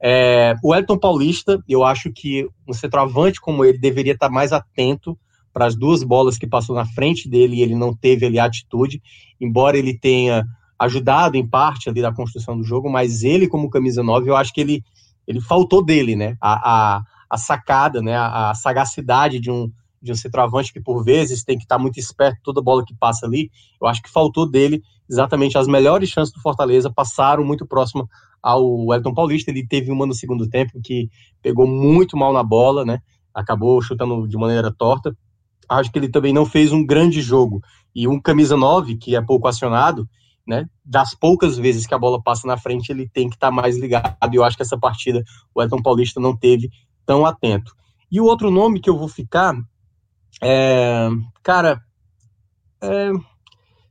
É, 0.02 0.54
o 0.62 0.74
Elton 0.74 0.96
Paulista, 0.96 1.62
eu 1.68 1.84
acho 1.84 2.10
que 2.12 2.48
um 2.66 2.72
centroavante 2.72 3.40
como 3.40 3.64
ele 3.64 3.78
deveria 3.78 4.12
estar 4.12 4.30
mais 4.30 4.52
atento 4.52 5.18
para 5.52 5.66
as 5.66 5.74
duas 5.74 6.02
bolas 6.02 6.38
que 6.38 6.46
passou 6.46 6.74
na 6.74 6.86
frente 6.86 7.28
dele 7.28 7.56
e 7.56 7.62
ele 7.62 7.74
não 7.74 7.94
teve 7.94 8.24
ali 8.24 8.38
a 8.38 8.44
atitude, 8.44 9.02
embora 9.40 9.76
ele 9.76 9.98
tenha 9.98 10.44
ajudado 10.80 11.36
em 11.36 11.46
parte 11.46 11.90
ali 11.90 12.00
da 12.00 12.10
construção 12.10 12.56
do 12.56 12.64
jogo, 12.64 12.90
mas 12.90 13.22
ele 13.22 13.46
como 13.46 13.68
camisa 13.68 14.02
9, 14.02 14.30
eu 14.30 14.36
acho 14.36 14.50
que 14.50 14.62
ele, 14.62 14.82
ele 15.28 15.38
faltou 15.38 15.84
dele, 15.84 16.16
né? 16.16 16.38
A, 16.40 16.96
a, 16.96 17.02
a 17.28 17.36
sacada, 17.36 18.00
né? 18.00 18.16
A, 18.16 18.50
a 18.50 18.54
sagacidade 18.54 19.38
de 19.38 19.50
um, 19.50 19.70
de 20.00 20.10
um 20.10 20.14
centroavante 20.14 20.72
que 20.72 20.80
por 20.80 21.04
vezes 21.04 21.44
tem 21.44 21.58
que 21.58 21.64
estar 21.64 21.78
muito 21.78 22.00
esperto 22.00 22.40
toda 22.42 22.62
bola 22.62 22.82
que 22.82 22.94
passa 22.94 23.26
ali. 23.26 23.50
Eu 23.78 23.86
acho 23.86 24.02
que 24.02 24.10
faltou 24.10 24.50
dele 24.50 24.82
exatamente 25.08 25.58
as 25.58 25.68
melhores 25.68 26.08
chances 26.08 26.32
do 26.32 26.40
Fortaleza 26.40 26.90
passaram 26.90 27.44
muito 27.44 27.66
próximo 27.66 28.08
ao 28.42 28.94
Elton 28.94 29.12
Paulista. 29.12 29.50
Ele 29.50 29.66
teve 29.66 29.92
uma 29.92 30.06
no 30.06 30.14
segundo 30.14 30.48
tempo 30.48 30.80
que 30.82 31.10
pegou 31.42 31.66
muito 31.66 32.16
mal 32.16 32.32
na 32.32 32.42
bola, 32.42 32.86
né? 32.86 33.00
Acabou 33.34 33.82
chutando 33.82 34.26
de 34.26 34.36
maneira 34.38 34.72
torta. 34.72 35.14
Acho 35.68 35.92
que 35.92 35.98
ele 35.98 36.08
também 36.08 36.32
não 36.32 36.46
fez 36.46 36.72
um 36.72 36.86
grande 36.86 37.20
jogo. 37.20 37.60
E 37.94 38.08
um 38.08 38.18
camisa 38.18 38.56
9, 38.56 38.96
que 38.96 39.14
é 39.14 39.20
pouco 39.20 39.46
acionado, 39.46 40.08
né? 40.50 40.66
Das 40.84 41.14
poucas 41.14 41.56
vezes 41.56 41.86
que 41.86 41.94
a 41.94 41.98
bola 41.98 42.20
passa 42.20 42.46
na 42.46 42.58
frente, 42.58 42.90
ele 42.90 43.08
tem 43.08 43.28
que 43.28 43.36
estar 43.36 43.50
mais 43.50 43.78
ligado. 43.78 44.16
E 44.30 44.36
eu 44.36 44.44
acho 44.44 44.56
que 44.56 44.62
essa 44.62 44.76
partida 44.76 45.22
o 45.54 45.62
Elton 45.62 45.80
Paulista 45.80 46.20
não 46.20 46.36
teve 46.36 46.68
tão 47.06 47.24
atento. 47.24 47.72
E 48.10 48.20
o 48.20 48.24
outro 48.24 48.50
nome 48.50 48.80
que 48.80 48.90
eu 48.90 48.98
vou 48.98 49.08
ficar 49.08 49.54
é, 50.42 51.08
cara, 51.42 51.80
é, 52.82 53.10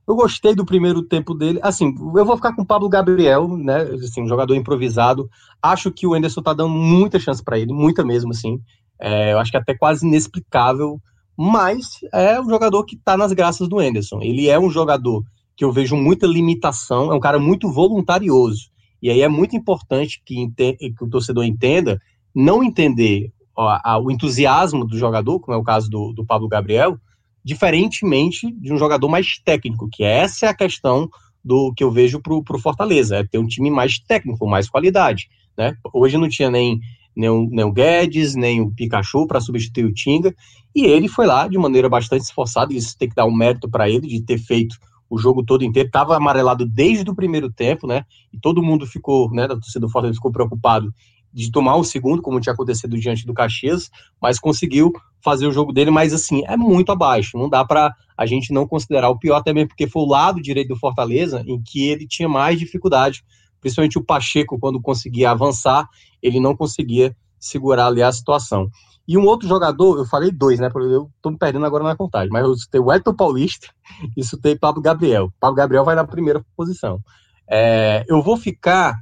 eu 0.08 0.16
gostei 0.16 0.54
do 0.54 0.66
primeiro 0.66 1.02
tempo 1.04 1.34
dele. 1.34 1.60
Assim, 1.64 1.96
eu 2.16 2.26
vou 2.26 2.36
ficar 2.36 2.54
com 2.54 2.64
o 2.64 2.66
Pablo 2.66 2.90
Gabriel, 2.90 3.48
né? 3.58 3.84
Assim, 3.84 4.24
um 4.24 4.28
jogador 4.28 4.56
improvisado. 4.56 5.30
Acho 5.62 5.92
que 5.92 6.06
o 6.06 6.16
Enderson 6.16 6.42
tá 6.42 6.54
dando 6.54 6.74
muita 6.74 7.20
chance 7.20 7.44
para 7.44 7.58
ele, 7.58 7.72
muita 7.72 8.04
mesmo, 8.04 8.32
assim. 8.32 8.60
É, 9.00 9.32
eu 9.34 9.40
acho 9.40 9.50
que 9.50 9.58
é 9.58 9.60
até 9.60 9.74
quase 9.74 10.06
inexplicável, 10.06 11.00
mas 11.38 12.00
é 12.14 12.42
um 12.42 12.50
jogador 12.50 12.84
que 12.84 12.98
tá 12.98 13.16
nas 13.16 13.32
graças 13.32 13.70
do 13.70 13.82
Enderson. 13.82 14.20
Ele 14.22 14.50
é 14.50 14.60
um 14.60 14.70
jogador 14.70 15.24
que 15.60 15.66
eu 15.66 15.74
vejo 15.74 15.94
muita 15.98 16.26
limitação, 16.26 17.12
é 17.12 17.16
um 17.16 17.20
cara 17.20 17.38
muito 17.38 17.70
voluntarioso. 17.70 18.70
E 19.02 19.10
aí 19.10 19.22
é 19.22 19.28
muito 19.28 19.58
importante 19.58 20.22
que, 20.26 20.50
que 20.56 21.04
o 21.04 21.10
torcedor 21.10 21.44
entenda, 21.44 22.02
não 22.34 22.64
entender 22.64 23.34
a, 23.58 24.00
o 24.00 24.10
entusiasmo 24.10 24.86
do 24.86 24.98
jogador, 24.98 25.38
como 25.42 25.58
é 25.58 25.60
o 25.60 25.64
caso 25.64 25.90
do, 25.90 26.14
do 26.14 26.26
Pablo 26.26 26.48
Gabriel, 26.48 26.98
diferentemente 27.44 28.50
de 28.54 28.72
um 28.72 28.78
jogador 28.78 29.10
mais 29.10 29.38
técnico, 29.44 29.90
que 29.92 30.02
essa 30.02 30.46
é 30.46 30.50
a 30.50 30.54
questão 30.54 31.10
do 31.44 31.74
que 31.74 31.84
eu 31.84 31.92
vejo 31.92 32.22
para 32.22 32.34
o 32.34 32.60
Fortaleza, 32.62 33.18
é 33.18 33.26
ter 33.26 33.38
um 33.38 33.46
time 33.46 33.70
mais 33.70 34.00
técnico, 34.00 34.48
mais 34.48 34.70
qualidade. 34.70 35.28
Né? 35.58 35.76
Hoje 35.94 36.18
não 36.18 36.30
tinha 36.30 36.50
nem, 36.50 36.80
nem, 37.14 37.30
o, 37.30 37.50
nem 37.52 37.66
o 37.66 37.74
Guedes, 37.74 38.34
nem 38.34 38.62
o 38.62 38.72
Pikachu 38.72 39.28
para 39.28 39.42
substituir 39.42 39.84
o 39.84 39.94
Tinga, 39.94 40.34
e 40.74 40.86
ele 40.86 41.10
foi 41.10 41.26
lá 41.26 41.50
de 41.50 41.58
maneira 41.58 41.90
bastante 41.90 42.22
esforçada, 42.22 42.74
isso 42.74 42.98
tem 42.98 43.10
que 43.10 43.16
dar 43.16 43.26
um 43.26 43.36
mérito 43.36 43.70
para 43.70 43.90
ele 43.90 44.08
de 44.08 44.22
ter 44.22 44.38
feito 44.38 44.78
o 45.10 45.18
jogo 45.18 45.44
todo 45.44 45.64
inteiro, 45.64 45.88
estava 45.88 46.16
amarelado 46.16 46.66
desde 46.66 47.10
o 47.10 47.16
primeiro 47.16 47.52
tempo, 47.52 47.88
né? 47.88 48.06
E 48.32 48.40
todo 48.40 48.62
mundo 48.62 48.86
ficou, 48.86 49.32
né, 49.32 49.48
da 49.48 49.56
torcida 49.56 49.80
do 49.80 49.90
Fortaleza 49.90 50.18
ficou 50.18 50.32
preocupado 50.32 50.94
de 51.34 51.52
tomar 51.52 51.76
o 51.76 51.84
segundo, 51.84 52.22
como 52.22 52.40
tinha 52.40 52.54
acontecido 52.54 52.98
diante 52.98 53.26
do 53.26 53.34
Caxias, 53.34 53.90
mas 54.22 54.40
conseguiu 54.40 54.92
fazer 55.24 55.48
o 55.48 55.52
jogo 55.52 55.72
dele, 55.72 55.92
mas 55.92 56.14
assim, 56.14 56.44
é 56.48 56.58
muito 56.58 56.92
abaixo, 56.92 57.38
não 57.38 57.50
dá 57.50 57.64
para 57.64 57.94
a 58.18 58.26
gente 58.26 58.54
não 58.54 58.68
considerar 58.68 59.10
o 59.10 59.20
pior, 59.20 59.38
até 59.38 59.54
mesmo 59.54 59.70
porque 59.70 59.88
foi 59.88 60.02
o 60.02 60.08
lado 60.08 60.42
direito 60.42 60.70
do 60.70 60.76
Fortaleza 60.76 61.44
em 61.46 61.62
que 61.62 61.88
ele 61.88 62.08
tinha 62.08 62.28
mais 62.28 62.58
dificuldade, 62.58 63.24
principalmente 63.62 63.98
o 63.98 64.04
Pacheco, 64.04 64.58
quando 64.60 64.82
conseguia 64.82 65.32
avançar, 65.32 65.88
ele 66.22 66.40
não 66.40 66.56
conseguia 66.56 67.16
segurar 67.40 67.88
ali 67.88 68.02
a 68.02 68.12
situação. 68.12 68.70
E 69.10 69.18
um 69.18 69.26
outro 69.26 69.48
jogador, 69.48 69.98
eu 69.98 70.06
falei 70.06 70.30
dois, 70.30 70.60
né? 70.60 70.70
Eu 70.76 71.10
tô 71.20 71.32
me 71.32 71.38
perdendo 71.40 71.66
agora 71.66 71.84
na 71.84 71.96
contagem, 71.96 72.30
mas 72.30 72.44
eu 72.44 72.56
citei 72.56 72.80
o 72.80 72.94
Elton 72.94 73.16
Paulista 73.16 73.68
e 74.16 74.24
citei 74.24 74.56
Pablo 74.56 74.84
Gabriel. 74.84 75.34
Pablo 75.40 75.56
Gabriel 75.56 75.84
vai 75.84 75.96
na 75.96 76.06
primeira 76.06 76.46
posição. 76.56 77.02
É, 77.50 78.06
eu 78.08 78.22
vou 78.22 78.38
ficar 78.38 79.00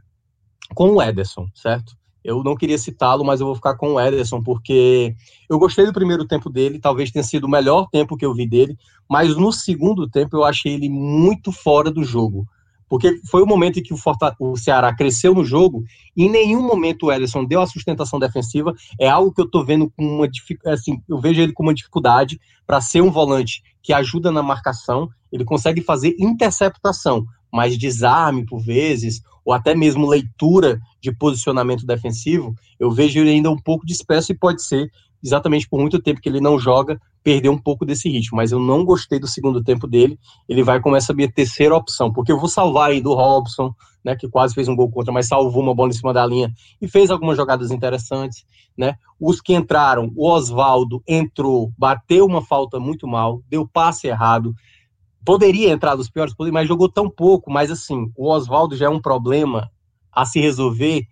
com 0.74 0.92
o 0.92 1.02
Ederson, 1.02 1.50
certo? 1.54 1.92
Eu 2.24 2.42
não 2.42 2.56
queria 2.56 2.78
citá-lo, 2.78 3.26
mas 3.26 3.42
eu 3.42 3.48
vou 3.48 3.56
ficar 3.56 3.76
com 3.76 3.96
o 3.96 4.00
Ederson, 4.00 4.42
porque 4.42 5.14
eu 5.50 5.60
gostei 5.60 5.86
do 5.86 5.92
primeiro 5.92 6.26
tempo 6.26 6.50
dele, 6.50 6.80
talvez 6.80 7.12
tenha 7.12 7.24
sido 7.24 7.44
o 7.44 7.50
melhor 7.50 7.90
tempo 7.90 8.16
que 8.16 8.26
eu 8.26 8.34
vi 8.34 8.48
dele, 8.48 8.78
mas 9.10 9.36
no 9.36 9.52
segundo 9.52 10.10
tempo 10.10 10.38
eu 10.38 10.46
achei 10.46 10.74
ele 10.74 10.88
muito 10.88 11.52
fora 11.52 11.92
do 11.92 12.06
jogo. 12.06 12.48
Porque 12.90 13.20
foi 13.30 13.42
o 13.42 13.46
momento 13.46 13.80
em 13.80 13.84
que 13.84 13.94
o, 13.94 13.98
Forta, 13.98 14.36
o 14.40 14.56
Ceará 14.56 14.94
cresceu 14.94 15.34
no 15.34 15.44
jogo 15.44 15.84
e 16.16 16.26
em 16.26 16.30
nenhum 16.30 16.66
momento 16.66 17.08
o 17.08 17.12
Ederson 17.12 17.44
deu 17.44 17.62
a 17.62 17.68
sustentação 17.68 18.18
defensiva. 18.18 18.74
É 19.00 19.10
algo 19.10 19.34
que 19.34 19.42
eu 19.42 19.50
tô 19.50 19.64
vendo 19.64 19.90
com 19.90 20.04
uma 20.04 20.28
assim, 20.68 21.02
eu 21.08 21.20
vejo 21.20 21.42
ele 21.42 21.54
com 21.54 21.64
uma 21.64 21.74
dificuldade 21.74 22.40
para 22.66 22.82
ser 22.82 23.02
um 23.02 23.12
volante 23.12 23.62
que 23.84 23.94
ajuda 23.94 24.32
na 24.32 24.42
marcação. 24.42 25.10
Ele 25.32 25.44
consegue 25.44 25.82
fazer 25.82 26.16
interceptação, 26.18 27.26
mas 27.52 27.78
desarme 27.78 28.46
por 28.46 28.60
vezes, 28.60 29.22
ou 29.44 29.54
até 29.54 29.74
mesmo 29.76 30.08
leitura 30.08 30.80
de 31.02 31.12
posicionamento 31.12 31.86
defensivo, 31.86 32.54
eu 32.80 32.92
vejo 32.92 33.20
ele 33.20 33.32
ainda 33.32 33.50
um 33.50 33.58
pouco 33.58 33.86
disperso 33.86 34.32
e 34.32 34.38
pode 34.38 34.62
ser 34.62 34.92
exatamente 35.24 35.68
por 35.68 35.80
muito 35.80 36.00
tempo 36.00 36.22
que 36.22 36.30
ele 36.30 36.40
não 36.40 36.60
joga, 36.60 37.00
perdeu 37.24 37.52
um 37.52 37.58
pouco 37.58 37.86
desse 37.86 38.10
ritmo, 38.10 38.38
mas 38.38 38.52
eu 38.52 38.60
não 38.60 38.86
gostei 38.86 39.20
do 39.20 39.28
segundo 39.28 39.64
tempo 39.64 39.88
dele, 39.88 40.18
ele 40.48 40.64
vai 40.64 40.80
como 40.80 40.96
essa 40.96 41.14
minha 41.14 41.32
terceira 41.32 41.76
opção, 41.76 42.12
porque 42.12 42.32
eu 42.32 42.40
vou 42.40 42.48
salvar 42.48 42.92
aí 42.92 43.02
do 43.02 43.14
Robson, 43.14 43.74
né, 44.04 44.16
que 44.16 44.30
quase 44.30 44.54
fez 44.54 44.68
um 44.70 44.76
gol 44.76 44.90
contra, 44.90 45.12
mas 45.12 45.28
salvou 45.28 45.62
uma 45.62 45.76
bola 45.76 45.90
em 45.90 45.94
cima 45.94 46.14
da 46.14 46.26
linha 46.26 46.52
e 46.82 46.88
fez 46.88 47.12
algumas 47.12 47.36
jogadas 47.36 47.72
interessantes, 47.72 48.46
né, 48.78 48.96
os 49.20 49.42
que 49.42 49.54
entraram, 49.54 50.12
o 50.16 50.30
Oswaldo 50.30 51.04
entrou, 51.06 51.74
bateu 51.78 52.26
uma 52.26 52.42
falta 52.42 52.80
muito 52.80 53.06
mal, 53.06 53.42
deu 53.50 53.68
passe 53.68 54.08
errado, 54.08 54.56
poderia 55.26 55.72
entrar 55.72 55.96
dos 55.96 56.10
piores, 56.10 56.34
mas 56.54 56.68
jogou 56.68 56.88
tão 56.88 57.10
pouco, 57.10 57.52
mas 57.52 57.70
assim, 57.70 58.10
o 58.16 58.30
Oswaldo 58.30 58.78
já 58.78 58.86
é 58.86 58.90
um 58.90 59.02
problema 59.02 59.70
a 60.14 60.24
se 60.24 60.40
resolver 60.40 61.06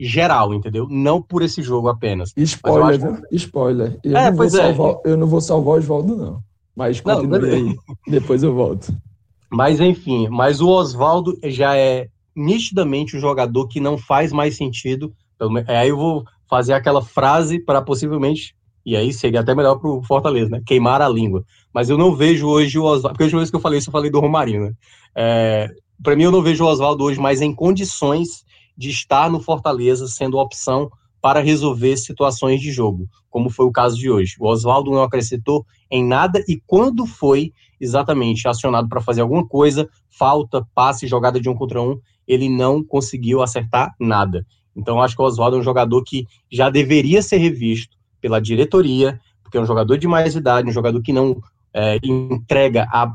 geral, 0.00 0.54
entendeu? 0.54 0.86
Não 0.88 1.20
por 1.20 1.42
esse 1.42 1.62
jogo 1.62 1.88
apenas. 1.88 2.32
Spoiler, 2.36 2.98
viu? 2.98 3.22
Spoiler. 3.32 3.98
Eu, 4.02 4.16
é, 4.16 4.30
não 4.30 4.36
pois 4.36 4.54
é. 4.54 4.74
Salvar, 4.74 4.96
eu 5.04 5.16
não 5.16 5.26
vou 5.26 5.40
salvar 5.40 5.74
o 5.74 5.78
Oswaldo, 5.78 6.16
não. 6.16 6.42
Mas 6.74 7.00
continue 7.00 7.50
aí. 7.50 7.76
Depois 8.08 8.42
eu 8.42 8.54
volto. 8.54 8.92
Mas 9.50 9.80
enfim, 9.80 10.28
mas 10.28 10.60
o 10.60 10.68
Oswaldo 10.68 11.36
já 11.44 11.76
é 11.76 12.08
nitidamente 12.34 13.16
um 13.16 13.20
jogador 13.20 13.66
que 13.66 13.80
não 13.80 13.98
faz 13.98 14.32
mais 14.32 14.56
sentido. 14.56 15.12
Aí 15.66 15.88
eu 15.88 15.96
vou 15.96 16.24
fazer 16.48 16.72
aquela 16.72 17.02
frase 17.02 17.58
para 17.58 17.82
possivelmente, 17.82 18.54
e 18.86 18.96
aí 18.96 19.12
seria 19.12 19.40
até 19.40 19.54
melhor 19.54 19.76
para 19.76 19.90
o 19.90 20.02
Fortaleza, 20.02 20.50
né? 20.50 20.62
Queimar 20.64 21.02
a 21.02 21.08
língua. 21.08 21.44
Mas 21.74 21.90
eu 21.90 21.98
não 21.98 22.14
vejo 22.14 22.48
hoje 22.48 22.78
o 22.78 22.84
Oswaldo, 22.84 23.10
porque 23.10 23.24
a 23.24 23.26
última 23.26 23.40
vez 23.40 23.50
que 23.50 23.56
eu 23.56 23.60
falei 23.60 23.78
isso, 23.78 23.88
eu 23.88 23.92
falei 23.92 24.10
do 24.10 24.20
Romarinho, 24.20 24.62
né? 24.62 24.72
É, 25.14 25.68
para 26.02 26.16
mim, 26.16 26.22
eu 26.22 26.32
não 26.32 26.42
vejo 26.42 26.64
o 26.64 26.68
Oswaldo 26.68 27.04
hoje 27.04 27.20
mais 27.20 27.40
em 27.40 27.54
condições 27.54 28.44
de 28.80 28.88
estar 28.88 29.30
no 29.30 29.40
Fortaleza 29.40 30.08
sendo 30.08 30.38
opção 30.38 30.90
para 31.20 31.40
resolver 31.40 31.98
situações 31.98 32.62
de 32.62 32.72
jogo, 32.72 33.06
como 33.28 33.50
foi 33.50 33.66
o 33.66 33.70
caso 33.70 33.94
de 33.94 34.10
hoje. 34.10 34.36
O 34.40 34.48
Oswaldo 34.48 34.90
não 34.90 35.02
acrescentou 35.02 35.66
em 35.90 36.02
nada 36.02 36.42
e 36.48 36.58
quando 36.66 37.04
foi 37.04 37.52
exatamente 37.78 38.48
acionado 38.48 38.88
para 38.88 39.02
fazer 39.02 39.20
alguma 39.20 39.46
coisa, 39.46 39.86
falta, 40.08 40.66
passe, 40.74 41.06
jogada 41.06 41.38
de 41.38 41.46
um 41.46 41.54
contra 41.54 41.82
um, 41.82 42.00
ele 42.26 42.48
não 42.48 42.82
conseguiu 42.82 43.42
acertar 43.42 43.94
nada. 44.00 44.46
Então 44.74 44.98
acho 45.02 45.14
que 45.14 45.20
o 45.20 45.26
Oswaldo 45.26 45.58
é 45.58 45.60
um 45.60 45.62
jogador 45.62 46.02
que 46.02 46.26
já 46.50 46.70
deveria 46.70 47.20
ser 47.20 47.36
revisto 47.36 47.98
pela 48.18 48.40
diretoria, 48.40 49.20
porque 49.42 49.58
é 49.58 49.60
um 49.60 49.66
jogador 49.66 49.98
de 49.98 50.08
mais 50.08 50.34
idade, 50.34 50.70
um 50.70 50.72
jogador 50.72 51.02
que 51.02 51.12
não 51.12 51.38
é, 51.74 51.98
entrega 52.02 52.88
há 52.90 53.12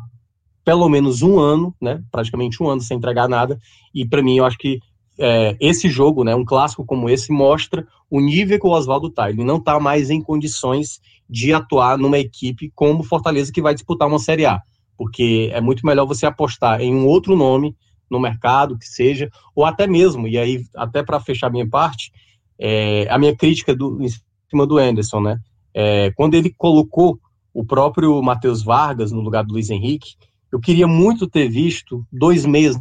pelo 0.63 0.87
menos 0.89 1.23
um 1.23 1.39
ano, 1.39 1.75
né, 1.81 2.03
praticamente 2.11 2.61
um 2.61 2.69
ano 2.69 2.81
sem 2.81 2.97
entregar 2.97 3.27
nada, 3.27 3.59
e 3.93 4.07
para 4.07 4.21
mim 4.21 4.37
eu 4.37 4.45
acho 4.45 4.59
que 4.59 4.79
é, 5.17 5.55
esse 5.59 5.89
jogo, 5.89 6.23
né, 6.23 6.35
um 6.35 6.45
clássico 6.45 6.85
como 6.85 7.09
esse, 7.09 7.31
mostra 7.31 7.87
o 8.09 8.19
nível 8.19 8.59
que 8.59 8.67
o 8.67 8.71
Oswaldo 8.71 9.07
está. 9.07 9.29
Ele 9.29 9.43
não 9.43 9.57
está 9.57 9.79
mais 9.79 10.09
em 10.09 10.21
condições 10.21 10.99
de 11.29 11.53
atuar 11.53 11.97
numa 11.97 12.19
equipe 12.19 12.71
como 12.75 13.03
Fortaleza 13.03 13.51
que 13.51 13.61
vai 13.61 13.73
disputar 13.73 14.07
uma 14.07 14.19
Série 14.19 14.45
A, 14.45 14.61
porque 14.97 15.49
é 15.51 15.59
muito 15.59 15.85
melhor 15.85 16.05
você 16.05 16.25
apostar 16.25 16.81
em 16.81 16.93
um 16.93 17.07
outro 17.07 17.35
nome 17.35 17.75
no 18.09 18.19
mercado, 18.19 18.77
que 18.77 18.85
seja, 18.85 19.29
ou 19.55 19.65
até 19.65 19.87
mesmo, 19.87 20.27
e 20.27 20.37
aí, 20.37 20.63
até 20.75 21.01
para 21.01 21.19
fechar 21.19 21.51
minha 21.51 21.67
parte, 21.67 22.11
é, 22.59 23.07
a 23.09 23.17
minha 23.17 23.35
crítica 23.35 23.75
do, 23.75 24.01
em 24.01 24.07
cima 24.49 24.65
do 24.65 24.77
Anderson, 24.77 25.21
né? 25.21 25.39
É, 25.73 26.11
quando 26.11 26.35
ele 26.35 26.53
colocou 26.55 27.19
o 27.53 27.65
próprio 27.65 28.21
Matheus 28.21 28.63
Vargas 28.63 29.11
no 29.11 29.21
lugar 29.21 29.43
do 29.43 29.53
Luiz 29.53 29.69
Henrique, 29.69 30.15
eu 30.51 30.59
queria 30.59 30.87
muito 30.87 31.27
ter 31.27 31.49
visto 31.49 32.05
dois 32.11 32.45
meses 32.45 32.79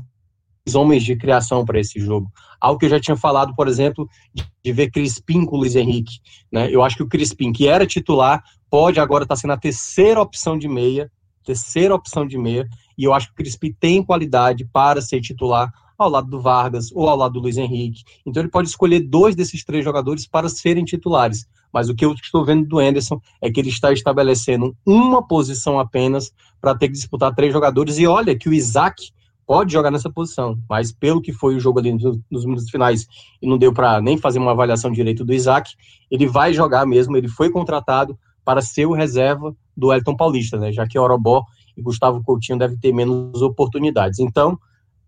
homens 0.73 1.03
de 1.03 1.15
criação 1.15 1.65
para 1.65 1.79
esse 1.79 2.01
jogo. 2.01 2.31
Algo 2.59 2.79
que 2.79 2.87
eu 2.87 2.91
já 2.91 2.99
tinha 2.99 3.17
falado, 3.17 3.55
por 3.55 3.69
exemplo, 3.69 4.09
de 4.35 4.73
ver 4.73 4.91
Crispim 4.91 5.45
com 5.45 5.57
o 5.57 5.59
Luiz 5.59 5.77
Henrique. 5.77 6.21
Né? 6.51 6.69
Eu 6.71 6.83
acho 6.83 6.97
que 6.97 7.03
o 7.03 7.09
Crispim, 7.09 7.53
que 7.53 7.69
era 7.69 7.87
titular, 7.87 8.43
pode 8.71 8.99
agora 8.99 9.25
estar 9.25 9.35
tá 9.35 9.41
sendo 9.41 9.53
a 9.53 9.59
terceira 9.59 10.23
opção 10.23 10.57
de 10.57 10.67
meia, 10.67 11.11
terceira 11.45 11.95
opção 11.95 12.27
de 12.27 12.39
meia, 12.39 12.67
e 12.97 13.05
eu 13.05 13.13
acho 13.13 13.27
que 13.27 13.33
o 13.33 13.37
Crispim 13.37 13.75
tem 13.79 14.03
qualidade 14.03 14.65
para 14.73 15.03
ser 15.03 15.21
titular 15.21 15.71
ao 15.99 16.09
lado 16.09 16.29
do 16.29 16.41
Vargas 16.41 16.91
ou 16.93 17.09
ao 17.09 17.17
lado 17.17 17.35
do 17.35 17.41
Luiz 17.41 17.59
Henrique. 17.59 18.03
Então 18.25 18.43
ele 18.43 18.51
pode 18.51 18.69
escolher 18.69 19.01
dois 19.01 19.37
desses 19.37 19.63
três 19.65 19.85
jogadores 19.85 20.27
para 20.27 20.49
serem 20.49 20.85
titulares. 20.85 21.47
Mas 21.71 21.89
o 21.89 21.95
que 21.95 22.05
eu 22.05 22.15
estou 22.15 22.45
vendo 22.45 22.67
do 22.67 22.79
Anderson 22.79 23.21
é 23.43 23.51
que 23.51 23.61
ele 23.61 23.69
está 23.69 23.93
estabelecendo 23.93 24.75
uma 24.87 25.27
posição 25.27 25.79
apenas 25.79 26.33
para 26.61 26.75
ter 26.75 26.87
que 26.87 26.95
disputar 26.95 27.35
três 27.35 27.53
jogadores. 27.53 27.99
E 27.99 28.07
olha 28.07 28.37
que 28.39 28.49
o 28.49 28.55
Isaac 28.55 29.13
pode 29.47 29.73
jogar 29.73 29.91
nessa 29.91 30.11
posição, 30.11 30.59
mas 30.69 30.93
pelo 30.93 31.21
que 31.21 31.33
foi 31.33 31.57
o 31.57 31.61
jogo 31.61 31.79
ali 31.79 31.93
nos, 31.93 32.45
minutos 32.45 32.71
finais 32.71 33.07
e 33.41 33.47
não 33.47 33.59
deu 33.59 33.73
para 33.73 34.01
nem 34.01 34.19
fazer 34.19 34.39
uma 34.39 34.53
avaliação 34.53 34.91
direito 34.91 35.25
do 35.25 35.33
Isaac, 35.33 35.73
ele 36.11 36.27
vai 36.27 36.53
jogar 36.53 36.87
mesmo, 36.87 37.17
ele 37.17 37.29
foi 37.29 37.51
contratado 37.51 38.19
para 38.45 38.61
ser 38.61 38.87
o 38.87 38.93
reserva 38.93 39.55
do 39.77 39.93
Elton 39.93 40.17
Paulista, 40.17 40.59
né, 40.59 40.73
já 40.73 40.87
que 40.87 40.99
Orobó 40.99 41.45
e 41.77 41.83
Gustavo 41.83 42.23
Coutinho 42.23 42.59
devem 42.59 42.79
ter 42.79 42.93
menos 42.93 43.43
oportunidades. 43.43 44.19
Então, 44.19 44.59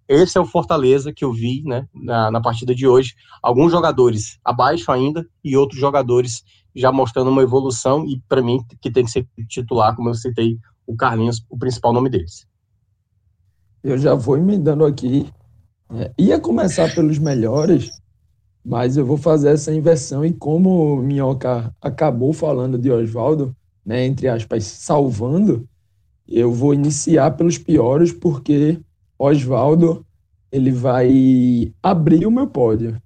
esse 0.08 0.38
é 0.38 0.40
o 0.40 0.46
Fortaleza 0.46 1.12
que 1.12 1.24
eu 1.24 1.32
vi 1.32 1.62
né, 1.64 1.86
na, 1.94 2.30
na 2.30 2.40
partida 2.40 2.74
de 2.74 2.86
hoje. 2.86 3.14
Alguns 3.42 3.72
jogadores 3.72 4.38
abaixo 4.44 4.90
ainda 4.92 5.26
e 5.44 5.56
outros 5.56 5.80
jogadores 5.80 6.44
já 6.74 6.92
mostrando 6.92 7.30
uma 7.30 7.42
evolução 7.42 8.04
e, 8.06 8.20
para 8.28 8.42
mim, 8.42 8.60
que 8.80 8.90
tem 8.90 9.04
que 9.04 9.10
ser 9.10 9.26
titular, 9.48 9.96
como 9.96 10.10
eu 10.10 10.14
citei, 10.14 10.58
o 10.86 10.94
Carlinhos, 10.94 11.44
o 11.50 11.58
principal 11.58 11.92
nome 11.92 12.08
deles 12.08 12.46
eu 13.86 13.96
já 13.96 14.14
vou 14.14 14.36
emendando 14.36 14.84
aqui. 14.84 15.28
É, 15.94 16.12
ia 16.18 16.40
começar 16.40 16.92
pelos 16.92 17.18
melhores, 17.18 17.90
mas 18.64 18.96
eu 18.96 19.06
vou 19.06 19.16
fazer 19.16 19.50
essa 19.50 19.72
inversão. 19.72 20.24
E 20.24 20.32
como 20.32 20.96
o 20.96 21.02
Minhoca 21.02 21.72
acabou 21.80 22.32
falando 22.32 22.76
de 22.76 22.90
Oswaldo, 22.90 23.54
né, 23.84 24.04
entre 24.04 24.26
aspas, 24.26 24.64
salvando, 24.64 25.68
eu 26.26 26.52
vou 26.52 26.74
iniciar 26.74 27.30
pelos 27.36 27.56
piores, 27.56 28.12
porque 28.12 28.80
Oswaldo 29.16 30.04
ele 30.50 30.72
vai 30.72 31.72
abrir 31.80 32.26
o 32.26 32.30
meu 32.30 32.48
pódio. 32.48 33.00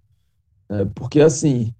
É, 0.70 0.86
porque, 0.94 1.20
assim, 1.20 1.74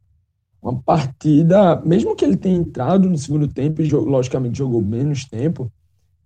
uma 0.61 0.79
partida, 0.83 1.81
mesmo 1.81 2.15
que 2.15 2.25
ele 2.25 2.37
tenha 2.37 2.59
entrado 2.59 3.09
no 3.09 3.17
segundo 3.17 3.49
tempo 3.49 3.81
e, 3.81 3.89
logicamente, 3.91 4.59
jogou 4.59 4.83
menos 4.83 5.25
tempo, 5.25 5.73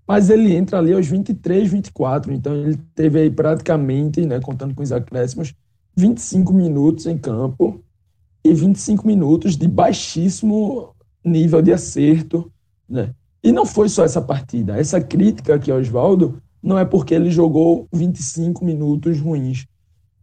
mas 0.07 0.29
ele 0.29 0.55
entra 0.55 0.79
ali 0.79 0.93
aos 0.93 1.07
23, 1.07 1.71
24, 1.71 2.33
então 2.33 2.55
ele 2.55 2.79
teve 2.95 3.21
aí 3.21 3.31
praticamente, 3.31 4.25
né, 4.27 4.41
contando 4.41 4.75
com 4.75 4.83
os 4.83 4.93
acréscimos, 4.93 5.55
25 5.97 6.53
minutos 6.53 7.07
em 7.07 7.17
campo 7.17 7.83
e 8.45 8.53
25 8.53 9.07
minutos 9.07 9.57
de 9.57 9.67
baixíssimo 9.67 10.95
nível 11.25 11.63
de 11.63 11.73
acerto, 11.73 12.53
né? 12.89 13.15
E 13.43 13.53
não 13.53 13.65
foi 13.65 13.89
só 13.89 14.05
essa 14.05 14.21
partida. 14.21 14.79
Essa 14.79 15.01
crítica 15.01 15.55
aqui 15.55 15.71
ao 15.71 15.79
Oswaldo 15.79 16.43
não 16.63 16.79
é 16.79 16.85
porque 16.85 17.15
ele 17.15 17.31
jogou 17.31 17.87
25 17.93 18.65
minutos 18.65 19.21
ruins. 19.21 19.67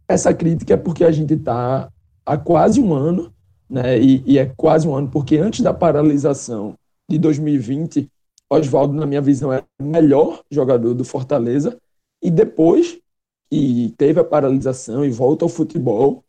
Essa 0.06 0.34
crítica 0.34 0.74
é 0.74 0.76
porque 0.76 1.04
a 1.04 1.10
gente 1.10 1.34
está 1.34 1.88
há 2.24 2.36
quase 2.36 2.80
um 2.80 2.92
ano, 2.92 3.32
né? 3.68 3.98
E, 4.00 4.22
e 4.26 4.38
é 4.38 4.46
quase 4.56 4.86
um 4.86 4.94
ano 4.94 5.08
porque 5.08 5.36
antes 5.38 5.60
da 5.60 5.72
paralisação 5.72 6.74
de 7.08 7.18
2020 7.18 8.08
Oswaldo, 8.52 8.94
na 8.94 9.06
minha 9.06 9.20
visão, 9.20 9.52
é 9.52 9.64
o 9.80 9.84
melhor 9.84 10.42
jogador 10.50 10.92
do 10.94 11.04
Fortaleza. 11.04 11.78
E 12.22 12.30
depois 12.30 12.98
que 13.50 13.94
teve 13.96 14.20
a 14.20 14.24
paralisação 14.24 15.04
e 15.04 15.10
volta 15.10 15.44
ao 15.44 15.48
futebol, 15.48 16.22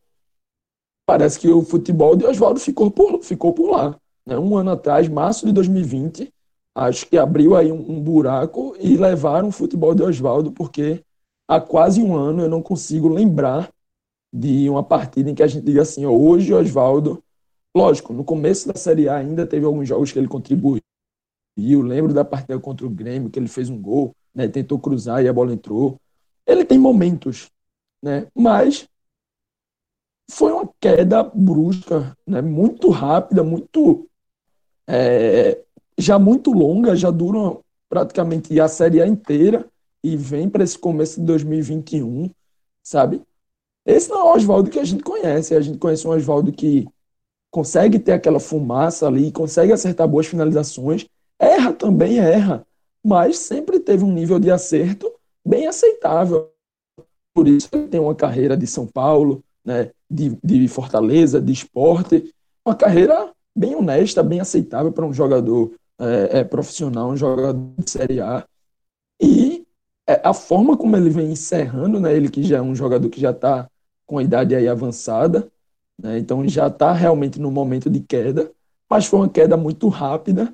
parece 1.06 1.40
que 1.40 1.50
o 1.50 1.62
futebol 1.62 2.16
de 2.16 2.26
Oswaldo 2.26 2.60
ficou 2.60 2.90
por, 2.90 3.22
ficou 3.24 3.54
por 3.54 3.70
lá. 3.70 4.00
Né? 4.26 4.38
Um 4.38 4.58
ano 4.58 4.72
atrás, 4.72 5.08
março 5.10 5.46
de 5.46 5.52
2020, 5.52 6.32
acho 6.76 7.08
que 7.08 7.18
abriu 7.18 7.56
aí 7.56 7.72
um, 7.72 7.92
um 7.92 8.02
buraco 8.02 8.76
e 8.80 8.96
levaram 8.96 9.50
o 9.50 9.52
futebol 9.52 9.94
de 9.94 10.04
Oswaldo, 10.04 10.52
porque 10.52 11.04
há 11.48 11.60
quase 11.60 12.02
um 12.02 12.16
ano 12.16 12.44
eu 12.44 12.50
não 12.50 12.62
consigo 12.62 13.10
lembrar 13.10 13.70
de 14.34 14.70
uma 14.70 14.82
partida 14.82 15.30
em 15.30 15.36
que 15.36 15.44
a 15.44 15.48
gente 15.48 15.66
diga 15.66 15.82
assim, 15.82 16.06
ó, 16.06 16.12
hoje 16.12 16.54
Oswaldo, 16.54 17.22
lógico, 17.76 18.14
no 18.14 18.24
começo 18.24 18.68
da 18.68 18.76
Série 18.76 19.10
A 19.10 19.18
ainda 19.18 19.46
teve 19.46 19.66
alguns 19.66 19.88
jogos 19.88 20.12
que 20.12 20.18
ele 20.18 20.28
contribuiu, 20.28 20.82
eu 21.58 21.82
lembro 21.82 22.14
da 22.14 22.26
partida 22.26 22.60
contra 22.60 22.86
o 22.86 22.90
Grêmio, 22.90 23.30
que 23.30 23.40
ele 23.40 23.48
fez 23.48 23.70
um 23.70 23.80
gol, 23.80 24.16
né, 24.34 24.48
tentou 24.48 24.80
cruzar 24.80 25.24
e 25.24 25.28
a 25.28 25.34
bola 25.34 25.54
entrou. 25.54 26.00
Ele 26.46 26.66
tem 26.66 26.78
momentos, 26.78 27.50
né, 28.02 28.28
mas 28.36 28.88
foi 30.32 30.52
uma 30.52 30.70
queda 30.80 31.24
brusca, 31.24 32.18
né, 32.26 32.42
muito 32.42 32.90
rápida, 32.90 33.44
muito 33.44 34.08
é, 34.88 35.62
já 35.98 36.18
muito 36.18 36.52
longa, 36.52 36.96
já 36.96 37.12
dura 37.12 37.58
praticamente 37.88 38.60
a 38.60 38.68
Série 38.68 39.02
A 39.02 39.08
inteira 39.08 39.66
e 40.04 40.18
vem 40.18 40.50
para 40.50 40.64
esse 40.64 40.78
começo 40.78 41.20
de 41.20 41.26
2021 41.26 42.30
sabe? 42.84 43.24
Esse 43.86 44.10
não 44.10 44.20
é 44.20 44.24
o 44.24 44.36
Oswaldo 44.36 44.70
que 44.70 44.80
a 44.80 44.84
gente 44.84 45.04
conhece. 45.04 45.56
A 45.56 45.62
gente 45.62 45.78
conhece 45.78 46.08
um 46.08 46.12
Oswaldo 46.12 46.52
que 46.52 46.88
consegue 47.50 48.00
ter 48.00 48.12
aquela 48.12 48.40
fumaça 48.40 49.08
ali, 49.08 49.32
consegue 49.32 49.72
acertar 49.72 50.08
boas 50.08 50.28
finalizações, 50.28 51.08
erra 51.44 51.74
também, 51.74 52.20
erra, 52.20 52.66
mas 53.04 53.38
sempre 53.40 53.80
teve 53.80 54.04
um 54.04 54.12
nível 54.12 54.40
de 54.40 54.50
acerto 54.50 55.12
bem 55.46 55.68
aceitável. 55.68 56.50
Por 57.34 57.48
isso 57.48 57.70
ele 57.74 57.88
tem 57.88 58.00
uma 58.00 58.16
carreira 58.16 58.56
de 58.56 58.68
São 58.68 58.88
Paulo, 58.88 59.44
né, 59.66 59.92
de, 60.10 60.38
de 60.44 60.68
Fortaleza, 60.68 61.42
de 61.42 61.52
esporte, 61.52 62.34
uma 62.66 62.76
carreira 62.76 63.32
bem 63.56 63.76
honesta, 63.76 64.24
bem 64.24 64.40
aceitável 64.40 64.92
para 64.92 65.06
um 65.06 65.14
jogador 65.14 65.74
é, 66.00 66.40
é, 66.40 66.44
profissional, 66.44 67.10
um 67.10 67.18
jogador 67.18 67.54
de 67.78 67.90
Série 67.90 68.22
A. 68.22 68.46
E 69.22 69.66
é, 70.08 70.22
a 70.24 70.34
forma 70.34 70.78
como 70.78 70.96
ele 70.96 71.10
vem 71.10 71.32
encerrando, 71.32 72.00
né, 72.00 72.16
ele 72.16 72.30
que 72.30 72.44
já 72.44 72.58
é 72.58 72.62
um 72.62 72.76
jogador 72.76 73.10
que 73.10 73.20
já 73.20 73.32
está 73.32 73.70
com 74.06 74.18
a 74.18 74.24
idade 74.24 74.56
aí 74.56 74.68
avançada, 74.68 75.50
né? 75.98 76.18
Então 76.18 76.48
já 76.48 76.68
está 76.68 76.92
realmente 76.92 77.40
no 77.40 77.52
momento 77.52 77.90
de 77.90 78.00
queda, 78.00 78.52
mas 78.90 79.06
foi 79.06 79.20
uma 79.20 79.30
queda 79.30 79.56
muito 79.56 79.88
rápida 79.88 80.54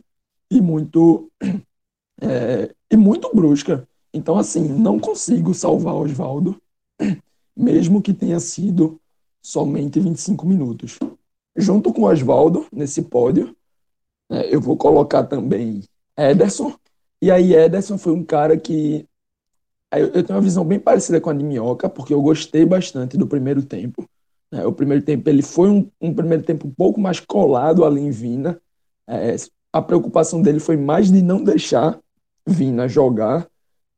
e 0.50 0.62
muito 0.62 1.32
é, 2.22 2.74
e 2.92 2.98
muito 2.98 3.30
brusca. 3.34 3.88
Então 4.14 4.38
assim 4.38 4.68
não 4.68 5.00
consigo 5.00 5.54
salvar 5.54 5.96
Oswaldo, 5.96 6.60
mesmo 7.56 8.02
que 8.02 8.14
tenha 8.14 8.40
sido 8.40 9.00
somente 9.42 10.00
25 10.00 10.46
minutos. 10.46 10.98
Junto 11.56 11.94
com 11.94 12.04
Oswaldo 12.04 12.66
nesse 12.72 13.02
pódio, 13.02 13.56
né, 14.30 14.44
eu 14.54 14.62
vou 14.62 14.78
colocar 14.78 15.24
também 15.24 15.84
Ederson. 16.18 16.74
E 17.22 17.32
aí 17.32 17.54
Ederson 17.54 17.98
foi 17.98 18.14
um 18.14 18.24
cara 18.24 18.58
que 18.58 19.06
eu 19.92 20.24
tenho 20.24 20.38
uma 20.38 20.42
visão 20.42 20.64
bem 20.64 20.80
parecida 20.80 21.20
com 21.20 21.30
a 21.32 21.34
de 21.34 21.44
Minhoca, 21.44 21.90
porque 21.90 22.14
eu 22.14 22.22
gostei 22.22 22.64
bastante 22.64 23.18
do 23.18 23.26
primeiro 23.26 23.64
tempo. 23.64 24.08
É, 24.52 24.66
o 24.66 24.74
primeiro 24.74 25.04
tempo 25.04 25.28
ele 25.30 25.42
foi 25.42 25.70
um, 25.70 25.90
um, 26.00 26.14
primeiro 26.14 26.44
tempo 26.44 26.68
um 26.68 26.72
pouco 26.72 27.00
mais 27.00 27.20
colado 27.20 27.84
ali 27.84 28.02
em 28.02 28.12
Vina. 28.12 28.62
É, 29.08 29.36
a 29.72 29.82
preocupação 29.82 30.42
dele 30.42 30.60
foi 30.60 30.78
mais 30.78 31.12
de 31.12 31.22
não 31.22 31.44
deixar 31.44 32.00
Vina 32.46 32.88
jogar. 32.88 33.48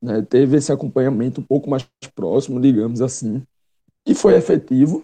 Né? 0.01 0.21
Teve 0.21 0.57
esse 0.57 0.71
acompanhamento 0.71 1.41
um 1.41 1.43
pouco 1.43 1.69
mais 1.69 1.87
próximo, 2.13 2.59
digamos 2.59 3.01
assim, 3.01 3.43
e 4.05 4.13
foi 4.13 4.35
efetivo. 4.35 5.03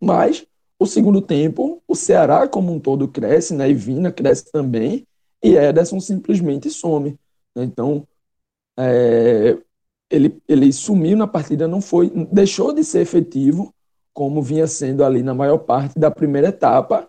Mas 0.00 0.46
o 0.78 0.86
segundo 0.86 1.20
tempo, 1.20 1.82
o 1.86 1.94
Ceará 1.94 2.46
como 2.46 2.72
um 2.72 2.80
todo 2.80 3.08
cresce, 3.08 3.54
né? 3.54 3.68
e 3.68 3.74
Vina 3.74 4.12
cresce 4.12 4.50
também, 4.50 5.06
e 5.42 5.56
Ederson 5.56 6.00
simplesmente 6.00 6.70
some. 6.70 7.18
Então, 7.54 8.06
é, 8.78 9.56
ele, 10.10 10.40
ele 10.48 10.72
sumiu 10.72 11.16
na 11.16 11.26
partida, 11.26 11.66
não 11.66 11.80
foi, 11.80 12.10
deixou 12.30 12.72
de 12.72 12.84
ser 12.84 13.00
efetivo 13.00 13.74
como 14.12 14.42
vinha 14.42 14.66
sendo 14.66 15.04
ali 15.04 15.22
na 15.22 15.34
maior 15.34 15.58
parte 15.58 15.98
da 15.98 16.10
primeira 16.10 16.48
etapa. 16.48 17.06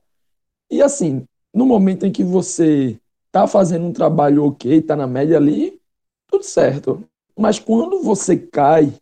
E 0.70 0.82
assim, 0.82 1.26
no 1.54 1.66
momento 1.66 2.06
em 2.06 2.12
que 2.12 2.24
você 2.24 3.00
está 3.28 3.48
fazendo 3.48 3.86
um 3.86 3.94
trabalho 3.94 4.46
ok, 4.46 4.78
está 4.78 4.96
na 4.96 5.08
média 5.08 5.38
ali, 5.38 5.80
tudo 6.28 6.44
certo. 6.44 7.04
Mas 7.38 7.60
quando 7.60 8.02
você 8.02 8.38
cai 8.38 8.94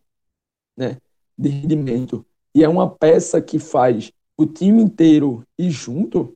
né, 0.77 0.97
de 1.37 1.49
rendimento 1.49 2.25
e 2.53 2.63
é 2.63 2.69
uma 2.69 2.89
peça 2.89 3.41
que 3.41 3.59
faz 3.59 4.11
o 4.37 4.45
time 4.45 4.81
inteiro 4.81 5.43
ir 5.57 5.69
junto, 5.69 6.35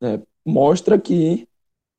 né, 0.00 0.22
mostra 0.44 0.98
que 0.98 1.48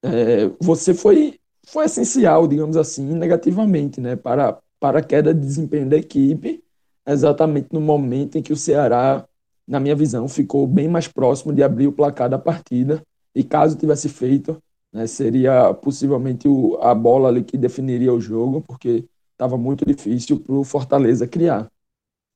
é, 0.03 0.49
você 0.59 0.93
foi, 0.93 1.39
foi 1.65 1.85
essencial, 1.85 2.47
digamos 2.47 2.77
assim, 2.77 3.05
negativamente, 3.05 3.99
né, 3.99 4.15
para, 4.15 4.59
para 4.79 4.99
a 4.99 5.03
queda 5.03 5.33
de 5.33 5.39
desempenho 5.39 5.89
da 5.89 5.97
equipe 5.97 6.63
exatamente 7.05 7.69
no 7.71 7.81
momento 7.81 8.37
em 8.37 8.41
que 8.41 8.53
o 8.53 8.57
Ceará, 8.57 9.27
na 9.67 9.79
minha 9.79 9.95
visão, 9.95 10.27
ficou 10.27 10.67
bem 10.67 10.87
mais 10.87 11.07
próximo 11.07 11.53
de 11.53 11.63
abrir 11.63 11.87
o 11.87 11.91
placar 11.91 12.29
da 12.29 12.37
partida. 12.37 13.03
E 13.35 13.43
caso 13.43 13.77
tivesse 13.77 14.09
feito, 14.09 14.61
né, 14.91 15.07
seria 15.07 15.73
possivelmente 15.73 16.47
o, 16.47 16.77
a 16.81 16.93
bola 16.93 17.29
ali 17.29 17.43
que 17.43 17.57
definiria 17.57 18.13
o 18.13 18.19
jogo, 18.19 18.61
porque 18.61 19.05
estava 19.31 19.57
muito 19.57 19.85
difícil 19.85 20.39
para 20.39 20.53
o 20.53 20.63
Fortaleza 20.63 21.27
criar. 21.27 21.71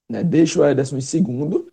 Né? 0.09 0.23
Deixa 0.23 0.61
o 0.61 0.65
Ederson 0.65 0.97
em 0.97 1.01
segundo 1.01 1.71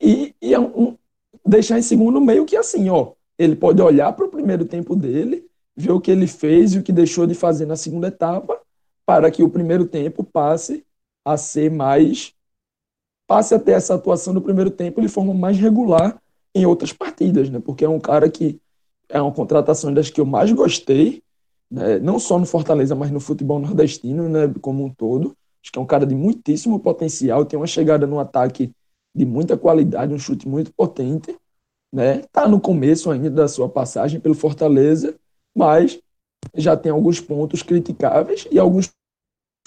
e, 0.00 0.34
e 0.40 0.54
é 0.54 0.60
um, 0.60 0.96
deixar 1.44 1.78
em 1.78 1.82
segundo 1.82 2.20
meio 2.20 2.44
que 2.44 2.56
assim, 2.56 2.88
ó, 2.88 3.12
ele 3.38 3.56
pode 3.56 3.80
olhar 3.82 4.12
para 4.12 4.26
o 4.26 4.30
primeiro 4.30 4.64
tempo 4.64 4.94
dele, 4.94 5.46
ver 5.76 5.92
o 5.92 6.00
que 6.00 6.10
ele 6.10 6.26
fez 6.26 6.74
e 6.74 6.78
o 6.78 6.82
que 6.82 6.92
deixou 6.92 7.26
de 7.26 7.34
fazer 7.34 7.66
na 7.66 7.76
segunda 7.76 8.08
etapa, 8.08 8.60
para 9.06 9.30
que 9.30 9.42
o 9.42 9.48
primeiro 9.48 9.86
tempo 9.86 10.22
passe 10.22 10.84
a 11.24 11.36
ser 11.36 11.70
mais. 11.70 12.34
passe 13.26 13.54
a 13.54 13.58
ter 13.58 13.72
essa 13.72 13.94
atuação 13.94 14.32
no 14.32 14.40
primeiro 14.40 14.70
tempo 14.70 15.00
de 15.00 15.08
forma 15.08 15.34
mais 15.34 15.58
regular 15.58 16.20
em 16.54 16.66
outras 16.66 16.92
partidas, 16.92 17.50
né? 17.50 17.60
Porque 17.60 17.84
é 17.84 17.88
um 17.88 18.00
cara 18.00 18.30
que 18.30 18.60
é 19.08 19.20
uma 19.20 19.32
contratação 19.32 19.92
das 19.92 20.10
que 20.10 20.20
eu 20.20 20.26
mais 20.26 20.52
gostei, 20.52 21.22
né? 21.70 21.98
não 21.98 22.18
só 22.18 22.38
no 22.38 22.46
Fortaleza, 22.46 22.94
mas 22.94 23.10
no 23.10 23.20
futebol 23.20 23.58
nordestino, 23.58 24.28
né? 24.28 24.52
Como 24.60 24.84
um 24.84 24.90
todo. 24.92 25.36
Acho 25.62 25.72
que 25.72 25.78
é 25.78 25.82
um 25.82 25.86
cara 25.86 26.06
de 26.06 26.14
muitíssimo 26.14 26.80
potencial, 26.80 27.44
tem 27.44 27.58
uma 27.58 27.66
chegada 27.66 28.06
no 28.06 28.18
ataque 28.18 28.72
de 29.14 29.26
muita 29.26 29.56
qualidade, 29.56 30.14
um 30.14 30.18
chute 30.18 30.48
muito 30.48 30.72
potente, 30.72 31.36
né? 31.92 32.22
Tá 32.32 32.46
no 32.46 32.60
começo 32.60 33.10
ainda 33.10 33.30
da 33.30 33.48
sua 33.48 33.68
passagem 33.68 34.20
pelo 34.20 34.34
Fortaleza, 34.34 35.14
mas 35.56 36.00
já 36.54 36.76
tem 36.76 36.92
alguns 36.92 37.20
pontos 37.20 37.62
criticáveis 37.62 38.46
e 38.50 38.58
alguns 38.58 38.90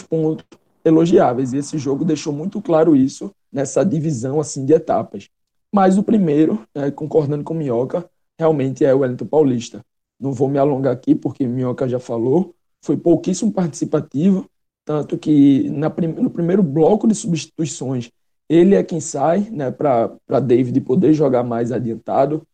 pontos 0.09 0.45
elogiáveis. 0.84 1.53
E 1.53 1.57
esse 1.57 1.77
jogo 1.77 2.05
deixou 2.05 2.34
muito 2.34 2.61
claro 2.61 2.95
isso 2.95 3.32
nessa 3.51 3.84
divisão 3.84 4.39
assim 4.39 4.65
de 4.65 4.73
etapas. 4.73 5.29
Mas 5.72 5.97
o 5.97 6.03
primeiro, 6.03 6.67
né, 6.76 6.91
concordando 6.91 7.43
com 7.43 7.53
Minhoca, 7.53 8.09
realmente 8.39 8.84
é 8.84 8.93
o 8.93 8.99
Wellington 8.99 9.26
Paulista. 9.26 9.86
Não 10.19 10.34
vou 10.34 10.49
me 10.49 10.57
alongar 10.57 10.93
aqui 10.93 11.15
porque 11.15 11.47
Minhoca 11.47 11.88
já 11.88 11.99
falou, 11.99 12.55
foi 12.84 12.97
pouquíssimo 12.97 13.51
participativo, 13.53 14.49
tanto 14.86 15.17
que 15.17 15.69
na, 15.69 15.89
no 15.89 16.30
primeiro 16.30 16.63
bloco 16.63 17.07
de 17.07 17.15
substituições 17.15 18.11
ele 18.49 18.76
é 18.76 18.84
quem 18.84 18.99
sai 18.99 19.49
né, 19.49 19.72
para 19.72 20.39
David 20.41 20.82
poder 20.82 21.13
jogar 21.13 21.43
mais 21.43 21.72
adiantado, 21.72 22.45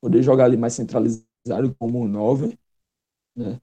poder 0.00 0.22
jogar 0.22 0.46
ali 0.46 0.56
mais 0.56 0.72
centralizado 0.74 1.74
como 1.78 2.00
um 2.00 2.08
9. 2.08 2.58
Né? 3.36 3.60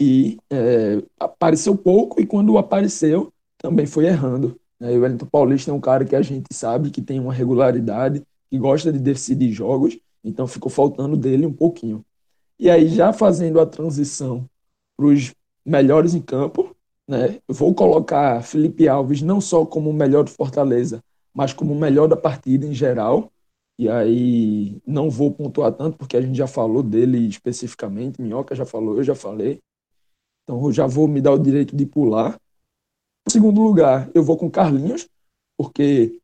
e 0.00 0.38
é, 0.50 1.02
apareceu 1.18 1.76
pouco 1.76 2.20
e 2.20 2.26
quando 2.26 2.58
apareceu 2.58 3.32
também 3.58 3.86
foi 3.86 4.06
errando. 4.06 4.60
Né? 4.80 4.92
O 4.92 5.00
Wellington 5.00 5.26
Paulista 5.26 5.70
é 5.70 5.74
um 5.74 5.80
cara 5.80 6.04
que 6.04 6.16
a 6.16 6.22
gente 6.22 6.52
sabe 6.52 6.90
que 6.90 7.02
tem 7.02 7.20
uma 7.20 7.32
regularidade, 7.32 8.22
que 8.50 8.58
gosta 8.58 8.92
de 8.92 8.98
decidir 8.98 9.52
jogos, 9.52 9.98
então 10.22 10.46
ficou 10.46 10.70
faltando 10.70 11.16
dele 11.16 11.46
um 11.46 11.52
pouquinho. 11.52 12.04
E 12.58 12.70
aí 12.70 12.88
já 12.88 13.12
fazendo 13.12 13.60
a 13.60 13.66
transição 13.66 14.48
para 14.96 15.06
os 15.06 15.34
melhores 15.64 16.14
em 16.14 16.22
campo, 16.22 16.74
né? 17.06 17.40
Eu 17.46 17.54
vou 17.54 17.74
colocar 17.74 18.42
Felipe 18.42 18.88
Alves 18.88 19.22
não 19.22 19.40
só 19.40 19.64
como 19.64 19.90
o 19.90 19.92
melhor 19.92 20.24
do 20.24 20.30
Fortaleza, 20.30 21.02
mas 21.32 21.52
como 21.52 21.72
o 21.72 21.78
melhor 21.78 22.08
da 22.08 22.16
partida 22.16 22.66
em 22.66 22.74
geral. 22.74 23.30
E 23.78 23.88
aí 23.88 24.80
não 24.86 25.10
vou 25.10 25.30
pontuar 25.32 25.70
tanto 25.72 25.98
porque 25.98 26.16
a 26.16 26.20
gente 26.20 26.36
já 26.36 26.46
falou 26.46 26.82
dele 26.82 27.18
especificamente, 27.28 28.20
Minhoca 28.22 28.54
já 28.54 28.64
falou, 28.64 28.96
eu 28.96 29.04
já 29.04 29.14
falei. 29.14 29.60
Então 30.44 30.64
eu 30.64 30.72
já 30.72 30.86
vou 30.86 31.06
me 31.06 31.20
dar 31.20 31.32
o 31.32 31.38
direito 31.38 31.76
de 31.76 31.84
pular. 31.84 32.38
Em 33.26 33.30
segundo 33.32 33.60
lugar, 33.60 34.08
eu 34.14 34.22
vou 34.22 34.36
com 34.36 34.50
Carlinhos, 34.50 35.08
porque 35.56 36.20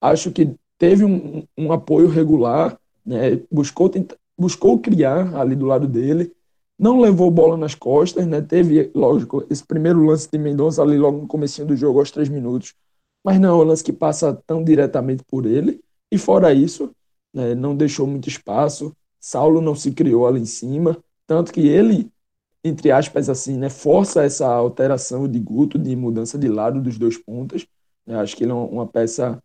acho 0.00 0.30
que 0.30 0.54
teve 0.78 1.04
um, 1.04 1.44
um 1.56 1.72
apoio 1.72 2.08
regular, 2.08 2.78
né? 3.04 3.40
buscou, 3.50 3.90
buscou 4.38 4.78
criar 4.78 5.34
ali 5.36 5.56
do 5.56 5.66
lado 5.66 5.88
dele, 5.88 6.32
não 6.78 7.00
levou 7.00 7.30
bola 7.30 7.56
nas 7.56 7.74
costas, 7.74 8.26
né? 8.26 8.42
teve, 8.42 8.90
lógico, 8.94 9.46
esse 9.48 9.64
primeiro 9.64 10.04
lance 10.04 10.28
de 10.30 10.38
Mendonça 10.38 10.82
ali 10.82 10.98
logo 10.98 11.22
no 11.22 11.26
começo 11.26 11.64
do 11.64 11.76
jogo, 11.76 12.00
aos 12.00 12.10
três 12.10 12.28
minutos, 12.28 12.74
mas 13.24 13.40
não 13.40 13.48
é 13.48 13.62
um 13.62 13.66
lance 13.66 13.82
que 13.82 13.92
passa 13.92 14.34
tão 14.46 14.62
diretamente 14.62 15.24
por 15.24 15.46
ele, 15.46 15.80
e 16.12 16.18
fora 16.18 16.52
isso, 16.52 16.90
né, 17.32 17.54
não 17.54 17.74
deixou 17.74 18.06
muito 18.06 18.28
espaço, 18.28 18.94
Saulo 19.18 19.62
não 19.62 19.74
se 19.74 19.92
criou 19.92 20.26
ali 20.26 20.40
em 20.40 20.46
cima, 20.46 20.98
tanto 21.26 21.52
que 21.52 21.66
ele 21.66 22.10
entre 22.64 22.90
aspas, 22.90 23.28
assim, 23.28 23.58
né, 23.58 23.68
força 23.68 24.24
essa 24.24 24.46
alteração 24.48 25.28
de 25.28 25.38
Guto, 25.38 25.78
de 25.78 25.94
mudança 25.94 26.38
de 26.38 26.48
lado 26.48 26.80
dos 26.80 26.96
dois 26.96 27.18
pontas. 27.18 27.66
Eu 28.06 28.18
acho 28.18 28.34
que 28.34 28.44
ele 28.44 28.52
é 28.52 28.54
uma 28.54 28.86
peça 28.86 29.38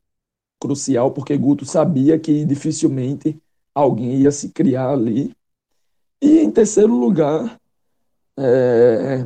crucial, 0.59 1.11
porque 1.11 1.37
Guto 1.37 1.65
sabia 1.65 2.17
que 2.17 2.45
dificilmente 2.45 3.37
alguém 3.75 4.21
ia 4.21 4.31
se 4.31 4.49
criar 4.49 4.91
ali. 4.91 5.33
E 6.21 6.39
em 6.39 6.51
terceiro 6.51 6.95
lugar, 6.95 7.59
é... 8.37 9.25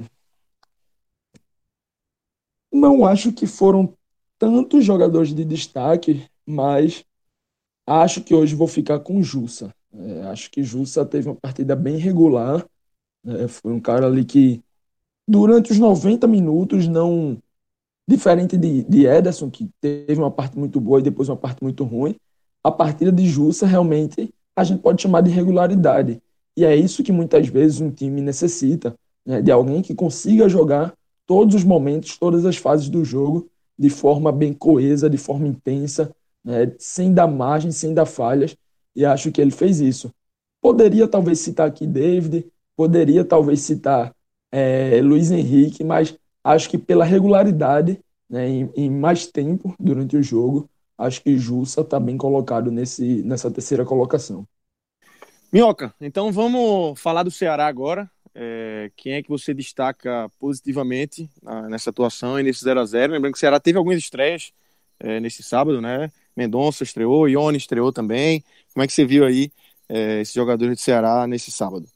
não 2.71 3.05
acho 3.05 3.31
que 3.31 3.45
foram 3.45 3.93
tantos 4.39 4.83
jogadores 4.83 5.33
de 5.33 5.45
destaque, 5.45 6.27
mas 6.45 7.05
acho 7.85 8.23
que 8.23 8.33
hoje 8.33 8.55
vou 8.55 8.67
ficar 8.67 8.99
com 8.99 9.21
Jussa. 9.21 9.73
É, 9.93 10.23
acho 10.23 10.49
que 10.49 10.63
Jussa 10.63 11.05
teve 11.05 11.29
uma 11.29 11.35
partida 11.35 11.75
bem 11.75 11.97
regular 11.97 12.65
é, 13.26 13.47
foi 13.47 13.74
um 13.74 13.80
cara 13.80 14.05
ali 14.07 14.26
que, 14.26 14.61
durante 15.28 15.71
os 15.71 15.80
90 15.80 16.28
minutos, 16.28 16.88
não 16.88 17.38
Diferente 18.07 18.57
de, 18.57 18.84
de 18.84 19.05
Ederson, 19.05 19.49
que 19.49 19.69
teve 19.80 20.15
uma 20.15 20.30
parte 20.30 20.57
muito 20.59 20.80
boa 20.82 20.99
e 20.99 21.03
depois 21.03 21.30
uma 21.30 21.38
parte 21.38 21.63
muito 21.63 21.86
ruim, 21.86 22.15
a 22.61 22.69
partida 22.69 23.11
de 23.11 23.26
Jussa 23.28 23.65
realmente 23.65 24.30
a 24.55 24.63
gente 24.63 24.82
pode 24.82 25.01
chamar 25.01 25.21
de 25.21 25.32
regularidade. 25.32 26.21
E 26.55 26.65
é 26.65 26.76
isso 26.76 27.01
que 27.01 27.13
muitas 27.13 27.47
vezes 27.47 27.80
um 27.80 27.89
time 27.89 28.21
necessita, 28.21 28.93
né, 29.26 29.41
de 29.41 29.51
alguém 29.51 29.82
que 29.82 29.95
consiga 29.95 30.49
jogar 30.49 30.93
todos 31.26 31.55
os 31.55 31.63
momentos, 31.63 32.17
todas 32.17 32.45
as 32.45 32.57
fases 32.57 32.89
do 32.89 33.05
jogo 33.05 33.49
de 33.80 33.89
forma 33.89 34.32
bem 34.32 34.53
coesa, 34.53 35.09
de 35.09 35.17
forma 35.17 35.47
intensa, 35.47 36.13
né, 36.43 36.74
sem 36.78 37.13
dar 37.13 37.28
margem, 37.28 37.71
sem 37.71 37.93
dar 37.93 38.05
falhas, 38.05 38.55
e 38.93 39.05
acho 39.05 39.32
que 39.32 39.39
ele 39.39 39.49
fez 39.49 39.80
isso. 39.80 40.11
Poderia 40.61 41.07
talvez 41.07 41.39
citar 41.39 41.67
aqui 41.67 41.88
David, 41.88 42.45
poderia 42.76 43.24
talvez 43.24 43.61
citar 43.61 44.13
é, 44.51 45.01
Luiz 45.01 45.32
Henrique, 45.32 45.84
mas 45.84 46.15
acho 46.43 46.69
que 46.69 46.78
pela 46.78 47.05
regularidade, 47.05 47.99
né, 48.30 48.47
em, 48.47 48.71
em, 48.76 48.89
mais 48.89 49.28
tempo 49.28 49.76
durante 49.80 50.15
o 50.15 50.24
jogo, 50.24 50.69
acho 50.97 51.21
que 51.21 51.38
Jussa 51.38 51.82
está 51.82 51.99
bem 51.99 52.17
colocado 52.17 52.71
nesse, 52.71 53.24
nessa 53.24 53.49
terceira 53.49 53.86
colocação. 53.86 54.47
Minhoca, 55.51 55.93
então 56.01 56.32
vamos 56.32 56.99
falar 56.99 57.24
do 57.24 57.32
Ceará 57.32 57.67
agora. 57.67 58.09
É, 58.36 58.91
quem 58.95 59.13
é 59.13 59.24
que 59.24 59.30
você 59.30 59.53
destaca 59.53 60.30
positivamente 60.39 61.30
nessa 61.69 61.91
atuação 61.91 62.39
e 62.39 62.43
nesse 62.43 62.63
0 62.63 62.80
a 62.80 62.86
0 62.86 63.13
Lembrando 63.13 63.34
que 63.34 63.38
o 63.38 63.39
Ceará 63.39 63.59
teve 63.59 63.78
algumas 63.78 63.99
estreias 63.99 64.51
é, 64.99 65.19
nesse 65.19 65.43
sábado, 65.43 65.80
né? 65.80 66.11
Mendonça 66.36 66.84
estreou, 66.84 67.30
Ione 67.30 67.57
estreou 67.57 67.91
também. 67.91 68.43
Como 68.74 68.84
é 68.84 68.88
que 68.88 68.93
você 68.93 69.05
viu 69.05 69.26
aí 69.26 69.51
é, 69.88 70.21
esses 70.21 70.34
jogadores 70.34 70.78
do 70.78 70.82
Ceará 70.82 71.28
nesse 71.28 71.51
sábado? 71.51 71.88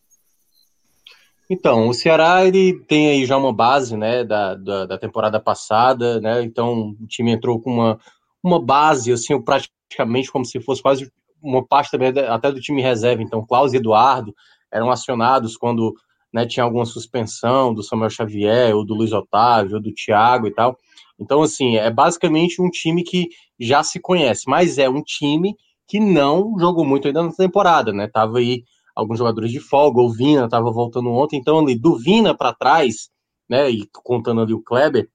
Então, 1.49 1.87
o 1.87 1.93
Ceará 1.93 2.45
ele 2.45 2.73
tem 2.87 3.09
aí 3.09 3.25
já 3.25 3.37
uma 3.37 3.53
base, 3.53 3.95
né, 3.95 4.23
da, 4.23 4.55
da, 4.55 4.85
da, 4.85 4.97
temporada 4.97 5.39
passada, 5.39 6.19
né, 6.19 6.43
então 6.43 6.93
o 6.99 7.07
time 7.07 7.31
entrou 7.31 7.59
com 7.61 7.71
uma, 7.71 7.99
uma 8.43 8.61
base, 8.63 9.13
assim, 9.13 9.41
praticamente 9.41 10.29
como 10.31 10.45
se 10.45 10.59
fosse 10.59 10.81
quase 10.81 11.09
uma 11.41 11.65
parte 11.65 11.91
também 11.91 12.09
até 12.27 12.51
do 12.51 12.59
time 12.59 12.81
reserva, 12.81 13.23
então 13.23 13.45
Klaus 13.45 13.71
e 13.71 13.77
Eduardo 13.77 14.33
eram 14.71 14.91
acionados 14.91 15.55
quando 15.55 15.93
né, 16.33 16.45
tinha 16.45 16.65
alguma 16.65 16.85
suspensão 16.85 17.73
do 17.73 17.81
Samuel 17.81 18.09
Xavier, 18.09 18.75
ou 18.75 18.85
do 18.85 18.93
Luiz 18.93 19.13
Otávio, 19.13 19.75
ou 19.75 19.81
do 19.81 19.93
Thiago 19.93 20.47
e 20.47 20.51
tal, 20.53 20.77
então, 21.19 21.41
assim, 21.41 21.77
é 21.77 21.89
basicamente 21.89 22.61
um 22.61 22.69
time 22.69 23.03
que 23.03 23.29
já 23.59 23.83
se 23.83 23.99
conhece, 23.99 24.43
mas 24.47 24.77
é 24.77 24.87
um 24.87 25.01
time 25.01 25.55
que 25.87 25.99
não 25.99 26.57
jogou 26.59 26.85
muito 26.85 27.07
ainda 27.07 27.23
na 27.23 27.31
temporada, 27.31 27.91
né? 27.91 28.07
Tava 28.07 28.37
aí 28.37 28.63
alguns 28.97 29.19
jogadores 29.19 29.51
de 29.51 29.59
folga, 29.59 30.01
o 30.01 30.09
Vina 30.09 30.45
estava 30.45 30.71
voltando 30.71 31.11
ontem, 31.11 31.37
então 31.37 31.59
ali 31.59 31.77
do 31.77 31.95
Vina 31.95 32.35
para 32.35 32.51
trás, 32.51 33.09
né? 33.47 33.69
E 33.69 33.87
contando 34.03 34.41
ali 34.41 34.53
o 34.53 34.63
Kleber, 34.63 35.07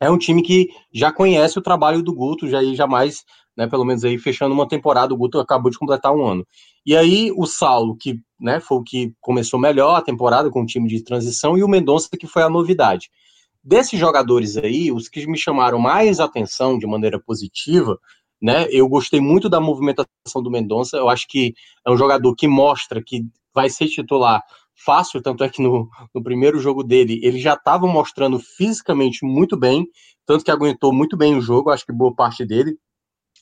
é 0.00 0.10
um 0.10 0.18
time 0.18 0.42
que 0.42 0.68
já 0.92 1.12
conhece 1.12 1.56
o 1.56 1.62
trabalho 1.62 2.02
do 2.02 2.12
Guto, 2.12 2.48
já 2.48 2.60
jamais, 2.74 3.22
né? 3.56 3.68
Pelo 3.68 3.84
menos 3.84 4.04
aí 4.04 4.18
fechando 4.18 4.52
uma 4.52 4.66
temporada, 4.66 5.14
o 5.14 5.16
Guto 5.16 5.38
acabou 5.38 5.70
de 5.70 5.78
completar 5.78 6.12
um 6.12 6.26
ano. 6.26 6.44
E 6.84 6.96
aí 6.96 7.30
o 7.36 7.46
Saulo, 7.46 7.96
que 7.96 8.18
né, 8.40 8.58
foi 8.58 8.78
o 8.78 8.82
que 8.82 9.14
começou 9.20 9.60
melhor 9.60 9.94
a 9.94 10.02
temporada 10.02 10.50
com 10.50 10.62
o 10.62 10.66
time 10.66 10.88
de 10.88 11.04
transição, 11.04 11.56
e 11.56 11.62
o 11.62 11.68
Mendonça, 11.68 12.08
que 12.18 12.26
foi 12.26 12.42
a 12.42 12.50
novidade. 12.50 13.08
Desses 13.62 14.00
jogadores 14.00 14.56
aí, 14.56 14.90
os 14.90 15.08
que 15.08 15.24
me 15.28 15.38
chamaram 15.38 15.78
mais 15.78 16.18
atenção 16.18 16.76
de 16.76 16.88
maneira 16.88 17.20
positiva, 17.20 17.96
né? 18.42 18.66
Eu 18.70 18.88
gostei 18.88 19.20
muito 19.20 19.48
da 19.48 19.60
movimentação 19.60 20.42
do 20.42 20.50
Mendonça. 20.50 20.96
Eu 20.96 21.08
acho 21.08 21.28
que 21.28 21.54
é 21.86 21.90
um 21.90 21.96
jogador 21.96 22.34
que 22.34 22.48
mostra 22.48 23.00
que 23.00 23.24
vai 23.54 23.70
ser 23.70 23.86
titular 23.86 24.42
fácil, 24.74 25.22
tanto 25.22 25.44
é 25.44 25.48
que 25.48 25.62
no, 25.62 25.88
no 26.12 26.22
primeiro 26.22 26.58
jogo 26.58 26.82
dele 26.82 27.20
ele 27.22 27.38
já 27.38 27.54
estava 27.54 27.86
mostrando 27.86 28.38
fisicamente 28.38 29.24
muito 29.24 29.56
bem, 29.56 29.86
tanto 30.26 30.44
que 30.44 30.50
aguentou 30.50 30.92
muito 30.92 31.16
bem 31.16 31.36
o 31.36 31.40
jogo, 31.40 31.70
acho 31.70 31.86
que 31.86 31.92
boa 31.92 32.14
parte 32.14 32.44
dele 32.44 32.76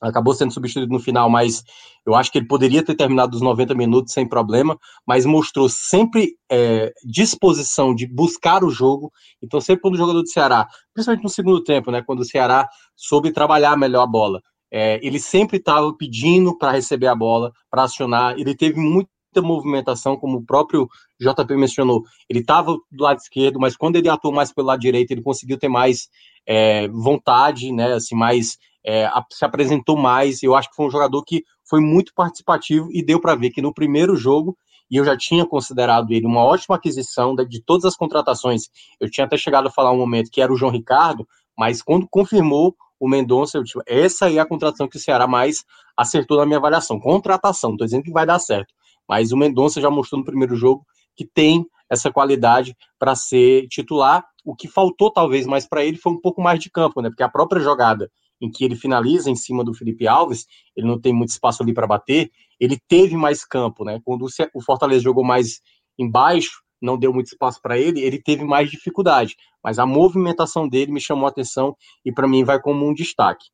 acabou 0.01 0.35
sendo 0.35 0.53
substituído 0.53 0.93
no 0.93 0.99
final, 0.99 1.29
mas 1.29 1.63
eu 2.07 2.15
acho 2.15 2.33
que 2.33 2.39
ele 2.39 2.47
poderia 2.47 2.83
ter 2.83 2.95
terminado 2.95 3.37
os 3.37 3.43
90 3.43 3.75
minutos 3.75 4.13
sem 4.13 4.27
problema, 4.27 4.79
mas 5.07 5.27
mostrou 5.27 5.69
sempre 5.69 6.37
é, 6.51 6.91
disposição 7.05 7.95
de 7.95 8.07
buscar 8.07 8.65
o 8.65 8.71
jogo. 8.71 9.13
Então, 9.43 9.61
sempre 9.61 9.83
quando 9.83 9.95
o 9.95 9.99
jogador 9.99 10.23
do 10.23 10.29
Ceará, 10.29 10.67
principalmente 10.95 11.23
no 11.23 11.29
segundo 11.29 11.63
tempo, 11.63 11.91
né, 11.91 12.03
quando 12.03 12.21
o 12.21 12.25
Ceará 12.25 12.67
soube 12.97 13.31
trabalhar 13.31 13.77
melhor 13.77 14.03
a 14.03 14.07
bola, 14.07 14.41
é, 14.73 15.01
ele 15.05 15.18
sempre 15.18 15.57
estava 15.57 15.93
pedindo 15.95 16.57
para 16.57 16.73
receber 16.73 17.09
a 17.09 17.14
bola, 17.14 17.53
para 17.71 17.85
acionar. 17.85 18.39
Ele 18.39 18.55
teve 18.55 18.79
muita 18.79 19.11
movimentação, 19.37 20.16
como 20.16 20.39
o 20.39 20.45
próprio 20.45 20.89
JP 21.21 21.57
mencionou. 21.57 22.03
Ele 22.29 22.41
estava 22.41 22.77
do 22.91 23.03
lado 23.03 23.18
esquerdo, 23.18 23.59
mas 23.59 23.77
quando 23.77 23.97
ele 23.97 24.09
atuou 24.09 24.33
mais 24.33 24.53
pelo 24.53 24.68
lado 24.68 24.81
direito, 24.81 25.11
ele 25.11 25.23
conseguiu 25.23 25.59
ter 25.59 25.68
mais 25.68 26.09
é, 26.47 26.89
vontade, 26.89 27.73
né, 27.73 27.95
assim, 27.95 28.14
mais 28.14 28.57
é, 28.85 29.09
se 29.33 29.45
apresentou 29.45 29.97
mais. 29.97 30.43
Eu 30.43 30.55
acho 30.55 30.71
que 30.71 30.77
foi 30.77 30.87
um 30.87 30.91
jogador 30.91 31.23
que 31.25 31.45
foi 31.68 31.81
muito 31.81 32.12
participativo 32.14 32.89
e 32.93 33.05
deu 33.05 33.21
para 33.21 33.35
ver 33.35 33.51
que 33.51 33.62
no 33.62 33.75
primeiro 33.75 34.16
jogo, 34.16 34.57
e 34.91 34.97
eu 34.97 35.05
já 35.05 35.16
tinha 35.16 35.47
considerado 35.47 36.11
ele 36.11 36.27
uma 36.27 36.43
ótima 36.43 36.77
aquisição 36.77 37.35
de, 37.35 37.47
de 37.47 37.62
todas 37.62 37.85
as 37.85 37.97
contratações. 37.97 38.62
Eu 38.99 39.11
tinha 39.11 39.25
até 39.25 39.37
chegado 39.37 39.68
a 39.68 39.71
falar 39.71 39.93
um 39.93 39.99
momento 39.99 40.31
que 40.31 40.41
era 40.41 40.53
o 40.53 40.57
João 40.57 40.73
Ricardo, 40.73 41.27
mas 41.57 41.83
quando 41.83 42.09
confirmou 42.11 42.75
o 43.01 43.09
Mendonça, 43.09 43.63
essa 43.87 44.27
aí 44.27 44.37
é 44.37 44.41
a 44.41 44.47
contratação 44.47 44.87
que 44.87 44.99
o 44.99 45.01
Ceará 45.01 45.27
mais 45.27 45.65
acertou 45.97 46.37
na 46.37 46.45
minha 46.45 46.59
avaliação. 46.59 47.01
Contratação, 47.01 47.73
estou 47.73 47.87
dizendo 47.87 48.05
que 48.05 48.13
vai 48.13 48.27
dar 48.27 48.39
certo. 48.39 48.75
Mas 49.09 49.33
o 49.33 49.37
Mendonça 49.37 49.81
já 49.81 49.91
mostrou 49.91 50.19
no 50.19 50.25
primeiro 50.25 50.55
jogo 50.55 50.85
que 51.17 51.25
tem 51.25 51.67
essa 51.89 52.13
qualidade 52.13 52.77
para 52.99 53.17
ser 53.17 53.67
titular. 53.69 54.25
O 54.45 54.55
que 54.55 54.69
faltou, 54.69 55.11
talvez, 55.11 55.47
mais 55.47 55.67
para 55.67 55.85
ele 55.85 55.97
foi 55.97 56.13
um 56.13 56.21
pouco 56.21 56.43
mais 56.43 56.61
de 56.61 56.71
campo, 56.71 57.01
né? 57.01 57.09
Porque 57.09 57.23
a 57.23 57.29
própria 57.29 57.61
jogada 57.61 58.11
em 58.41 58.51
que 58.51 58.65
ele 58.65 58.77
finaliza 58.77 59.31
em 59.31 59.37
cima 59.37 59.65
do 59.65 59.75
Felipe 59.75 60.07
Alves, 60.07 60.47
ele 60.77 60.87
não 60.87 61.01
tem 61.01 61.13
muito 61.13 61.31
espaço 61.31 61.63
ali 61.63 61.75
para 61.75 61.87
bater, 61.87 62.31
ele 62.59 62.79
teve 62.89 63.17
mais 63.17 63.45
campo, 63.45 63.85
né? 63.85 64.01
Quando 64.05 64.27
o 64.55 64.63
Fortaleza 64.63 65.03
jogou 65.03 65.25
mais 65.25 65.61
embaixo, 65.99 66.63
não 66.81 66.99
deu 66.99 67.12
muito 67.12 67.26
espaço 67.26 67.61
para 67.62 67.78
ele, 67.78 68.01
ele 68.01 68.20
teve 68.20 68.45
mais 68.45 68.70
dificuldade. 68.70 69.37
Mas 69.62 69.78
a 69.78 69.87
movimentação 69.87 70.68
dele 70.68 70.93
me 70.93 71.01
chamou 71.01 71.26
a 71.26 71.31
atenção 71.31 71.76
e 72.05 72.12
para 72.12 72.28
mim 72.28 72.45
vai 72.45 72.61
como 72.61 72.87
um 72.87 72.95
destaque. 72.95 73.47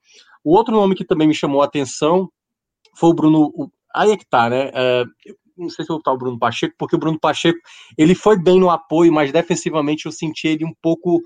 O 0.44 0.54
outro 0.54 0.74
nome 0.74 0.94
que 0.94 1.04
também 1.04 1.26
me 1.26 1.34
chamou 1.34 1.62
a 1.62 1.64
atenção 1.64 2.30
foi 2.94 3.10
o 3.10 3.14
Bruno. 3.14 3.70
Aí 3.94 4.12
é 4.12 4.16
que 4.16 4.26
tá, 4.28 4.48
né? 4.48 4.70
É, 4.72 5.04
não 5.56 5.68
sei 5.68 5.84
se 5.84 5.90
eu 5.90 5.94
vou 5.94 5.98
botar 5.98 6.12
o 6.12 6.18
Bruno 6.18 6.38
Pacheco, 6.38 6.74
porque 6.78 6.96
o 6.96 6.98
Bruno 6.98 7.18
Pacheco 7.18 7.58
ele 7.96 8.14
foi 8.14 8.38
bem 8.38 8.60
no 8.60 8.70
apoio, 8.70 9.12
mas 9.12 9.32
defensivamente 9.32 10.06
eu 10.06 10.12
senti 10.12 10.46
ele 10.48 10.64
um 10.64 10.74
pouco 10.80 11.20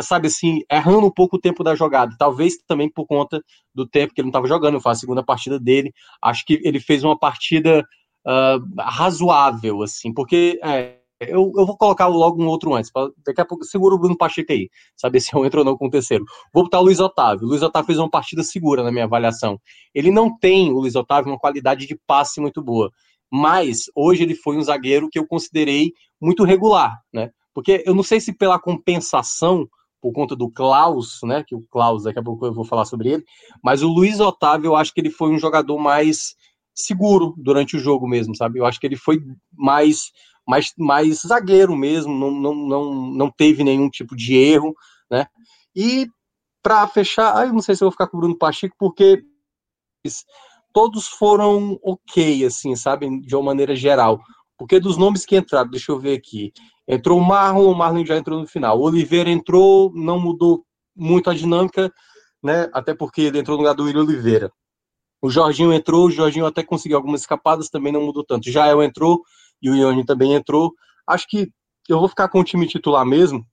sabe 0.00 0.28
assim, 0.28 0.60
errando 0.70 1.06
um 1.06 1.10
pouco 1.10 1.36
o 1.36 1.40
tempo 1.40 1.62
da 1.62 1.74
jogada. 1.74 2.14
Talvez 2.18 2.56
também 2.66 2.90
por 2.90 3.06
conta 3.06 3.42
do 3.74 3.86
tempo 3.86 4.14
que 4.14 4.20
ele 4.20 4.26
não 4.26 4.30
estava 4.30 4.46
jogando. 4.46 4.74
Eu 4.74 4.80
faço 4.80 4.98
a 4.98 5.00
segunda 5.00 5.22
partida 5.22 5.58
dele. 5.58 5.92
Acho 6.22 6.44
que 6.44 6.60
ele 6.64 6.80
fez 6.80 7.04
uma 7.04 7.18
partida 7.18 7.84
uh, 8.26 8.82
razoável, 8.82 9.82
assim, 9.82 10.12
porque 10.12 10.58
é, 10.62 10.97
eu, 11.20 11.52
eu 11.56 11.66
vou 11.66 11.76
colocar 11.76 12.06
logo 12.06 12.42
um 12.42 12.46
outro 12.46 12.74
antes. 12.74 12.90
Pra, 12.90 13.08
daqui 13.26 13.40
a 13.40 13.44
pouco, 13.44 13.64
segura 13.64 13.94
o 13.94 13.98
Bruno 13.98 14.16
Pacheco 14.16 14.52
aí, 14.52 14.68
saber 14.96 15.20
se 15.20 15.34
eu 15.34 15.44
entro 15.44 15.60
ou 15.60 15.64
não 15.64 15.76
com 15.76 15.86
o 15.86 15.90
terceiro. 15.90 16.24
Vou 16.52 16.64
botar 16.64 16.80
o 16.80 16.84
Luiz 16.84 17.00
Otávio. 17.00 17.46
O 17.46 17.50
Luiz 17.50 17.62
Otávio 17.62 17.86
fez 17.86 17.98
uma 17.98 18.10
partida 18.10 18.42
segura 18.42 18.82
na 18.82 18.92
minha 18.92 19.04
avaliação. 19.04 19.60
Ele 19.94 20.10
não 20.10 20.36
tem, 20.38 20.70
o 20.70 20.78
Luiz 20.80 20.94
Otávio, 20.94 21.32
uma 21.32 21.38
qualidade 21.38 21.86
de 21.86 21.98
passe 22.06 22.40
muito 22.40 22.62
boa. 22.62 22.90
Mas 23.30 23.84
hoje 23.94 24.22
ele 24.22 24.34
foi 24.34 24.56
um 24.56 24.62
zagueiro 24.62 25.08
que 25.10 25.18
eu 25.18 25.26
considerei 25.26 25.92
muito 26.20 26.44
regular, 26.44 26.98
né? 27.12 27.30
Porque 27.52 27.82
eu 27.84 27.94
não 27.94 28.02
sei 28.02 28.20
se 28.20 28.32
pela 28.32 28.58
compensação, 28.58 29.68
por 30.00 30.12
conta 30.12 30.36
do 30.36 30.50
Klaus, 30.50 31.18
né? 31.24 31.44
Que 31.46 31.54
o 31.54 31.62
Klaus, 31.68 32.04
daqui 32.04 32.18
a 32.18 32.22
pouco 32.22 32.46
eu 32.46 32.54
vou 32.54 32.64
falar 32.64 32.84
sobre 32.84 33.10
ele, 33.10 33.24
mas 33.62 33.82
o 33.82 33.88
Luiz 33.88 34.20
Otávio, 34.20 34.68
eu 34.68 34.76
acho 34.76 34.94
que 34.94 35.00
ele 35.00 35.10
foi 35.10 35.30
um 35.30 35.38
jogador 35.38 35.78
mais 35.78 36.36
seguro 36.74 37.34
durante 37.36 37.76
o 37.76 37.80
jogo 37.80 38.06
mesmo, 38.06 38.36
sabe? 38.36 38.60
Eu 38.60 38.64
acho 38.64 38.78
que 38.78 38.86
ele 38.86 38.96
foi 38.96 39.18
mais 39.52 40.12
mais, 40.48 40.72
mais 40.78 41.20
zagueiro 41.26 41.76
mesmo, 41.76 42.14
não, 42.14 42.30
não, 42.30 42.54
não, 42.54 43.06
não 43.12 43.30
teve 43.30 43.62
nenhum 43.62 43.90
tipo 43.90 44.16
de 44.16 44.34
erro, 44.34 44.74
né? 45.10 45.26
E 45.76 46.08
para 46.62 46.88
fechar, 46.88 47.46
eu 47.46 47.52
não 47.52 47.60
sei 47.60 47.74
se 47.74 47.82
vou 47.82 47.90
ficar 47.90 48.06
com 48.06 48.16
o 48.16 48.20
Bruno 48.20 48.36
Pacheco, 48.36 48.74
porque 48.78 49.22
todos 50.72 51.06
foram 51.06 51.78
ok, 51.82 52.46
assim, 52.46 52.74
sabe? 52.74 53.20
De 53.20 53.36
uma 53.36 53.44
maneira 53.44 53.76
geral. 53.76 54.20
Porque 54.56 54.80
dos 54.80 54.96
nomes 54.96 55.26
que 55.26 55.36
entraram, 55.36 55.70
deixa 55.70 55.92
eu 55.92 56.00
ver 56.00 56.16
aqui. 56.16 56.50
Entrou 56.88 57.18
o 57.18 57.24
Marlon, 57.24 57.70
o 57.70 57.76
Marlon 57.76 58.04
já 58.04 58.16
entrou 58.16 58.40
no 58.40 58.46
final. 58.46 58.78
O 58.78 58.84
Oliveira 58.84 59.30
entrou, 59.30 59.92
não 59.94 60.18
mudou 60.18 60.64
muito 60.96 61.28
a 61.28 61.34
dinâmica, 61.34 61.92
né? 62.42 62.70
Até 62.72 62.94
porque 62.94 63.20
ele 63.20 63.38
entrou 63.38 63.56
no 63.56 63.62
lugar 63.62 63.74
do 63.74 63.84
William 63.84 64.02
Oliveira. 64.02 64.50
O 65.20 65.28
Jorginho 65.28 65.72
entrou, 65.72 66.06
o 66.06 66.10
Jorginho 66.10 66.46
até 66.46 66.62
conseguiu 66.62 66.96
algumas 66.96 67.20
escapadas, 67.20 67.68
também 67.68 67.92
não 67.92 68.02
mudou 68.02 68.24
tanto. 68.24 68.50
Jael 68.50 68.82
entrou 68.82 69.22
e 69.62 69.70
o 69.70 69.76
Ione 69.76 70.04
também 70.04 70.34
entrou. 70.34 70.72
Acho 71.06 71.26
que 71.28 71.48
eu 71.88 71.98
vou 71.98 72.08
ficar 72.08 72.28
com 72.28 72.40
o 72.40 72.44
time 72.44 72.66
titular 72.66 73.04
mesmo, 73.04 73.44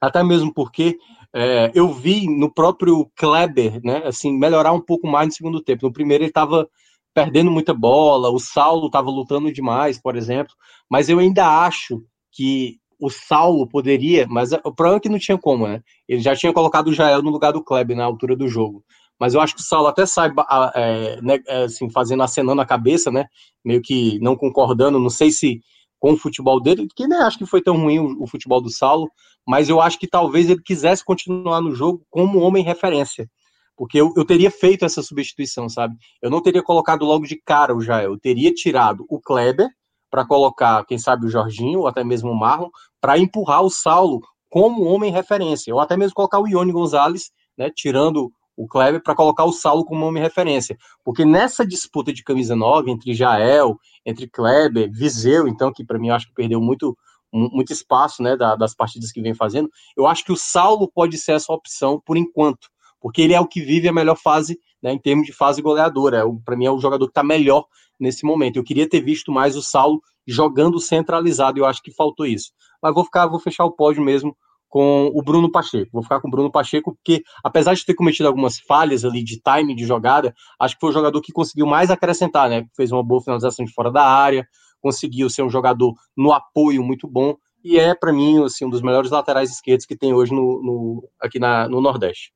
até 0.00 0.22
mesmo 0.22 0.52
porque 0.52 0.96
é, 1.34 1.70
eu 1.74 1.92
vi 1.92 2.26
no 2.26 2.52
próprio 2.52 3.10
Kleber, 3.16 3.80
né, 3.84 4.02
assim, 4.04 4.36
melhorar 4.36 4.72
um 4.72 4.80
pouco 4.80 5.06
mais 5.06 5.28
no 5.28 5.32
segundo 5.32 5.62
tempo. 5.62 5.86
No 5.86 5.92
primeiro 5.92 6.24
ele 6.24 6.30
estava 6.30 6.68
perdendo 7.14 7.50
muita 7.50 7.74
bola, 7.74 8.30
o 8.30 8.38
Saulo 8.38 8.86
estava 8.86 9.10
lutando 9.10 9.52
demais, 9.52 10.00
por 10.00 10.16
exemplo, 10.16 10.54
mas 10.88 11.08
eu 11.08 11.18
ainda 11.18 11.64
acho 11.64 12.02
que 12.32 12.78
o 13.00 13.10
Saulo 13.10 13.68
poderia, 13.68 14.26
mas 14.28 14.52
o 14.52 14.72
problema 14.72 14.96
é 14.96 15.00
que 15.00 15.08
não 15.08 15.18
tinha 15.18 15.38
como, 15.38 15.66
né? 15.68 15.82
Ele 16.08 16.20
já 16.20 16.34
tinha 16.34 16.52
colocado 16.52 16.88
o 16.88 16.92
Jael 16.92 17.22
no 17.22 17.30
lugar 17.30 17.52
do 17.52 17.62
Kleber 17.62 17.96
na 17.96 18.04
altura 18.04 18.36
do 18.36 18.48
jogo. 18.48 18.84
Mas 19.18 19.34
eu 19.34 19.40
acho 19.40 19.54
que 19.54 19.60
o 19.60 19.64
Saulo 19.64 19.88
até 19.88 20.06
sai 20.06 20.30
é, 20.74 21.20
né, 21.20 21.38
é, 21.46 21.64
assim, 21.64 21.90
fazendo, 21.90 22.22
acenando 22.22 22.60
a 22.60 22.66
cabeça, 22.66 23.10
né? 23.10 23.26
Meio 23.64 23.82
que 23.82 24.18
não 24.20 24.36
concordando, 24.36 24.98
não 24.98 25.10
sei 25.10 25.30
se 25.30 25.60
com 25.98 26.12
o 26.12 26.16
futebol 26.16 26.60
dele, 26.60 26.86
que 26.94 27.08
nem 27.08 27.18
acho 27.18 27.38
que 27.38 27.46
foi 27.46 27.60
tão 27.60 27.76
ruim 27.76 27.98
o, 27.98 28.22
o 28.22 28.26
futebol 28.26 28.60
do 28.60 28.70
Saulo, 28.70 29.10
mas 29.46 29.68
eu 29.68 29.80
acho 29.80 29.98
que 29.98 30.06
talvez 30.06 30.48
ele 30.48 30.62
quisesse 30.62 31.04
continuar 31.04 31.60
no 31.60 31.74
jogo 31.74 32.04
como 32.08 32.38
homem 32.38 32.62
referência. 32.62 33.28
Porque 33.76 34.00
eu, 34.00 34.12
eu 34.16 34.24
teria 34.24 34.50
feito 34.50 34.84
essa 34.84 35.02
substituição, 35.02 35.68
sabe? 35.68 35.96
Eu 36.22 36.30
não 36.30 36.42
teria 36.42 36.62
colocado 36.62 37.04
logo 37.04 37.24
de 37.26 37.40
cara 37.44 37.74
o 37.74 37.80
Jael, 37.80 38.12
eu 38.12 38.18
teria 38.18 38.52
tirado 38.52 39.04
o 39.08 39.20
Kleber 39.20 39.68
para 40.10 40.26
colocar, 40.26 40.84
quem 40.86 40.98
sabe, 40.98 41.26
o 41.26 41.28
Jorginho, 41.28 41.80
ou 41.80 41.88
até 41.88 42.02
mesmo 42.02 42.30
o 42.30 42.38
Marlon, 42.38 42.70
para 43.00 43.18
empurrar 43.18 43.62
o 43.62 43.70
Saulo 43.70 44.20
como 44.48 44.84
homem 44.84 45.12
referência, 45.12 45.74
ou 45.74 45.80
até 45.80 45.96
mesmo 45.96 46.14
colocar 46.14 46.40
o 46.40 46.48
Ione 46.48 46.72
Gonzalez, 46.72 47.30
né, 47.56 47.70
tirando 47.74 48.32
o 48.58 48.66
Kleber, 48.66 49.00
para 49.00 49.14
colocar 49.14 49.44
o 49.44 49.52
Saulo 49.52 49.84
como 49.84 50.04
homem 50.04 50.20
referência. 50.20 50.76
Porque 51.04 51.24
nessa 51.24 51.64
disputa 51.64 52.12
de 52.12 52.24
camisa 52.24 52.56
9, 52.56 52.90
entre 52.90 53.14
Jael, 53.14 53.78
entre 54.04 54.28
Kleber, 54.28 54.90
Viseu, 54.92 55.46
então, 55.46 55.72
que 55.72 55.84
para 55.84 55.96
mim 55.96 56.08
eu 56.08 56.14
acho 56.16 56.26
que 56.26 56.34
perdeu 56.34 56.60
muito, 56.60 56.98
muito 57.32 57.72
espaço 57.72 58.20
né, 58.20 58.36
das 58.36 58.74
partidas 58.74 59.12
que 59.12 59.22
vem 59.22 59.32
fazendo, 59.32 59.70
eu 59.96 60.08
acho 60.08 60.24
que 60.24 60.32
o 60.32 60.36
Saulo 60.36 60.90
pode 60.92 61.16
ser 61.16 61.32
essa 61.32 61.52
opção 61.52 62.02
por 62.04 62.16
enquanto, 62.16 62.68
porque 63.00 63.22
ele 63.22 63.32
é 63.32 63.40
o 63.40 63.46
que 63.46 63.60
vive 63.60 63.86
a 63.86 63.92
melhor 63.92 64.16
fase 64.16 64.58
né, 64.82 64.92
em 64.92 64.98
termos 64.98 65.24
de 65.24 65.32
fase 65.32 65.62
goleadora. 65.62 66.18
É 66.18 66.22
para 66.44 66.56
mim 66.56 66.66
é 66.66 66.70
o 66.70 66.80
jogador 66.80 67.06
que 67.06 67.12
está 67.12 67.22
melhor 67.22 67.64
nesse 67.98 68.26
momento. 68.26 68.56
Eu 68.56 68.64
queria 68.64 68.88
ter 68.88 69.00
visto 69.00 69.30
mais 69.30 69.56
o 69.56 69.62
Saulo 69.62 70.02
jogando 70.26 70.80
centralizado, 70.80 71.60
eu 71.60 71.64
acho 71.64 71.80
que 71.80 71.92
faltou 71.92 72.26
isso. 72.26 72.50
Mas 72.82 72.92
vou 72.92 73.04
ficar, 73.04 73.28
vou 73.28 73.38
fechar 73.38 73.64
o 73.64 73.72
pódio 73.72 74.02
mesmo 74.02 74.36
com 74.68 75.10
o 75.14 75.22
Bruno 75.22 75.50
Pacheco. 75.50 75.90
Vou 75.92 76.02
ficar 76.02 76.20
com 76.20 76.28
o 76.28 76.30
Bruno 76.30 76.50
Pacheco, 76.50 76.94
porque 76.94 77.22
apesar 77.42 77.74
de 77.74 77.84
ter 77.84 77.94
cometido 77.94 78.28
algumas 78.28 78.58
falhas 78.60 79.04
ali 79.04 79.24
de 79.24 79.40
time 79.40 79.74
de 79.74 79.84
jogada, 79.84 80.34
acho 80.60 80.74
que 80.74 80.80
foi 80.80 80.90
o 80.90 80.92
jogador 80.92 81.20
que 81.20 81.32
conseguiu 81.32 81.66
mais 81.66 81.90
acrescentar, 81.90 82.48
né? 82.48 82.64
Fez 82.76 82.92
uma 82.92 83.02
boa 83.02 83.22
finalização 83.22 83.64
de 83.64 83.72
fora 83.72 83.90
da 83.90 84.04
área, 84.04 84.46
conseguiu 84.80 85.28
ser 85.30 85.42
um 85.42 85.50
jogador 85.50 85.94
no 86.16 86.32
apoio 86.32 86.82
muito 86.82 87.08
bom, 87.08 87.34
e 87.64 87.78
é, 87.78 87.94
para 87.94 88.12
mim, 88.12 88.42
assim, 88.44 88.64
um 88.64 88.70
dos 88.70 88.82
melhores 88.82 89.10
laterais 89.10 89.50
esquerdos 89.50 89.84
que 89.84 89.96
tem 89.96 90.14
hoje 90.14 90.32
no, 90.32 90.62
no 90.62 91.08
aqui 91.20 91.38
na, 91.38 91.68
no 91.68 91.80
Nordeste. 91.80 92.32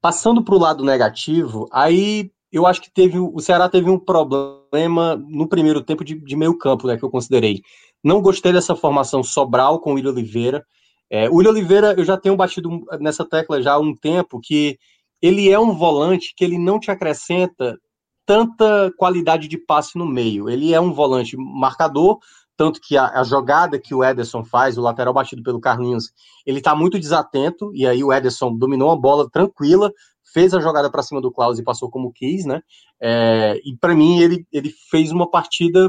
Passando 0.00 0.44
para 0.44 0.54
o 0.54 0.58
lado 0.58 0.84
negativo, 0.84 1.66
aí 1.72 2.30
eu 2.52 2.66
acho 2.66 2.80
que 2.80 2.92
teve 2.92 3.18
o 3.18 3.40
Ceará 3.40 3.68
teve 3.68 3.90
um 3.90 3.98
problema 3.98 5.16
no 5.16 5.48
primeiro 5.48 5.82
tempo 5.82 6.04
de, 6.04 6.14
de 6.14 6.36
meio 6.36 6.56
campo, 6.56 6.86
né, 6.86 6.96
que 6.96 7.04
eu 7.04 7.10
considerei. 7.10 7.60
Não 8.02 8.22
gostei 8.22 8.52
dessa 8.52 8.76
formação 8.76 9.22
Sobral 9.22 9.80
com 9.80 9.90
o 9.90 9.94
William 9.94 10.12
Oliveira. 10.12 10.64
É, 11.10 11.28
o 11.28 11.36
William 11.36 11.50
Oliveira, 11.50 11.94
eu 11.96 12.04
já 12.04 12.16
tenho 12.16 12.36
batido 12.36 12.68
nessa 13.00 13.24
tecla 13.24 13.62
já 13.62 13.74
há 13.74 13.78
um 13.78 13.94
tempo, 13.94 14.40
que 14.40 14.78
ele 15.22 15.50
é 15.50 15.58
um 15.58 15.74
volante 15.74 16.34
que 16.36 16.44
ele 16.44 16.58
não 16.58 16.78
te 16.78 16.90
acrescenta 16.90 17.78
tanta 18.26 18.92
qualidade 18.96 19.48
de 19.48 19.56
passe 19.56 19.96
no 19.96 20.06
meio. 20.06 20.50
Ele 20.50 20.74
é 20.74 20.80
um 20.80 20.92
volante 20.92 21.34
marcador, 21.36 22.18
tanto 22.56 22.80
que 22.80 22.96
a, 22.96 23.20
a, 23.20 23.24
jogada 23.24 23.78
que 23.78 23.94
o 23.94 24.04
Ederson 24.04 24.44
faz, 24.44 24.76
o 24.76 24.82
lateral 24.82 25.14
batido 25.14 25.42
pelo 25.42 25.60
Carlinhos, 25.60 26.12
ele 26.44 26.58
está 26.58 26.74
muito 26.74 26.98
desatento, 26.98 27.70
e 27.74 27.86
aí 27.86 28.04
o 28.04 28.12
Ederson 28.12 28.54
dominou 28.54 28.90
a 28.90 28.96
bola 28.96 29.30
tranquila, 29.30 29.90
fez 30.32 30.52
a 30.52 30.60
jogada 30.60 30.90
para 30.90 31.02
cima 31.02 31.22
do 31.22 31.32
Klaus 31.32 31.58
e 31.58 31.64
passou 31.64 31.88
como 31.90 32.12
quis, 32.12 32.44
né? 32.44 32.60
É, 33.00 33.58
e 33.64 33.76
para 33.76 33.94
mim 33.94 34.20
ele, 34.20 34.46
ele 34.52 34.74
fez 34.90 35.10
uma 35.10 35.30
partida 35.30 35.88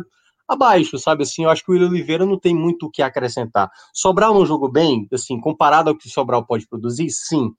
abaixo, 0.49 0.97
sabe? 0.97 1.23
Assim, 1.23 1.43
eu 1.43 1.49
acho 1.49 1.63
que 1.63 1.69
o 1.69 1.73
William 1.73 1.89
Oliveira 1.89 2.25
não 2.25 2.37
tem 2.37 2.55
muito 2.55 2.87
o 2.87 2.89
que 2.89 3.03
acrescentar. 3.03 3.69
Sobral 3.93 4.33
não 4.33 4.45
jogou 4.45 4.69
bem, 4.69 5.07
assim, 5.13 5.39
comparado 5.39 5.89
ao 5.89 5.95
que 5.95 6.07
o 6.07 6.11
Sobral 6.11 6.43
pode 6.45 6.67
produzir, 6.67 7.09
sim. 7.11 7.51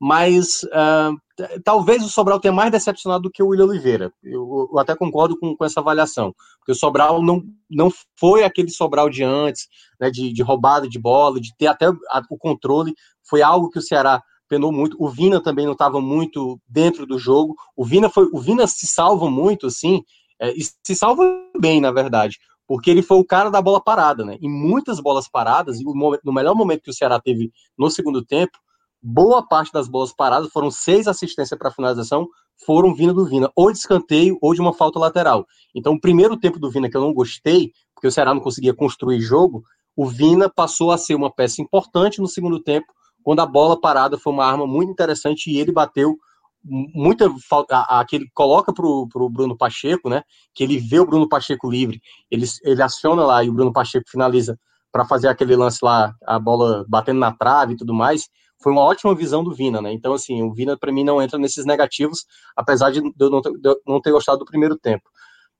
Mas 0.00 0.62
uh, 0.64 1.60
talvez 1.62 2.04
o 2.04 2.08
Sobral 2.08 2.40
tenha 2.40 2.54
mais 2.54 2.70
decepcionado 2.70 3.24
do 3.24 3.30
que 3.30 3.42
o 3.42 3.48
William 3.48 3.66
Oliveira. 3.66 4.12
Eu, 4.22 4.68
eu, 4.72 4.78
até 4.78 4.94
concordo 4.96 5.38
com, 5.38 5.54
com 5.56 5.64
essa 5.64 5.80
avaliação. 5.80 6.32
Porque 6.58 6.72
o 6.72 6.74
Sobral 6.74 7.22
não, 7.22 7.42
não 7.68 7.90
foi 8.18 8.44
aquele 8.44 8.70
Sobral 8.70 9.10
de 9.10 9.22
antes, 9.24 9.66
né, 10.00 10.10
de, 10.10 10.32
de 10.32 10.42
roubada 10.42 10.88
de 10.88 10.98
bola, 10.98 11.40
de 11.40 11.54
ter 11.56 11.66
até 11.66 11.90
o 11.90 12.38
controle. 12.38 12.94
Foi 13.28 13.42
algo 13.42 13.68
que 13.68 13.78
o 13.78 13.82
Ceará 13.82 14.22
penou 14.48 14.72
muito. 14.72 14.96
O 14.98 15.08
Vina 15.08 15.42
também 15.42 15.66
não 15.66 15.72
estava 15.72 16.00
muito 16.00 16.58
dentro 16.66 17.04
do 17.04 17.18
jogo. 17.18 17.54
O 17.76 17.84
Vina 17.84 18.08
foi, 18.08 18.28
o 18.32 18.40
Vina 18.40 18.66
se 18.66 18.86
salva 18.86 19.28
muito, 19.30 19.66
assim, 19.66 20.02
é, 20.40 20.52
e 20.52 20.62
se 20.62 20.94
salva 20.94 21.24
bem, 21.58 21.80
na 21.80 21.90
verdade, 21.90 22.38
porque 22.66 22.90
ele 22.90 23.02
foi 23.02 23.18
o 23.18 23.24
cara 23.24 23.50
da 23.50 23.62
bola 23.62 23.82
parada, 23.82 24.24
né? 24.24 24.36
E 24.40 24.48
muitas 24.48 25.00
bolas 25.00 25.28
paradas, 25.28 25.80
e 25.80 25.84
no 25.84 26.32
melhor 26.32 26.54
momento 26.54 26.82
que 26.82 26.90
o 26.90 26.94
Ceará 26.94 27.18
teve 27.18 27.50
no 27.78 27.90
segundo 27.90 28.24
tempo, 28.24 28.58
boa 29.02 29.46
parte 29.46 29.72
das 29.72 29.88
bolas 29.88 30.12
paradas, 30.12 30.50
foram 30.50 30.70
seis 30.70 31.08
assistências 31.08 31.58
para 31.58 31.70
finalização, 31.70 32.28
foram 32.66 32.94
vindo 32.94 33.14
do 33.14 33.24
Vina, 33.24 33.50
ou 33.56 33.72
de 33.72 33.78
escanteio 33.78 34.36
ou 34.42 34.52
de 34.52 34.60
uma 34.60 34.74
falta 34.74 34.98
lateral. 34.98 35.46
Então, 35.74 35.94
o 35.94 36.00
primeiro 36.00 36.36
tempo 36.36 36.58
do 36.58 36.70
Vina 36.70 36.90
que 36.90 36.96
eu 36.96 37.00
não 37.00 37.14
gostei, 37.14 37.72
porque 37.94 38.08
o 38.08 38.12
Ceará 38.12 38.34
não 38.34 38.40
conseguia 38.40 38.74
construir 38.74 39.20
jogo, 39.20 39.62
o 39.96 40.06
Vina 40.06 40.48
passou 40.48 40.92
a 40.92 40.98
ser 40.98 41.14
uma 41.14 41.32
peça 41.32 41.62
importante 41.62 42.20
no 42.20 42.28
segundo 42.28 42.60
tempo, 42.62 42.86
quando 43.22 43.40
a 43.40 43.46
bola 43.46 43.80
parada 43.80 44.18
foi 44.18 44.32
uma 44.32 44.44
arma 44.44 44.66
muito 44.66 44.92
interessante 44.92 45.50
e 45.50 45.58
ele 45.58 45.72
bateu 45.72 46.16
muita 46.64 47.32
falta, 47.48 47.86
que 48.08 48.16
ele 48.16 48.26
coloca 48.34 48.72
pro, 48.72 49.08
pro 49.08 49.28
Bruno 49.28 49.56
Pacheco, 49.56 50.08
né? 50.08 50.22
Que 50.54 50.64
ele 50.64 50.78
vê 50.78 50.98
o 51.00 51.06
Bruno 51.06 51.28
Pacheco 51.28 51.70
livre, 51.70 52.00
ele, 52.30 52.46
ele 52.64 52.82
aciona 52.82 53.24
lá 53.24 53.42
e 53.42 53.48
o 53.48 53.52
Bruno 53.52 53.72
Pacheco 53.72 54.10
finaliza 54.10 54.58
para 54.92 55.04
fazer 55.04 55.28
aquele 55.28 55.54
lance 55.54 55.78
lá, 55.82 56.12
a 56.26 56.38
bola 56.38 56.84
batendo 56.88 57.20
na 57.20 57.32
trave 57.32 57.74
e 57.74 57.76
tudo 57.76 57.94
mais. 57.94 58.28
Foi 58.60 58.72
uma 58.72 58.82
ótima 58.82 59.14
visão 59.14 59.44
do 59.44 59.54
Vina, 59.54 59.80
né? 59.80 59.92
Então, 59.92 60.12
assim, 60.12 60.42
o 60.42 60.52
Vina 60.52 60.76
para 60.76 60.92
mim 60.92 61.04
não 61.04 61.22
entra 61.22 61.38
nesses 61.38 61.64
negativos, 61.64 62.24
apesar 62.56 62.90
de 62.90 62.98
eu 62.98 63.30
não 63.30 63.40
ter, 63.40 63.52
eu 63.64 63.80
não 63.86 64.00
ter 64.00 64.10
gostado 64.10 64.38
do 64.38 64.44
primeiro 64.44 64.76
tempo. 64.76 65.08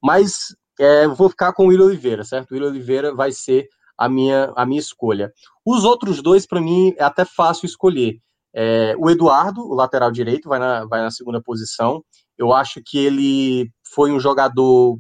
Mas 0.03 0.55
é, 0.81 1.07
vou 1.07 1.29
ficar 1.29 1.53
com 1.53 1.65
o 1.65 1.69
Will 1.69 1.85
Oliveira, 1.85 2.25
certo? 2.25 2.51
O 2.51 2.55
Will 2.55 2.67
Oliveira 2.67 3.15
vai 3.15 3.31
ser 3.31 3.69
a 3.97 4.09
minha, 4.09 4.53
a 4.57 4.65
minha 4.65 4.81
escolha. 4.81 5.33
Os 5.65 5.85
outros 5.85 6.23
dois, 6.23 6.47
para 6.47 6.61
mim, 6.61 6.95
é 6.97 7.05
até 7.05 7.25
fácil 7.25 7.67
escolher. 7.67 8.19
É, 8.61 8.97
o 8.99 9.09
Eduardo, 9.09 9.61
o 9.61 9.73
lateral 9.73 10.11
direito, 10.11 10.49
vai 10.49 10.59
na, 10.59 10.85
vai 10.85 11.01
na 11.01 11.13
segunda 11.13 11.41
posição. 11.41 12.03
Eu 12.37 12.53
acho 12.53 12.83
que 12.85 12.99
ele 12.99 13.71
foi 13.95 14.11
um 14.11 14.19
jogador. 14.19 14.99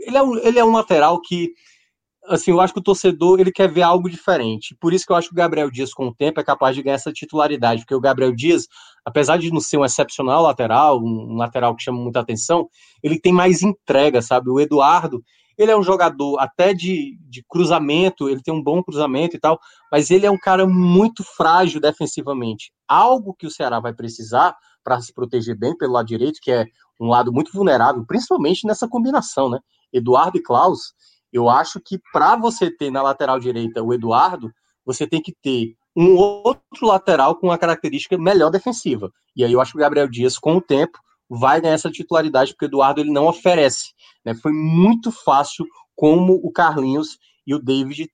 Ele 0.00 0.18
é 0.18 0.22
um, 0.22 0.36
ele 0.36 0.58
é 0.58 0.64
um 0.64 0.72
lateral 0.72 1.18
que, 1.18 1.54
assim, 2.26 2.50
eu 2.50 2.60
acho 2.60 2.74
que 2.74 2.80
o 2.80 2.82
torcedor 2.82 3.40
ele 3.40 3.50
quer 3.50 3.66
ver 3.66 3.80
algo 3.80 4.10
diferente. 4.10 4.76
Por 4.78 4.92
isso 4.92 5.06
que 5.06 5.12
eu 5.12 5.16
acho 5.16 5.28
que 5.28 5.32
o 5.32 5.36
Gabriel 5.38 5.70
Dias, 5.70 5.94
com 5.94 6.08
o 6.08 6.14
tempo, 6.14 6.38
é 6.38 6.44
capaz 6.44 6.76
de 6.76 6.82
ganhar 6.82 6.96
essa 6.96 7.10
titularidade, 7.10 7.80
porque 7.80 7.94
o 7.94 8.00
Gabriel 8.00 8.34
Dias, 8.34 8.66
apesar 9.06 9.38
de 9.38 9.50
não 9.50 9.60
ser 9.60 9.78
um 9.78 9.86
excepcional 9.86 10.42
lateral, 10.42 11.00
um 11.02 11.34
lateral 11.34 11.74
que 11.74 11.84
chama 11.84 11.98
muita 11.98 12.20
atenção, 12.20 12.68
ele 13.02 13.18
tem 13.18 13.32
mais 13.32 13.62
entrega, 13.62 14.20
sabe? 14.20 14.50
O 14.50 14.60
Eduardo, 14.60 15.24
ele 15.58 15.72
é 15.72 15.76
um 15.76 15.82
jogador 15.82 16.38
até 16.38 16.72
de, 16.72 17.18
de 17.28 17.44
cruzamento, 17.48 18.28
ele 18.28 18.40
tem 18.40 18.54
um 18.54 18.62
bom 18.62 18.82
cruzamento 18.82 19.36
e 19.36 19.40
tal, 19.40 19.58
mas 19.90 20.10
ele 20.10 20.24
é 20.24 20.30
um 20.30 20.38
cara 20.38 20.66
muito 20.66 21.24
frágil 21.24 21.80
defensivamente. 21.80 22.72
Algo 22.86 23.34
que 23.34 23.46
o 23.46 23.50
Ceará 23.50 23.80
vai 23.80 23.92
precisar 23.92 24.56
para 24.84 25.00
se 25.00 25.12
proteger 25.12 25.58
bem 25.58 25.76
pelo 25.76 25.94
lado 25.94 26.06
direito, 26.06 26.38
que 26.40 26.52
é 26.52 26.64
um 27.00 27.08
lado 27.08 27.32
muito 27.32 27.52
vulnerável, 27.52 28.04
principalmente 28.06 28.66
nessa 28.66 28.88
combinação, 28.88 29.50
né? 29.50 29.58
Eduardo 29.92 30.38
e 30.38 30.42
Klaus, 30.42 30.94
eu 31.32 31.48
acho 31.48 31.80
que 31.80 32.00
para 32.12 32.36
você 32.36 32.70
ter 32.70 32.90
na 32.90 33.02
lateral 33.02 33.38
direita 33.38 33.82
o 33.82 33.92
Eduardo, 33.92 34.52
você 34.84 35.06
tem 35.06 35.20
que 35.20 35.34
ter 35.42 35.74
um 35.96 36.14
outro 36.16 36.86
lateral 36.86 37.34
com 37.34 37.48
uma 37.48 37.58
característica 37.58 38.16
melhor 38.16 38.50
defensiva. 38.50 39.10
E 39.34 39.44
aí 39.44 39.52
eu 39.52 39.60
acho 39.60 39.72
que 39.72 39.78
o 39.78 39.80
Gabriel 39.80 40.08
Dias, 40.08 40.38
com 40.38 40.56
o 40.56 40.60
tempo, 40.60 40.98
vai 41.28 41.60
ganhar 41.60 41.74
essa 41.74 41.90
titularidade, 41.90 42.52
porque 42.52 42.64
o 42.64 42.68
Eduardo 42.68 43.00
ele 43.00 43.10
não 43.10 43.26
oferece. 43.26 43.92
Né? 44.24 44.34
Foi 44.34 44.52
muito 44.52 45.12
fácil 45.12 45.66
como 45.94 46.34
o 46.42 46.50
Carlinhos 46.50 47.18
e 47.46 47.54
o 47.54 47.58
David 47.58 48.10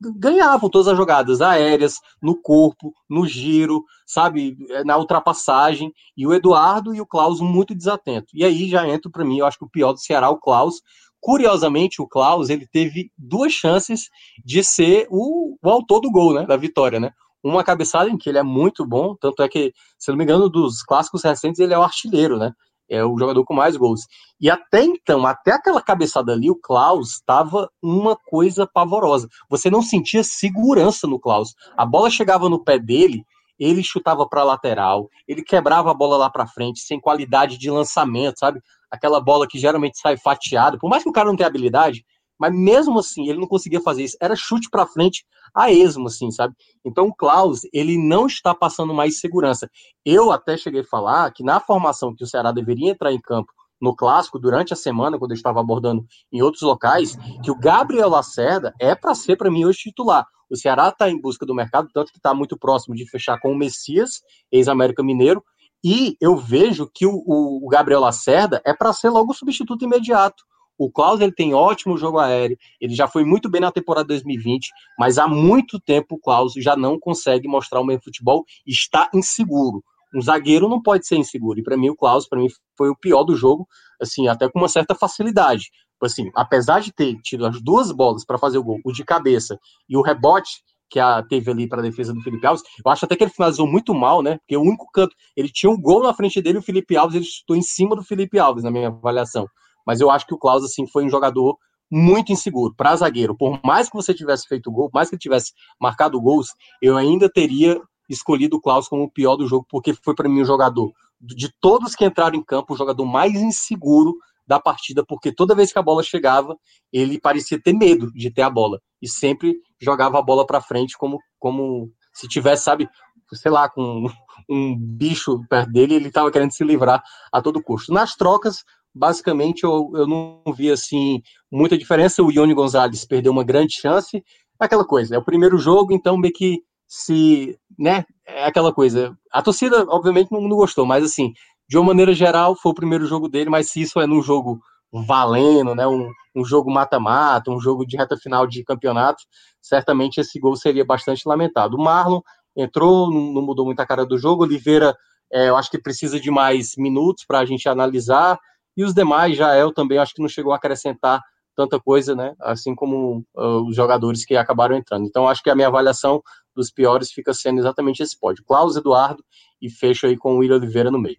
ganhavam 0.00 0.68
todas 0.68 0.88
as 0.88 0.96
jogadas 0.96 1.40
aéreas, 1.40 2.00
no 2.20 2.40
corpo, 2.40 2.92
no 3.08 3.26
giro, 3.26 3.84
sabe, 4.06 4.56
na 4.84 4.98
ultrapassagem, 4.98 5.92
e 6.16 6.26
o 6.26 6.34
Eduardo 6.34 6.94
e 6.94 7.00
o 7.00 7.06
Klaus 7.06 7.40
muito 7.40 7.74
desatento. 7.74 8.26
E 8.34 8.44
aí 8.44 8.68
já 8.68 8.86
entra 8.86 9.10
para 9.10 9.24
mim, 9.24 9.38
eu 9.38 9.46
acho 9.46 9.58
que 9.58 9.64
o 9.64 9.70
pior 9.70 9.92
do 9.92 10.00
Ceará, 10.00 10.28
o 10.30 10.38
Klaus. 10.38 10.82
Curiosamente, 11.18 12.00
o 12.00 12.06
Klaus, 12.06 12.50
ele 12.50 12.66
teve 12.66 13.10
duas 13.16 13.52
chances 13.52 14.10
de 14.44 14.62
ser 14.62 15.08
o, 15.10 15.56
o 15.60 15.70
autor 15.70 16.00
do 16.00 16.10
gol, 16.10 16.34
né, 16.34 16.46
da 16.46 16.56
vitória, 16.56 17.00
né? 17.00 17.10
Uma 17.42 17.62
cabeçada 17.62 18.10
em 18.10 18.16
que 18.16 18.28
ele 18.28 18.38
é 18.38 18.42
muito 18.42 18.86
bom, 18.86 19.14
tanto 19.20 19.42
é 19.42 19.48
que, 19.48 19.72
se 19.98 20.10
não 20.10 20.18
me 20.18 20.24
engano, 20.24 20.48
dos 20.48 20.82
clássicos 20.82 21.22
recentes, 21.22 21.60
ele 21.60 21.74
é 21.74 21.78
o 21.78 21.82
artilheiro, 21.82 22.38
né? 22.38 22.52
é 22.88 23.04
o 23.04 23.18
jogador 23.18 23.44
com 23.44 23.54
mais 23.54 23.76
gols. 23.76 24.06
E 24.40 24.50
até 24.50 24.82
então, 24.82 25.26
até 25.26 25.52
aquela 25.52 25.82
cabeçada 25.82 26.32
ali, 26.32 26.50
o 26.50 26.56
Klaus 26.56 27.12
estava 27.14 27.70
uma 27.82 28.16
coisa 28.16 28.66
pavorosa. 28.66 29.28
Você 29.50 29.70
não 29.70 29.82
sentia 29.82 30.22
segurança 30.22 31.06
no 31.06 31.18
Klaus. 31.18 31.54
A 31.76 31.84
bola 31.84 32.10
chegava 32.10 32.48
no 32.48 32.62
pé 32.62 32.78
dele, 32.78 33.24
ele 33.58 33.82
chutava 33.82 34.28
para 34.28 34.44
lateral, 34.44 35.08
ele 35.26 35.42
quebrava 35.42 35.90
a 35.90 35.94
bola 35.94 36.16
lá 36.16 36.30
para 36.30 36.46
frente, 36.46 36.80
sem 36.80 37.00
qualidade 37.00 37.58
de 37.58 37.70
lançamento, 37.70 38.38
sabe? 38.38 38.60
Aquela 38.90 39.20
bola 39.20 39.48
que 39.48 39.58
geralmente 39.58 39.98
sai 39.98 40.16
fatiada. 40.16 40.78
Por 40.78 40.88
mais 40.88 41.02
que 41.02 41.08
o 41.08 41.12
cara 41.12 41.28
não 41.28 41.36
tenha 41.36 41.48
habilidade, 41.48 42.04
mas 42.38 42.54
mesmo 42.54 42.98
assim 42.98 43.28
ele 43.28 43.38
não 43.38 43.46
conseguia 43.46 43.80
fazer 43.80 44.04
isso. 44.04 44.16
Era 44.20 44.36
chute 44.36 44.68
para 44.70 44.86
frente 44.86 45.24
a 45.54 45.70
esmo, 45.70 46.06
assim, 46.06 46.30
sabe? 46.30 46.54
Então 46.84 47.08
o 47.08 47.14
Klaus, 47.14 47.60
ele 47.72 47.96
não 47.96 48.26
está 48.26 48.54
passando 48.54 48.92
mais 48.94 49.20
segurança. 49.20 49.70
Eu 50.04 50.30
até 50.30 50.56
cheguei 50.56 50.82
a 50.82 50.84
falar 50.84 51.30
que 51.32 51.42
na 51.42 51.60
formação 51.60 52.14
que 52.14 52.24
o 52.24 52.26
Ceará 52.26 52.52
deveria 52.52 52.90
entrar 52.90 53.12
em 53.12 53.20
campo 53.20 53.52
no 53.80 53.94
clássico 53.94 54.38
durante 54.38 54.72
a 54.72 54.76
semana, 54.76 55.18
quando 55.18 55.32
eu 55.32 55.36
estava 55.36 55.60
abordando 55.60 56.04
em 56.32 56.42
outros 56.42 56.62
locais, 56.62 57.16
que 57.42 57.50
o 57.50 57.58
Gabriel 57.58 58.08
Lacerda 58.08 58.74
é 58.80 58.94
para 58.94 59.14
ser, 59.14 59.36
para 59.36 59.50
mim, 59.50 59.64
hoje 59.64 59.78
titular. 59.80 60.26
O 60.48 60.56
Ceará 60.56 60.88
está 60.88 61.10
em 61.10 61.20
busca 61.20 61.44
do 61.44 61.54
mercado, 61.54 61.88
tanto 61.92 62.12
que 62.12 62.18
está 62.18 62.32
muito 62.32 62.56
próximo 62.56 62.94
de 62.94 63.08
fechar 63.08 63.38
com 63.38 63.52
o 63.52 63.56
Messias, 63.56 64.22
ex-América 64.50 65.02
Mineiro, 65.02 65.42
e 65.84 66.16
eu 66.20 66.36
vejo 66.36 66.90
que 66.92 67.06
o, 67.06 67.22
o 67.26 67.68
Gabriel 67.68 68.00
Lacerda 68.00 68.62
é 68.64 68.72
para 68.72 68.92
ser 68.92 69.10
logo 69.10 69.32
o 69.32 69.34
substituto 69.34 69.84
imediato. 69.84 70.42
O 70.78 70.90
Klaus 70.90 71.20
ele 71.20 71.32
tem 71.32 71.54
ótimo 71.54 71.96
jogo 71.96 72.18
aéreo, 72.18 72.56
ele 72.80 72.94
já 72.94 73.08
foi 73.08 73.24
muito 73.24 73.48
bem 73.50 73.60
na 73.60 73.72
temporada 73.72 74.08
2020, 74.08 74.68
mas 74.98 75.18
há 75.18 75.26
muito 75.26 75.80
tempo 75.80 76.16
o 76.16 76.18
Klaus 76.18 76.52
já 76.56 76.76
não 76.76 76.98
consegue 76.98 77.48
mostrar 77.48 77.80
o 77.80 77.84
mesmo 77.84 78.04
futebol 78.04 78.44
está 78.66 79.08
inseguro. 79.14 79.82
Um 80.14 80.20
zagueiro 80.20 80.68
não 80.68 80.80
pode 80.80 81.06
ser 81.06 81.16
inseguro. 81.16 81.58
E 81.58 81.62
para 81.62 81.76
mim 81.76 81.90
o 81.90 81.96
Klaus 81.96 82.28
para 82.28 82.40
mim 82.40 82.48
foi 82.76 82.88
o 82.88 82.96
pior 82.96 83.24
do 83.24 83.34
jogo, 83.34 83.66
assim, 84.00 84.28
até 84.28 84.48
com 84.48 84.58
uma 84.58 84.68
certa 84.68 84.94
facilidade. 84.94 85.70
Assim, 86.02 86.30
apesar 86.34 86.80
de 86.80 86.92
ter 86.92 87.16
tido 87.22 87.46
as 87.46 87.60
duas 87.62 87.90
bolas 87.90 88.24
para 88.24 88.38
fazer 88.38 88.58
o 88.58 88.62
gol, 88.62 88.78
o 88.84 88.92
de 88.92 89.02
cabeça 89.04 89.58
e 89.88 89.96
o 89.96 90.02
rebote 90.02 90.62
que 90.88 91.00
a 91.00 91.22
teve 91.22 91.50
ali 91.50 91.68
para 91.68 91.80
a 91.80 91.82
defesa 91.82 92.12
do 92.12 92.20
Felipe 92.20 92.46
Alves, 92.46 92.62
eu 92.84 92.90
acho 92.90 93.04
até 93.04 93.16
que 93.16 93.24
ele 93.24 93.30
finalizou 93.30 93.66
muito 93.66 93.92
mal, 93.94 94.22
né? 94.22 94.38
Porque 94.38 94.56
o 94.56 94.62
único 94.62 94.86
canto, 94.92 95.14
ele 95.36 95.48
tinha 95.48 95.70
um 95.70 95.80
gol 95.80 96.02
na 96.02 96.14
frente 96.14 96.40
dele, 96.40 96.58
o 96.58 96.62
Felipe 96.62 96.96
Alves, 96.96 97.16
ele 97.16 97.24
estou 97.24 97.56
em 97.56 97.62
cima 97.62 97.96
do 97.96 98.04
Felipe 98.04 98.38
Alves 98.38 98.62
na 98.62 98.70
minha 98.70 98.88
avaliação. 98.88 99.48
Mas 99.86 100.00
eu 100.00 100.10
acho 100.10 100.26
que 100.26 100.34
o 100.34 100.38
Klaus 100.38 100.64
assim 100.64 100.86
foi 100.86 101.04
um 101.04 101.10
jogador 101.10 101.56
muito 101.90 102.32
inseguro 102.32 102.74
para 102.74 102.96
zagueiro. 102.96 103.36
Por 103.36 103.60
mais 103.64 103.88
que 103.88 103.96
você 103.96 104.12
tivesse 104.12 104.48
feito 104.48 104.70
gol, 104.70 104.90
mais 104.92 105.08
que 105.08 105.14
ele 105.14 105.20
tivesse 105.20 105.52
marcado 105.80 106.20
gols, 106.20 106.48
eu 106.82 106.96
ainda 106.96 107.30
teria 107.30 107.80
escolhido 108.08 108.56
o 108.56 108.60
Klaus 108.60 108.88
como 108.88 109.04
o 109.04 109.10
pior 109.10 109.36
do 109.36 109.46
jogo, 109.46 109.66
porque 109.68 109.94
foi 109.94 110.14
para 110.14 110.28
mim 110.28 110.40
o 110.40 110.44
jogador 110.44 110.92
de 111.20 111.50
todos 111.60 111.94
que 111.94 112.04
entraram 112.04 112.36
em 112.36 112.42
campo, 112.42 112.74
o 112.74 112.76
jogador 112.76 113.04
mais 113.04 113.34
inseguro 113.34 114.14
da 114.46 114.60
partida, 114.60 115.04
porque 115.04 115.32
toda 115.32 115.54
vez 115.54 115.72
que 115.72 115.78
a 115.78 115.82
bola 115.82 116.02
chegava, 116.02 116.56
ele 116.92 117.20
parecia 117.20 117.60
ter 117.60 117.72
medo 117.72 118.12
de 118.12 118.30
ter 118.30 118.42
a 118.42 118.50
bola 118.50 118.80
e 119.02 119.08
sempre 119.08 119.56
jogava 119.80 120.18
a 120.18 120.22
bola 120.22 120.46
para 120.46 120.60
frente 120.60 120.96
como, 120.96 121.18
como 121.38 121.90
se 122.12 122.28
tivesse, 122.28 122.62
sabe, 122.62 122.88
sei 123.32 123.50
lá, 123.50 123.68
com 123.68 124.06
um 124.48 124.76
bicho 124.78 125.40
perto 125.48 125.72
dele, 125.72 125.94
ele 125.94 126.08
estava 126.08 126.30
querendo 126.30 126.52
se 126.52 126.62
livrar 126.62 127.02
a 127.32 127.42
todo 127.42 127.62
custo. 127.62 127.92
Nas 127.92 128.14
trocas, 128.14 128.64
basicamente, 128.96 129.64
eu, 129.64 129.90
eu 129.94 130.06
não 130.06 130.42
vi 130.56 130.70
assim 130.70 131.20
muita 131.52 131.76
diferença. 131.76 132.22
O 132.22 132.32
Ione 132.32 132.54
Gonzalez 132.54 133.04
perdeu 133.04 133.30
uma 133.30 133.44
grande 133.44 133.74
chance. 133.74 134.24
Aquela 134.58 134.84
coisa, 134.84 135.14
é 135.14 135.18
o 135.18 135.24
primeiro 135.24 135.58
jogo, 135.58 135.92
então 135.92 136.16
meio 136.16 136.32
que 136.32 136.62
se, 136.88 137.58
né, 137.78 138.04
é 138.26 138.46
aquela 138.46 138.72
coisa. 138.72 139.14
A 139.30 139.42
torcida, 139.42 139.84
obviamente, 139.88 140.32
não, 140.32 140.40
não 140.40 140.56
gostou, 140.56 140.86
mas 140.86 141.04
assim, 141.04 141.32
de 141.68 141.76
uma 141.76 141.88
maneira 141.88 142.14
geral, 142.14 142.56
foi 142.56 142.72
o 142.72 142.74
primeiro 142.74 143.04
jogo 143.06 143.28
dele, 143.28 143.50
mas 143.50 143.70
se 143.70 143.82
isso 143.82 144.00
é 144.00 144.06
num 144.06 144.22
jogo 144.22 144.58
valendo, 144.90 145.74
né, 145.74 145.86
um, 145.86 146.10
um 146.34 146.44
jogo 146.44 146.70
mata-mata, 146.70 147.50
um 147.50 147.60
jogo 147.60 147.84
de 147.84 147.98
reta 147.98 148.16
final 148.16 148.46
de 148.46 148.64
campeonato, 148.64 149.22
certamente 149.60 150.20
esse 150.20 150.38
gol 150.38 150.56
seria 150.56 150.86
bastante 150.86 151.28
lamentado. 151.28 151.76
O 151.76 151.82
Marlon 151.82 152.20
entrou, 152.56 153.10
não, 153.10 153.34
não 153.34 153.42
mudou 153.42 153.66
muito 153.66 153.80
a 153.80 153.86
cara 153.86 154.06
do 154.06 154.16
jogo, 154.16 154.44
Oliveira, 154.44 154.96
é, 155.30 155.48
eu 155.48 155.56
acho 155.56 155.70
que 155.70 155.78
precisa 155.78 156.18
de 156.18 156.30
mais 156.30 156.72
minutos 156.78 157.24
para 157.26 157.40
a 157.40 157.44
gente 157.44 157.68
analisar, 157.68 158.38
e 158.76 158.84
os 158.84 158.92
demais, 158.92 159.36
Jael 159.36 159.72
também, 159.72 159.98
acho 159.98 160.14
que 160.14 160.20
não 160.20 160.28
chegou 160.28 160.52
a 160.52 160.56
acrescentar 160.56 161.22
tanta 161.56 161.80
coisa, 161.80 162.14
né, 162.14 162.34
assim 162.40 162.74
como 162.74 163.24
uh, 163.34 163.66
os 163.66 163.74
jogadores 163.74 164.26
que 164.26 164.36
acabaram 164.36 164.76
entrando. 164.76 165.06
Então, 165.06 165.26
acho 165.26 165.42
que 165.42 165.48
a 165.48 165.54
minha 165.54 165.68
avaliação 165.68 166.22
dos 166.54 166.70
piores 166.70 167.10
fica 167.10 167.32
sendo 167.32 167.58
exatamente 167.58 168.02
esse 168.02 168.18
pódio. 168.18 168.44
Klaus 168.44 168.76
Eduardo 168.76 169.24
e 169.60 169.70
fecho 169.70 170.06
aí 170.06 170.16
com 170.16 170.34
o 170.34 170.38
William 170.38 170.56
Oliveira 170.56 170.90
no 170.90 170.98
meio. 170.98 171.16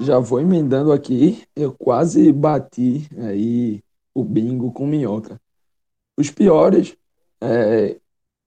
Já 0.00 0.18
vou 0.18 0.40
emendando 0.40 0.90
aqui, 0.90 1.46
eu 1.54 1.72
quase 1.72 2.32
bati 2.32 3.08
aí 3.18 3.82
o 4.14 4.24
bingo 4.24 4.72
com 4.72 4.86
minhoca. 4.86 5.40
Os 6.16 6.30
piores, 6.30 6.96
é, 7.40 8.00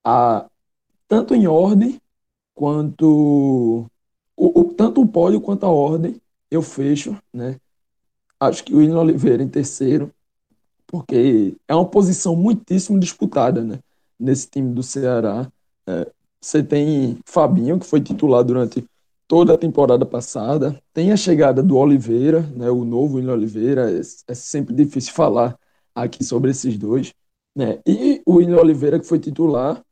a, 0.03 0.49
tanto 1.07 1.35
em 1.35 1.47
ordem 1.47 2.01
quanto 2.53 3.89
o, 4.35 4.59
o, 4.61 4.73
tanto 4.73 5.01
o 5.01 5.07
pódio 5.07 5.39
quanto 5.39 5.65
a 5.65 5.69
ordem 5.69 6.19
eu 6.49 6.61
fecho, 6.61 7.17
né? 7.33 7.57
Acho 8.39 8.63
que 8.63 8.73
o 8.73 8.77
William 8.77 8.99
Oliveira 8.99 9.41
em 9.41 9.49
terceiro, 9.49 10.11
porque 10.85 11.55
é 11.67 11.75
uma 11.75 11.87
posição 11.89 12.35
muitíssimo 12.35 12.99
disputada, 12.99 13.63
né? 13.63 13.79
Nesse 14.19 14.47
time 14.47 14.73
do 14.73 14.83
Ceará. 14.83 15.51
É, 15.87 16.11
você 16.41 16.63
tem 16.63 17.19
Fabinho, 17.25 17.79
que 17.79 17.85
foi 17.85 18.01
titular 18.01 18.43
durante 18.43 18.85
toda 19.27 19.53
a 19.53 19.57
temporada 19.57 20.05
passada. 20.05 20.81
Tem 20.93 21.11
a 21.11 21.17
chegada 21.17 21.61
do 21.61 21.77
Oliveira, 21.77 22.41
né, 22.55 22.69
o 22.69 22.85
novo 22.85 23.15
William 23.17 23.33
Oliveira. 23.33 23.91
É, 23.91 23.99
é 23.99 24.33
sempre 24.33 24.73
difícil 24.73 25.13
falar 25.13 25.57
aqui 25.93 26.23
sobre 26.23 26.51
esses 26.51 26.77
dois. 26.77 27.13
Né? 27.55 27.79
E 27.85 28.21
o 28.25 28.35
William 28.35 28.59
Oliveira, 28.59 28.99
que 28.99 29.05
foi 29.05 29.19
titular, 29.19 29.83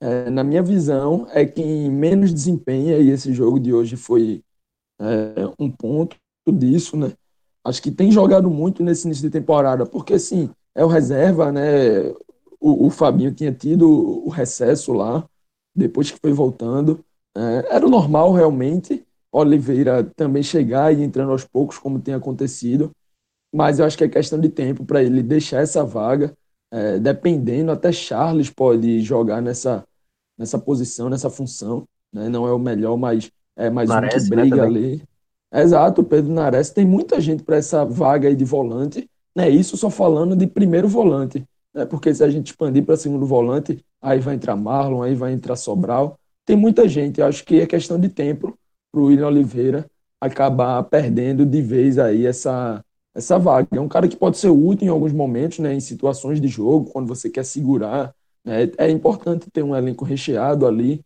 é, 0.00 0.28
na 0.30 0.42
minha 0.42 0.62
visão, 0.62 1.26
é 1.30 1.44
quem 1.44 1.90
menos 1.90 2.32
desempenha, 2.32 2.98
e 2.98 3.10
esse 3.10 3.32
jogo 3.32 3.60
de 3.60 3.72
hoje 3.72 3.96
foi 3.96 4.42
é, 5.00 5.34
um 5.58 5.70
ponto 5.70 6.16
disso, 6.52 6.96
né? 6.96 7.12
Acho 7.64 7.82
que 7.82 7.90
tem 7.90 8.12
jogado 8.12 8.50
muito 8.50 8.82
nesse 8.82 9.06
início 9.06 9.22
de 9.22 9.30
temporada, 9.30 9.86
porque, 9.86 10.14
assim, 10.14 10.50
é 10.74 10.84
o 10.84 10.88
reserva, 10.88 11.50
né? 11.50 12.10
O, 12.60 12.86
o 12.86 12.90
Fabinho 12.90 13.32
tinha 13.32 13.52
tido 13.52 13.88
o 13.88 14.28
recesso 14.28 14.92
lá, 14.92 15.26
depois 15.74 16.10
que 16.10 16.18
foi 16.20 16.32
voltando. 16.32 17.04
É, 17.36 17.76
era 17.76 17.86
o 17.86 17.90
normal, 17.90 18.32
realmente, 18.32 19.04
Oliveira 19.32 20.04
também 20.14 20.42
chegar 20.42 20.92
e 20.92 21.02
entrando 21.02 21.32
aos 21.32 21.44
poucos, 21.44 21.78
como 21.78 22.00
tem 22.00 22.14
acontecido. 22.14 22.92
Mas 23.52 23.78
eu 23.78 23.86
acho 23.86 23.96
que 23.96 24.04
é 24.04 24.08
questão 24.08 24.38
de 24.38 24.48
tempo 24.48 24.84
para 24.84 25.02
ele 25.02 25.22
deixar 25.22 25.60
essa 25.60 25.84
vaga. 25.84 26.36
É, 26.72 26.98
dependendo, 26.98 27.70
até 27.70 27.92
Charles 27.92 28.50
pode 28.50 29.00
jogar 29.00 29.40
nessa, 29.40 29.84
nessa 30.36 30.58
posição, 30.58 31.08
nessa 31.08 31.30
função. 31.30 31.86
Né? 32.12 32.28
Não 32.28 32.46
é 32.46 32.52
o 32.52 32.58
melhor, 32.58 32.96
mas 32.96 33.30
é 33.56 33.70
mais 33.70 33.88
Nares, 33.88 34.26
um 34.26 34.28
que 34.28 34.36
né, 34.36 34.42
briga 34.42 34.56
né, 34.56 34.62
ali. 34.62 35.02
Exato, 35.52 36.02
Pedro 36.02 36.32
Nares. 36.32 36.70
Tem 36.70 36.84
muita 36.84 37.20
gente 37.20 37.42
para 37.42 37.56
essa 37.56 37.84
vaga 37.84 38.28
aí 38.28 38.34
de 38.34 38.44
volante. 38.44 39.08
Né? 39.34 39.48
Isso 39.48 39.76
só 39.76 39.90
falando 39.90 40.34
de 40.34 40.46
primeiro 40.46 40.88
volante. 40.88 41.44
Né? 41.72 41.84
Porque 41.84 42.12
se 42.14 42.24
a 42.24 42.28
gente 42.28 42.48
expandir 42.48 42.84
para 42.84 42.96
segundo 42.96 43.26
volante, 43.26 43.84
aí 44.02 44.18
vai 44.18 44.34
entrar 44.34 44.56
Marlon, 44.56 45.02
aí 45.02 45.14
vai 45.14 45.32
entrar 45.32 45.56
Sobral 45.56 46.18
tem 46.44 46.56
muita 46.56 46.88
gente. 46.88 47.20
Eu 47.20 47.26
acho 47.26 47.44
que 47.44 47.60
é 47.60 47.66
questão 47.66 47.98
de 47.98 48.08
tempo 48.08 48.56
para 48.92 49.00
o 49.00 49.06
William 49.06 49.26
Oliveira 49.26 49.86
acabar 50.20 50.82
perdendo 50.84 51.44
de 51.44 51.60
vez 51.60 51.98
aí 51.98 52.26
essa, 52.26 52.84
essa 53.14 53.38
vaga. 53.38 53.68
É 53.72 53.80
um 53.80 53.88
cara 53.88 54.08
que 54.08 54.16
pode 54.16 54.38
ser 54.38 54.48
útil 54.48 54.86
em 54.86 54.90
alguns 54.90 55.12
momentos, 55.12 55.58
né, 55.58 55.74
em 55.74 55.80
situações 55.80 56.40
de 56.40 56.48
jogo, 56.48 56.90
quando 56.90 57.08
você 57.08 57.28
quer 57.28 57.44
segurar. 57.44 58.14
Né, 58.44 58.70
é 58.78 58.90
importante 58.90 59.50
ter 59.50 59.62
um 59.62 59.74
elenco 59.74 60.04
recheado 60.04 60.66
ali, 60.66 61.02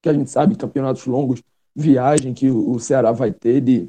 que 0.00 0.08
a 0.08 0.12
gente 0.12 0.30
sabe, 0.30 0.56
campeonatos 0.56 1.06
longos, 1.06 1.42
viagem 1.74 2.34
que 2.34 2.50
o 2.50 2.78
Ceará 2.78 3.12
vai 3.12 3.32
ter 3.32 3.60
de 3.60 3.88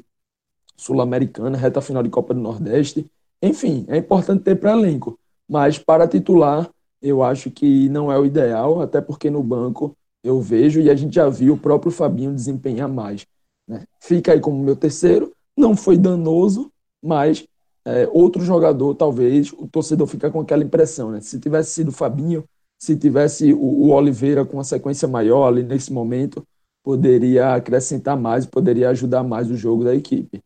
Sul-Americana, 0.76 1.56
reta 1.56 1.80
final 1.80 2.02
de 2.02 2.10
Copa 2.10 2.34
do 2.34 2.40
Nordeste. 2.40 3.06
Enfim, 3.42 3.84
é 3.88 3.96
importante 3.96 4.42
ter 4.42 4.56
para 4.56 4.72
elenco. 4.72 5.18
Mas 5.48 5.78
para 5.78 6.08
titular, 6.08 6.68
eu 7.02 7.22
acho 7.22 7.50
que 7.50 7.88
não 7.90 8.10
é 8.10 8.18
o 8.18 8.24
ideal, 8.24 8.80
até 8.80 9.00
porque 9.00 9.30
no 9.30 9.42
banco 9.42 9.96
eu 10.22 10.40
vejo 10.40 10.80
e 10.80 10.88
a 10.88 10.94
gente 10.94 11.14
já 11.14 11.28
viu 11.28 11.54
o 11.54 11.58
próprio 11.58 11.92
Fabinho 11.92 12.34
desempenhar 12.34 12.88
mais. 12.88 13.26
Né? 13.68 13.84
Fica 14.00 14.32
aí 14.32 14.40
como 14.40 14.62
meu 14.62 14.74
terceiro, 14.74 15.32
não 15.56 15.76
foi 15.76 15.98
danoso, 15.98 16.72
mas 17.02 17.46
é, 17.84 18.08
outro 18.10 18.42
jogador, 18.42 18.94
talvez, 18.94 19.52
o 19.52 19.68
torcedor 19.68 20.06
fica 20.06 20.30
com 20.30 20.40
aquela 20.40 20.64
impressão, 20.64 21.10
né? 21.10 21.20
Se 21.20 21.38
tivesse 21.38 21.72
sido 21.72 21.92
Fabinho, 21.92 22.44
se 22.78 22.96
tivesse 22.96 23.52
o, 23.52 23.58
o 23.58 23.90
Oliveira 23.90 24.44
com 24.44 24.56
uma 24.56 24.64
sequência 24.64 25.06
maior 25.06 25.46
ali 25.46 25.62
nesse 25.62 25.92
momento, 25.92 26.46
poderia 26.84 27.54
acrescentar 27.54 28.16
mais, 28.16 28.44
poderia 28.44 28.90
ajudar 28.90 29.24
mais 29.24 29.50
o 29.50 29.56
jogo 29.56 29.82
da 29.82 29.94
equipe. 29.94 30.40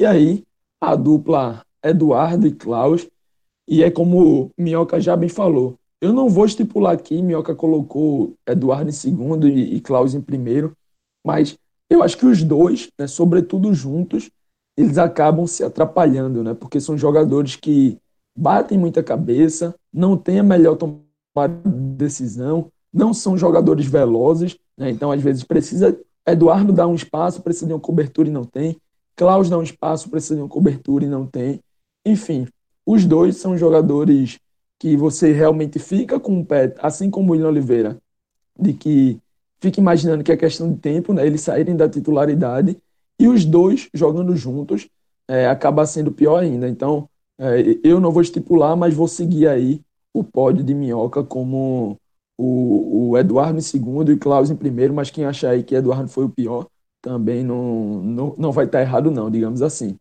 E 0.00 0.04
aí, 0.04 0.42
a 0.82 0.96
dupla 0.96 1.64
Eduardo 1.82 2.46
e 2.48 2.52
Klaus, 2.52 3.08
e 3.68 3.82
é 3.82 3.90
como 3.90 4.42
o 4.42 4.50
Minhoca 4.58 5.00
já 5.00 5.16
bem 5.16 5.28
falou, 5.28 5.76
eu 6.00 6.12
não 6.12 6.28
vou 6.28 6.44
estipular 6.44 6.92
aqui, 6.92 7.22
Minhoca 7.22 7.54
colocou 7.54 8.34
Eduardo 8.46 8.90
em 8.90 8.92
segundo 8.92 9.48
e, 9.48 9.76
e 9.76 9.80
Klaus 9.80 10.14
em 10.14 10.20
primeiro, 10.20 10.76
mas 11.24 11.56
eu 11.88 12.02
acho 12.02 12.18
que 12.18 12.26
os 12.26 12.42
dois, 12.42 12.90
né, 12.98 13.06
sobretudo 13.06 13.72
juntos, 13.72 14.28
eles 14.76 14.98
acabam 14.98 15.46
se 15.46 15.62
atrapalhando, 15.62 16.42
né? 16.42 16.52
Porque 16.52 16.80
são 16.80 16.98
jogadores 16.98 17.54
que 17.54 17.96
batem 18.36 18.76
muita 18.76 19.02
cabeça, 19.02 19.74
não 19.92 20.16
têm 20.16 20.40
a 20.40 20.42
melhor 20.42 20.76
tomada 20.76 21.70
de 21.70 21.94
decisão, 21.96 22.68
não 22.92 23.14
são 23.14 23.38
jogadores 23.38 23.86
velozes, 23.86 24.58
né? 24.76 24.90
Então, 24.90 25.10
às 25.12 25.22
vezes, 25.22 25.44
precisa. 25.44 25.98
Eduardo 26.26 26.72
dá 26.72 26.86
um 26.86 26.94
espaço, 26.94 27.42
precisa 27.42 27.66
de 27.66 27.72
uma 27.72 27.80
cobertura 27.80 28.28
e 28.28 28.32
não 28.32 28.44
tem. 28.44 28.76
Klaus 29.16 29.48
dá 29.50 29.58
um 29.58 29.62
espaço, 29.62 30.10
precisa 30.10 30.36
de 30.36 30.42
uma 30.42 30.48
cobertura 30.48 31.04
e 31.04 31.08
não 31.08 31.26
tem. 31.26 31.60
Enfim, 32.04 32.46
Os 32.86 33.06
dois 33.06 33.36
são 33.36 33.56
jogadores 33.56 34.38
que 34.78 34.96
você 34.96 35.32
realmente 35.32 35.78
fica 35.78 36.20
com 36.20 36.40
o 36.40 36.44
pé, 36.44 36.74
assim 36.78 37.10
como 37.10 37.30
o 37.30 37.32
William 37.32 37.48
Oliveira, 37.48 37.98
de 38.58 38.74
que 38.74 39.18
fica 39.60 39.80
imaginando 39.80 40.22
que 40.22 40.32
é 40.32 40.36
questão 40.36 40.70
de 40.72 40.78
tempo, 40.78 41.12
né, 41.14 41.26
eles 41.26 41.40
saírem 41.40 41.76
da 41.76 41.88
titularidade 41.88 42.76
e 43.18 43.28
os 43.28 43.44
dois 43.44 43.88
jogando 43.94 44.36
juntos 44.36 44.88
é, 45.26 45.48
acaba 45.48 45.86
sendo 45.86 46.12
pior 46.12 46.42
ainda. 46.42 46.68
Então, 46.68 47.08
é, 47.38 47.78
eu 47.82 47.98
não 48.00 48.12
vou 48.12 48.20
estipular, 48.22 48.76
mas 48.76 48.94
vou 48.94 49.08
seguir 49.08 49.48
aí 49.48 49.80
o 50.12 50.22
pódio 50.22 50.62
de 50.62 50.74
Minhoca 50.74 51.24
como 51.24 51.98
o, 52.36 53.10
o 53.10 53.18
Eduardo 53.18 53.58
em 53.58 53.62
segundo 53.62 54.12
e 54.12 54.16
Klaus 54.16 54.50
em 54.50 54.56
primeiro, 54.56 54.94
mas 54.94 55.10
quem 55.10 55.24
achar 55.24 55.50
aí 55.50 55.62
que 55.62 55.74
Eduardo 55.74 56.08
foi 56.08 56.24
o 56.24 56.30
pior 56.30 56.66
também 57.04 57.44
não, 57.44 58.02
não, 58.02 58.34
não 58.38 58.52
vai 58.52 58.64
estar 58.64 58.80
errado 58.80 59.10
não, 59.10 59.30
digamos 59.30 59.60
assim. 59.60 59.98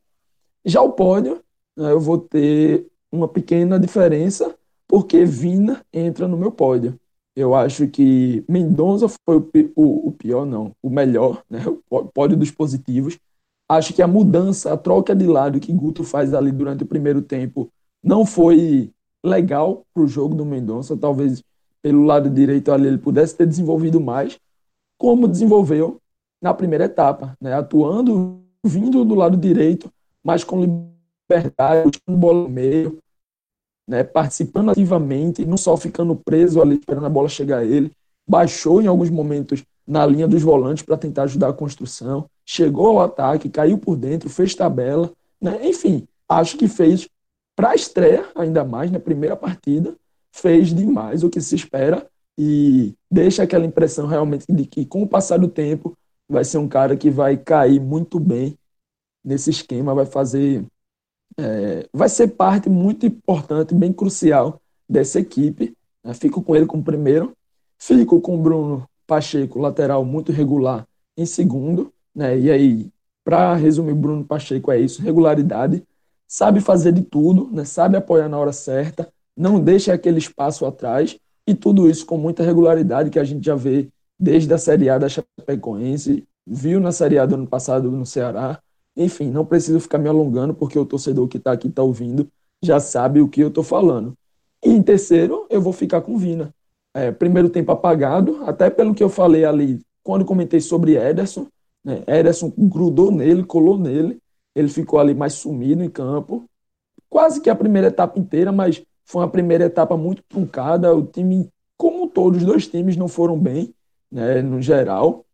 Já 0.65 0.81
o 0.81 0.93
pódio, 0.93 1.43
né, 1.75 1.91
eu 1.91 1.99
vou 1.99 2.17
ter 2.17 2.87
uma 3.11 3.27
pequena 3.27 3.77
diferença, 3.77 4.55
porque 4.87 5.25
Vina 5.25 5.85
entra 5.91 6.27
no 6.27 6.37
meu 6.37 6.51
pódio. 6.51 6.97
Eu 7.35 7.53
acho 7.53 7.87
que 7.87 8.45
Mendonça 8.47 9.07
foi 9.09 9.37
o, 9.37 9.51
o, 9.75 10.07
o, 10.07 10.11
pior, 10.13 10.45
não, 10.45 10.71
o 10.81 10.89
melhor, 10.89 11.43
né? 11.49 11.63
o 11.89 12.05
pódio 12.05 12.37
dos 12.37 12.51
positivos. 12.51 13.19
Acho 13.67 13.93
que 13.93 14.01
a 14.01 14.07
mudança, 14.07 14.71
a 14.71 14.77
troca 14.77 15.15
de 15.15 15.25
lado 15.25 15.59
que 15.59 15.73
Guto 15.73 16.03
faz 16.03 16.33
ali 16.33 16.51
durante 16.51 16.83
o 16.83 16.87
primeiro 16.87 17.21
tempo 17.21 17.69
não 18.03 18.25
foi 18.25 18.91
legal 19.25 19.85
para 19.93 20.03
o 20.03 20.07
jogo 20.07 20.35
do 20.35 20.45
Mendonça. 20.45 20.95
Talvez 20.95 21.43
pelo 21.83 22.05
lado 22.05 22.29
direito 22.29 22.71
ali 22.71 22.87
ele 22.87 22.97
pudesse 22.97 23.35
ter 23.35 23.45
desenvolvido 23.45 23.99
mais, 23.99 24.39
como 24.97 25.27
desenvolveu 25.27 25.99
na 26.41 26.53
primeira 26.53 26.85
etapa, 26.85 27.37
né? 27.39 27.53
atuando, 27.53 28.41
vindo 28.65 29.03
do 29.03 29.13
lado 29.13 29.35
direito, 29.35 29.91
mas 30.23 30.43
com 30.43 30.61
liberdade, 30.61 31.89
buscando 31.89 32.17
bola 32.17 32.43
no 32.43 32.49
meio, 32.49 32.97
né, 33.85 34.01
participando 34.01 34.71
ativamente, 34.71 35.45
não 35.45 35.57
só 35.57 35.75
ficando 35.75 36.15
preso 36.15 36.61
ali 36.61 36.75
esperando 36.75 37.05
a 37.05 37.09
bola 37.09 37.27
chegar 37.27 37.59
a 37.59 37.65
ele, 37.65 37.91
baixou 38.25 38.81
em 38.81 38.87
alguns 38.87 39.09
momentos 39.09 39.63
na 39.85 40.05
linha 40.05 40.25
dos 40.25 40.41
volantes 40.41 40.83
para 40.83 40.95
tentar 40.95 41.23
ajudar 41.23 41.49
a 41.49 41.53
construção, 41.53 42.25
chegou 42.45 42.87
ao 42.87 43.01
ataque, 43.01 43.49
caiu 43.49 43.77
por 43.77 43.97
dentro, 43.97 44.29
fez 44.29 44.55
tabela, 44.55 45.11
né? 45.41 45.67
enfim, 45.67 46.07
acho 46.29 46.57
que 46.57 46.69
fez 46.69 47.09
para 47.55 47.71
a 47.71 47.75
estreia, 47.75 48.25
ainda 48.35 48.63
mais 48.63 48.89
na 48.89 48.99
primeira 48.99 49.35
partida, 49.35 49.95
fez 50.33 50.73
demais 50.73 51.23
o 51.23 51.29
que 51.29 51.39
se 51.39 51.55
espera 51.55 52.09
e 52.37 52.93
deixa 53.09 53.43
aquela 53.43 53.65
impressão 53.65 54.07
realmente 54.07 54.45
de 54.49 54.65
que 54.65 54.85
com 54.85 55.03
o 55.03 55.07
passar 55.07 55.37
do 55.37 55.47
tempo 55.47 55.95
vai 56.27 56.43
ser 56.43 56.57
um 56.57 56.67
cara 56.67 56.97
que 56.97 57.09
vai 57.09 57.37
cair 57.37 57.79
muito 57.79 58.19
bem 58.19 58.57
nesse 59.23 59.51
esquema, 59.51 59.93
vai 59.93 60.05
fazer 60.05 60.65
é, 61.37 61.87
vai 61.93 62.09
ser 62.09 62.29
parte 62.29 62.69
muito 62.69 63.05
importante, 63.05 63.73
bem 63.73 63.93
crucial 63.93 64.59
dessa 64.89 65.19
equipe. 65.19 65.75
Né? 66.03 66.13
Fico 66.13 66.41
com 66.41 66.55
ele 66.55 66.65
como 66.65 66.83
primeiro, 66.83 67.33
fico 67.79 68.19
com 68.19 68.35
o 68.35 68.41
Bruno 68.41 68.87
Pacheco, 69.07 69.59
lateral 69.59 70.03
muito 70.03 70.31
regular, 70.31 70.87
em 71.17 71.25
segundo. 71.25 71.93
Né? 72.13 72.37
E 72.39 72.51
aí, 72.51 72.91
para 73.23 73.55
resumir, 73.55 73.93
Bruno 73.93 74.25
Pacheco 74.25 74.71
é 74.71 74.79
isso: 74.79 75.01
regularidade, 75.01 75.83
sabe 76.27 76.59
fazer 76.59 76.91
de 76.91 77.03
tudo, 77.03 77.49
né? 77.51 77.65
sabe 77.65 77.97
apoiar 77.97 78.29
na 78.29 78.37
hora 78.37 78.53
certa, 78.53 79.11
não 79.35 79.59
deixa 79.59 79.93
aquele 79.93 80.17
espaço 80.17 80.65
atrás, 80.65 81.17
e 81.47 81.53
tudo 81.53 81.89
isso 81.89 82.05
com 82.05 82.17
muita 82.17 82.43
regularidade 82.43 83.09
que 83.09 83.19
a 83.19 83.23
gente 83.23 83.45
já 83.45 83.55
vê 83.55 83.89
desde 84.19 84.53
a 84.53 84.57
Série 84.57 84.89
A 84.89 84.97
da 84.97 85.09
Chapecoense, 85.09 86.25
viu 86.45 86.79
na 86.79 86.91
Série 86.91 87.17
A 87.17 87.25
do 87.25 87.35
ano 87.35 87.47
passado 87.47 87.91
no 87.91 88.05
Ceará, 88.05 88.59
enfim, 88.95 89.29
não 89.29 89.45
preciso 89.45 89.79
ficar 89.79 89.97
me 89.97 90.07
alongando, 90.07 90.53
porque 90.53 90.77
o 90.77 90.85
torcedor 90.85 91.27
que 91.27 91.37
está 91.37 91.51
aqui, 91.51 91.67
está 91.67 91.81
ouvindo, 91.81 92.27
já 92.61 92.79
sabe 92.79 93.21
o 93.21 93.27
que 93.27 93.41
eu 93.41 93.47
estou 93.47 93.63
falando. 93.63 94.13
E 94.63 94.69
em 94.69 94.81
terceiro, 94.81 95.45
eu 95.49 95.61
vou 95.61 95.73
ficar 95.73 96.01
com 96.01 96.17
Vina. 96.17 96.53
É, 96.93 97.11
primeiro 97.11 97.49
tempo 97.49 97.71
apagado, 97.71 98.43
até 98.45 98.69
pelo 98.69 98.93
que 98.93 99.03
eu 99.03 99.09
falei 99.09 99.43
ali, 99.43 99.81
quando 100.03 100.23
comentei 100.23 100.61
sobre 100.61 100.95
Ederson, 100.95 101.47
né, 101.83 102.03
Ederson 102.07 102.53
grudou 102.55 103.11
nele, 103.11 103.43
colou 103.43 103.77
nele, 103.77 104.19
ele 104.55 104.67
ficou 104.69 104.99
ali 104.99 105.13
mais 105.13 105.33
sumido 105.33 105.83
em 105.83 105.89
campo, 105.89 106.45
quase 107.09 107.41
que 107.41 107.49
a 107.49 107.55
primeira 107.55 107.87
etapa 107.87 108.19
inteira, 108.19 108.51
mas 108.51 108.83
foi 109.05 109.21
uma 109.21 109.29
primeira 109.29 109.65
etapa 109.65 109.97
muito 109.97 110.23
truncada, 110.23 110.95
o 110.95 111.05
time, 111.05 111.49
como 111.77 112.07
todos 112.07 112.39
os 112.39 112.45
dois 112.45 112.67
times 112.67 112.95
não 112.95 113.07
foram 113.07 113.37
bem, 113.37 113.73
né, 114.11 114.41
no 114.41 114.61
geral, 114.61 115.25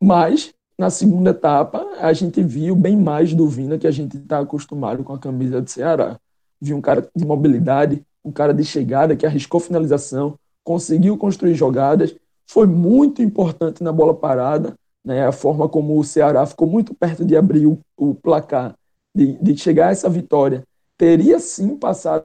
mas 0.00 0.54
na 0.78 0.90
segunda 0.90 1.30
etapa, 1.30 1.84
a 1.98 2.12
gente 2.12 2.40
viu 2.40 2.76
bem 2.76 2.96
mais 2.96 3.34
do 3.34 3.48
Vina 3.48 3.78
que 3.78 3.86
a 3.86 3.90
gente 3.90 4.16
está 4.16 4.38
acostumado 4.38 5.02
com 5.02 5.12
a 5.12 5.18
camisa 5.18 5.60
do 5.60 5.68
Ceará. 5.68 6.20
Viu 6.60 6.76
um 6.76 6.80
cara 6.80 7.08
de 7.14 7.24
mobilidade, 7.26 8.04
um 8.24 8.30
cara 8.30 8.54
de 8.54 8.64
chegada 8.64 9.16
que 9.16 9.26
arriscou 9.26 9.58
finalização, 9.58 10.38
conseguiu 10.62 11.16
construir 11.16 11.54
jogadas, 11.54 12.14
foi 12.46 12.66
muito 12.66 13.20
importante 13.22 13.82
na 13.82 13.90
bola 13.90 14.14
parada, 14.14 14.76
né? 15.04 15.26
a 15.26 15.32
forma 15.32 15.68
como 15.68 15.98
o 15.98 16.04
Ceará 16.04 16.46
ficou 16.46 16.68
muito 16.68 16.94
perto 16.94 17.24
de 17.24 17.36
abrir 17.36 17.66
o, 17.66 17.80
o 17.96 18.14
placar, 18.14 18.76
de, 19.12 19.32
de 19.42 19.56
chegar 19.56 19.88
a 19.88 19.90
essa 19.90 20.08
vitória. 20.08 20.62
Teria 20.96 21.40
sim 21.40 21.76
passado 21.76 22.24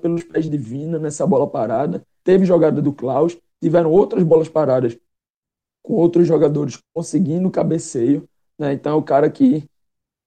pelos 0.00 0.22
pés 0.22 0.48
de 0.48 0.56
Vina 0.56 0.98
nessa 0.98 1.26
bola 1.26 1.46
parada. 1.46 2.02
Teve 2.22 2.44
jogada 2.44 2.80
do 2.80 2.92
Klaus, 2.92 3.36
tiveram 3.60 3.90
outras 3.90 4.22
bolas 4.22 4.48
paradas 4.48 4.96
com 5.82 5.94
outros 5.94 6.26
jogadores 6.26 6.80
conseguindo 6.94 7.50
cabeceio. 7.50 8.28
Né? 8.58 8.72
Então 8.74 8.92
é 8.92 8.96
o 8.96 9.02
cara 9.02 9.28
que 9.28 9.64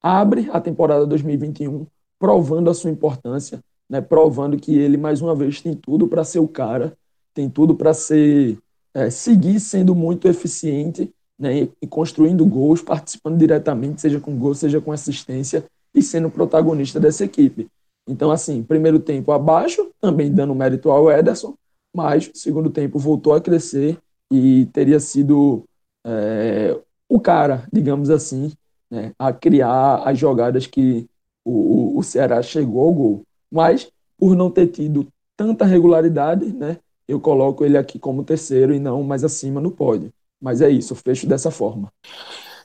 abre 0.01 0.49
a 0.51 0.59
temporada 0.59 1.05
2021 1.05 1.87
provando 2.19 2.69
a 2.69 2.73
sua 2.73 2.89
importância, 2.89 3.59
né? 3.89 4.01
provando 4.01 4.57
que 4.57 4.77
ele, 4.77 4.97
mais 4.97 5.21
uma 5.21 5.35
vez, 5.35 5.61
tem 5.61 5.73
tudo 5.73 6.07
para 6.07 6.23
ser 6.23 6.39
o 6.39 6.47
cara, 6.47 6.97
tem 7.33 7.49
tudo 7.49 7.75
para 7.75 7.93
ser 7.93 8.57
é, 8.93 9.09
seguir 9.09 9.59
sendo 9.59 9.95
muito 9.95 10.27
eficiente 10.27 11.13
né? 11.39 11.69
e 11.81 11.87
construindo 11.87 12.45
gols, 12.45 12.81
participando 12.81 13.37
diretamente, 13.37 14.01
seja 14.01 14.19
com 14.19 14.37
gol, 14.37 14.53
seja 14.53 14.81
com 14.81 14.91
assistência, 14.91 15.65
e 15.93 16.01
sendo 16.01 16.29
protagonista 16.29 16.99
dessa 16.99 17.23
equipe. 17.23 17.67
Então, 18.07 18.31
assim, 18.31 18.63
primeiro 18.63 18.99
tempo 18.99 19.31
abaixo, 19.31 19.91
também 19.99 20.31
dando 20.31 20.53
mérito 20.53 20.91
ao 20.91 21.11
Ederson, 21.11 21.55
mas 21.93 22.29
segundo 22.33 22.69
tempo 22.69 22.99
voltou 22.99 23.33
a 23.33 23.41
crescer 23.41 23.97
e 24.31 24.65
teria 24.67 24.99
sido 24.99 25.63
é, 26.05 26.77
o 27.09 27.19
cara, 27.19 27.67
digamos 27.71 28.09
assim, 28.09 28.51
né, 28.91 29.13
a 29.17 29.33
criar 29.33 30.03
as 30.07 30.17
jogadas 30.19 30.67
que 30.67 31.07
o, 31.43 31.97
o 31.97 32.03
Ceará 32.03 32.41
chegou 32.41 32.83
ao 32.85 32.93
gol. 32.93 33.23
Mas, 33.51 33.89
por 34.17 34.35
não 34.35 34.51
ter 34.51 34.67
tido 34.67 35.07
tanta 35.35 35.65
regularidade, 35.65 36.53
né, 36.53 36.77
eu 37.07 37.19
coloco 37.19 37.63
ele 37.65 37.77
aqui 37.77 37.97
como 37.99 38.23
terceiro 38.23 38.73
e 38.73 38.79
não 38.79 39.03
mais 39.03 39.23
acima 39.23 39.61
no 39.61 39.71
pódio. 39.71 40.11
Mas 40.41 40.61
é 40.61 40.69
isso, 40.69 40.95
fecho 40.95 41.27
dessa 41.27 41.49
forma. 41.49 41.91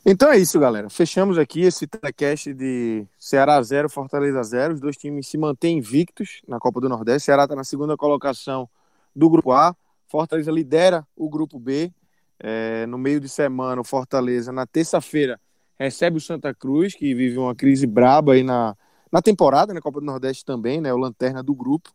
Então 0.05 0.33
é 0.33 0.39
isso, 0.39 0.59
galera. 0.59 0.89
Fechamos 0.89 1.37
aqui 1.37 1.61
esse 1.61 1.87
telecast 1.87 2.55
de 2.55 3.07
Ceará 3.19 3.61
0, 3.63 3.91
Fortaleza 3.91 4.43
0. 4.43 4.75
Os 4.75 4.81
dois 4.81 4.97
times 4.97 5.29
se 5.29 5.37
mantêm 5.37 5.77
invictos 5.77 6.41
na 6.49 6.59
Copa 6.59 6.81
do 6.81 6.89
Nordeste. 6.89 7.27
Ceará 7.27 7.45
está 7.45 7.55
na 7.55 7.65
segunda 7.65 7.97
colocação 7.99 8.69
do 9.15 9.29
Grupo 9.29 9.53
A. 9.53 9.77
Fortaleza 10.09 10.51
lidera 10.51 11.07
o 11.15 11.29
grupo 11.29 11.59
B. 11.59 11.93
É, 12.39 12.87
no 12.87 12.97
meio 12.97 13.21
de 13.21 13.29
semana, 13.29 13.83
o 13.83 13.85
Fortaleza, 13.85 14.51
na 14.51 14.67
terça-feira, 14.67 15.39
recebe 15.79 16.17
o 16.17 16.21
Santa 16.21 16.55
Cruz, 16.55 16.95
que 16.95 17.15
vive 17.15 17.37
uma 17.37 17.55
crise 17.55 17.87
braba 17.87 18.33
aí 18.33 18.43
na, 18.43 18.75
na 19.13 19.21
temporada, 19.21 19.69
na 19.69 19.75
né? 19.75 19.81
Copa 19.83 20.01
do 20.01 20.07
Nordeste 20.07 20.47
também, 20.47 20.81
né? 20.81 20.93
O 20.95 20.97
lanterna 20.97 21.43
do 21.43 21.55
grupo. 21.55 21.93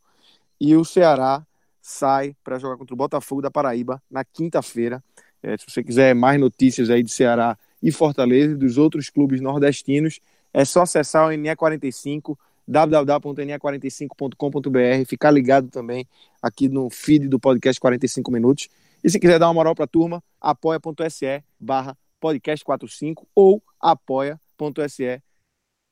E 0.62 0.76
o 0.76 0.86
Ceará 0.86 1.44
sai 1.82 2.36
para 2.44 2.60
jogar 2.60 2.78
contra 2.78 2.94
o 2.94 2.98
Botafogo 2.98 3.42
da 3.42 3.50
Paraíba 3.50 4.02
na 4.10 4.24
quinta-feira. 4.24 5.04
É, 5.42 5.58
se 5.58 5.66
você 5.68 5.84
quiser 5.84 6.14
mais 6.14 6.40
notícias 6.40 6.92
aí 6.92 7.02
de 7.02 7.12
Ceará 7.12 7.58
e 7.86 7.92
Fortaleza 7.92 8.54
e 8.54 8.58
dos 8.58 8.80
outros 8.80 9.12
clubes 9.12 9.40
nordestinos, 9.40 10.20
é 10.52 10.66
só 10.66 10.82
acessar 10.82 11.28
o 11.28 11.30
NE45 11.30 12.36
www.ne45.com.br, 12.68 15.06
ficar 15.08 15.30
ligado 15.30 15.70
também 15.70 16.08
aqui 16.42 16.68
no 16.68 16.90
feed 16.90 17.28
do 17.28 17.40
podcast 17.40 17.80
45 17.80 18.32
minutos. 18.32 18.68
E 19.04 19.10
se 19.10 19.20
quiser 19.20 19.38
dar 19.38 19.46
uma 19.46 19.54
moral 19.54 19.76
para 19.76 19.86
a 19.86 19.88
turma, 19.88 20.24
apoia.se 20.42 21.44
barra 21.60 21.96
podcast45 22.20 23.24
ou 23.36 23.62
apoia.se 23.80 25.22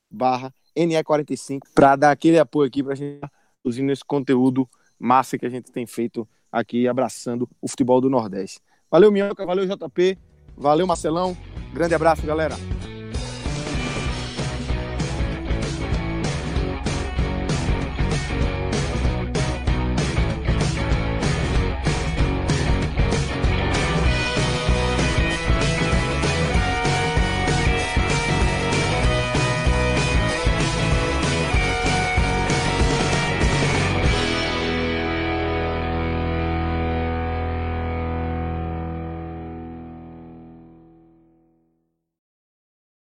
barra 0.10 0.52
NE45 0.76 1.60
para 1.76 1.96
dar 1.96 2.10
aquele 2.10 2.40
apoio 2.40 2.68
aqui 2.68 2.82
para 2.82 2.94
a 2.94 2.96
gente 2.96 3.22
produzindo 3.62 3.92
esse 3.92 4.04
conteúdo 4.04 4.68
massa 4.98 5.38
que 5.38 5.46
a 5.46 5.50
gente 5.50 5.72
tem 5.72 5.86
feito 5.86 6.28
aqui, 6.52 6.88
abraçando 6.88 7.48
o 7.62 7.68
futebol 7.68 8.02
do 8.02 8.10
Nordeste. 8.10 8.60
Valeu, 8.90 9.12
Minhoca, 9.12 9.46
valeu, 9.46 9.68
JP, 9.68 10.18
valeu, 10.58 10.88
Marcelão. 10.88 11.38
Grande 11.74 11.96
abraço, 11.96 12.26
galera. 12.26 12.56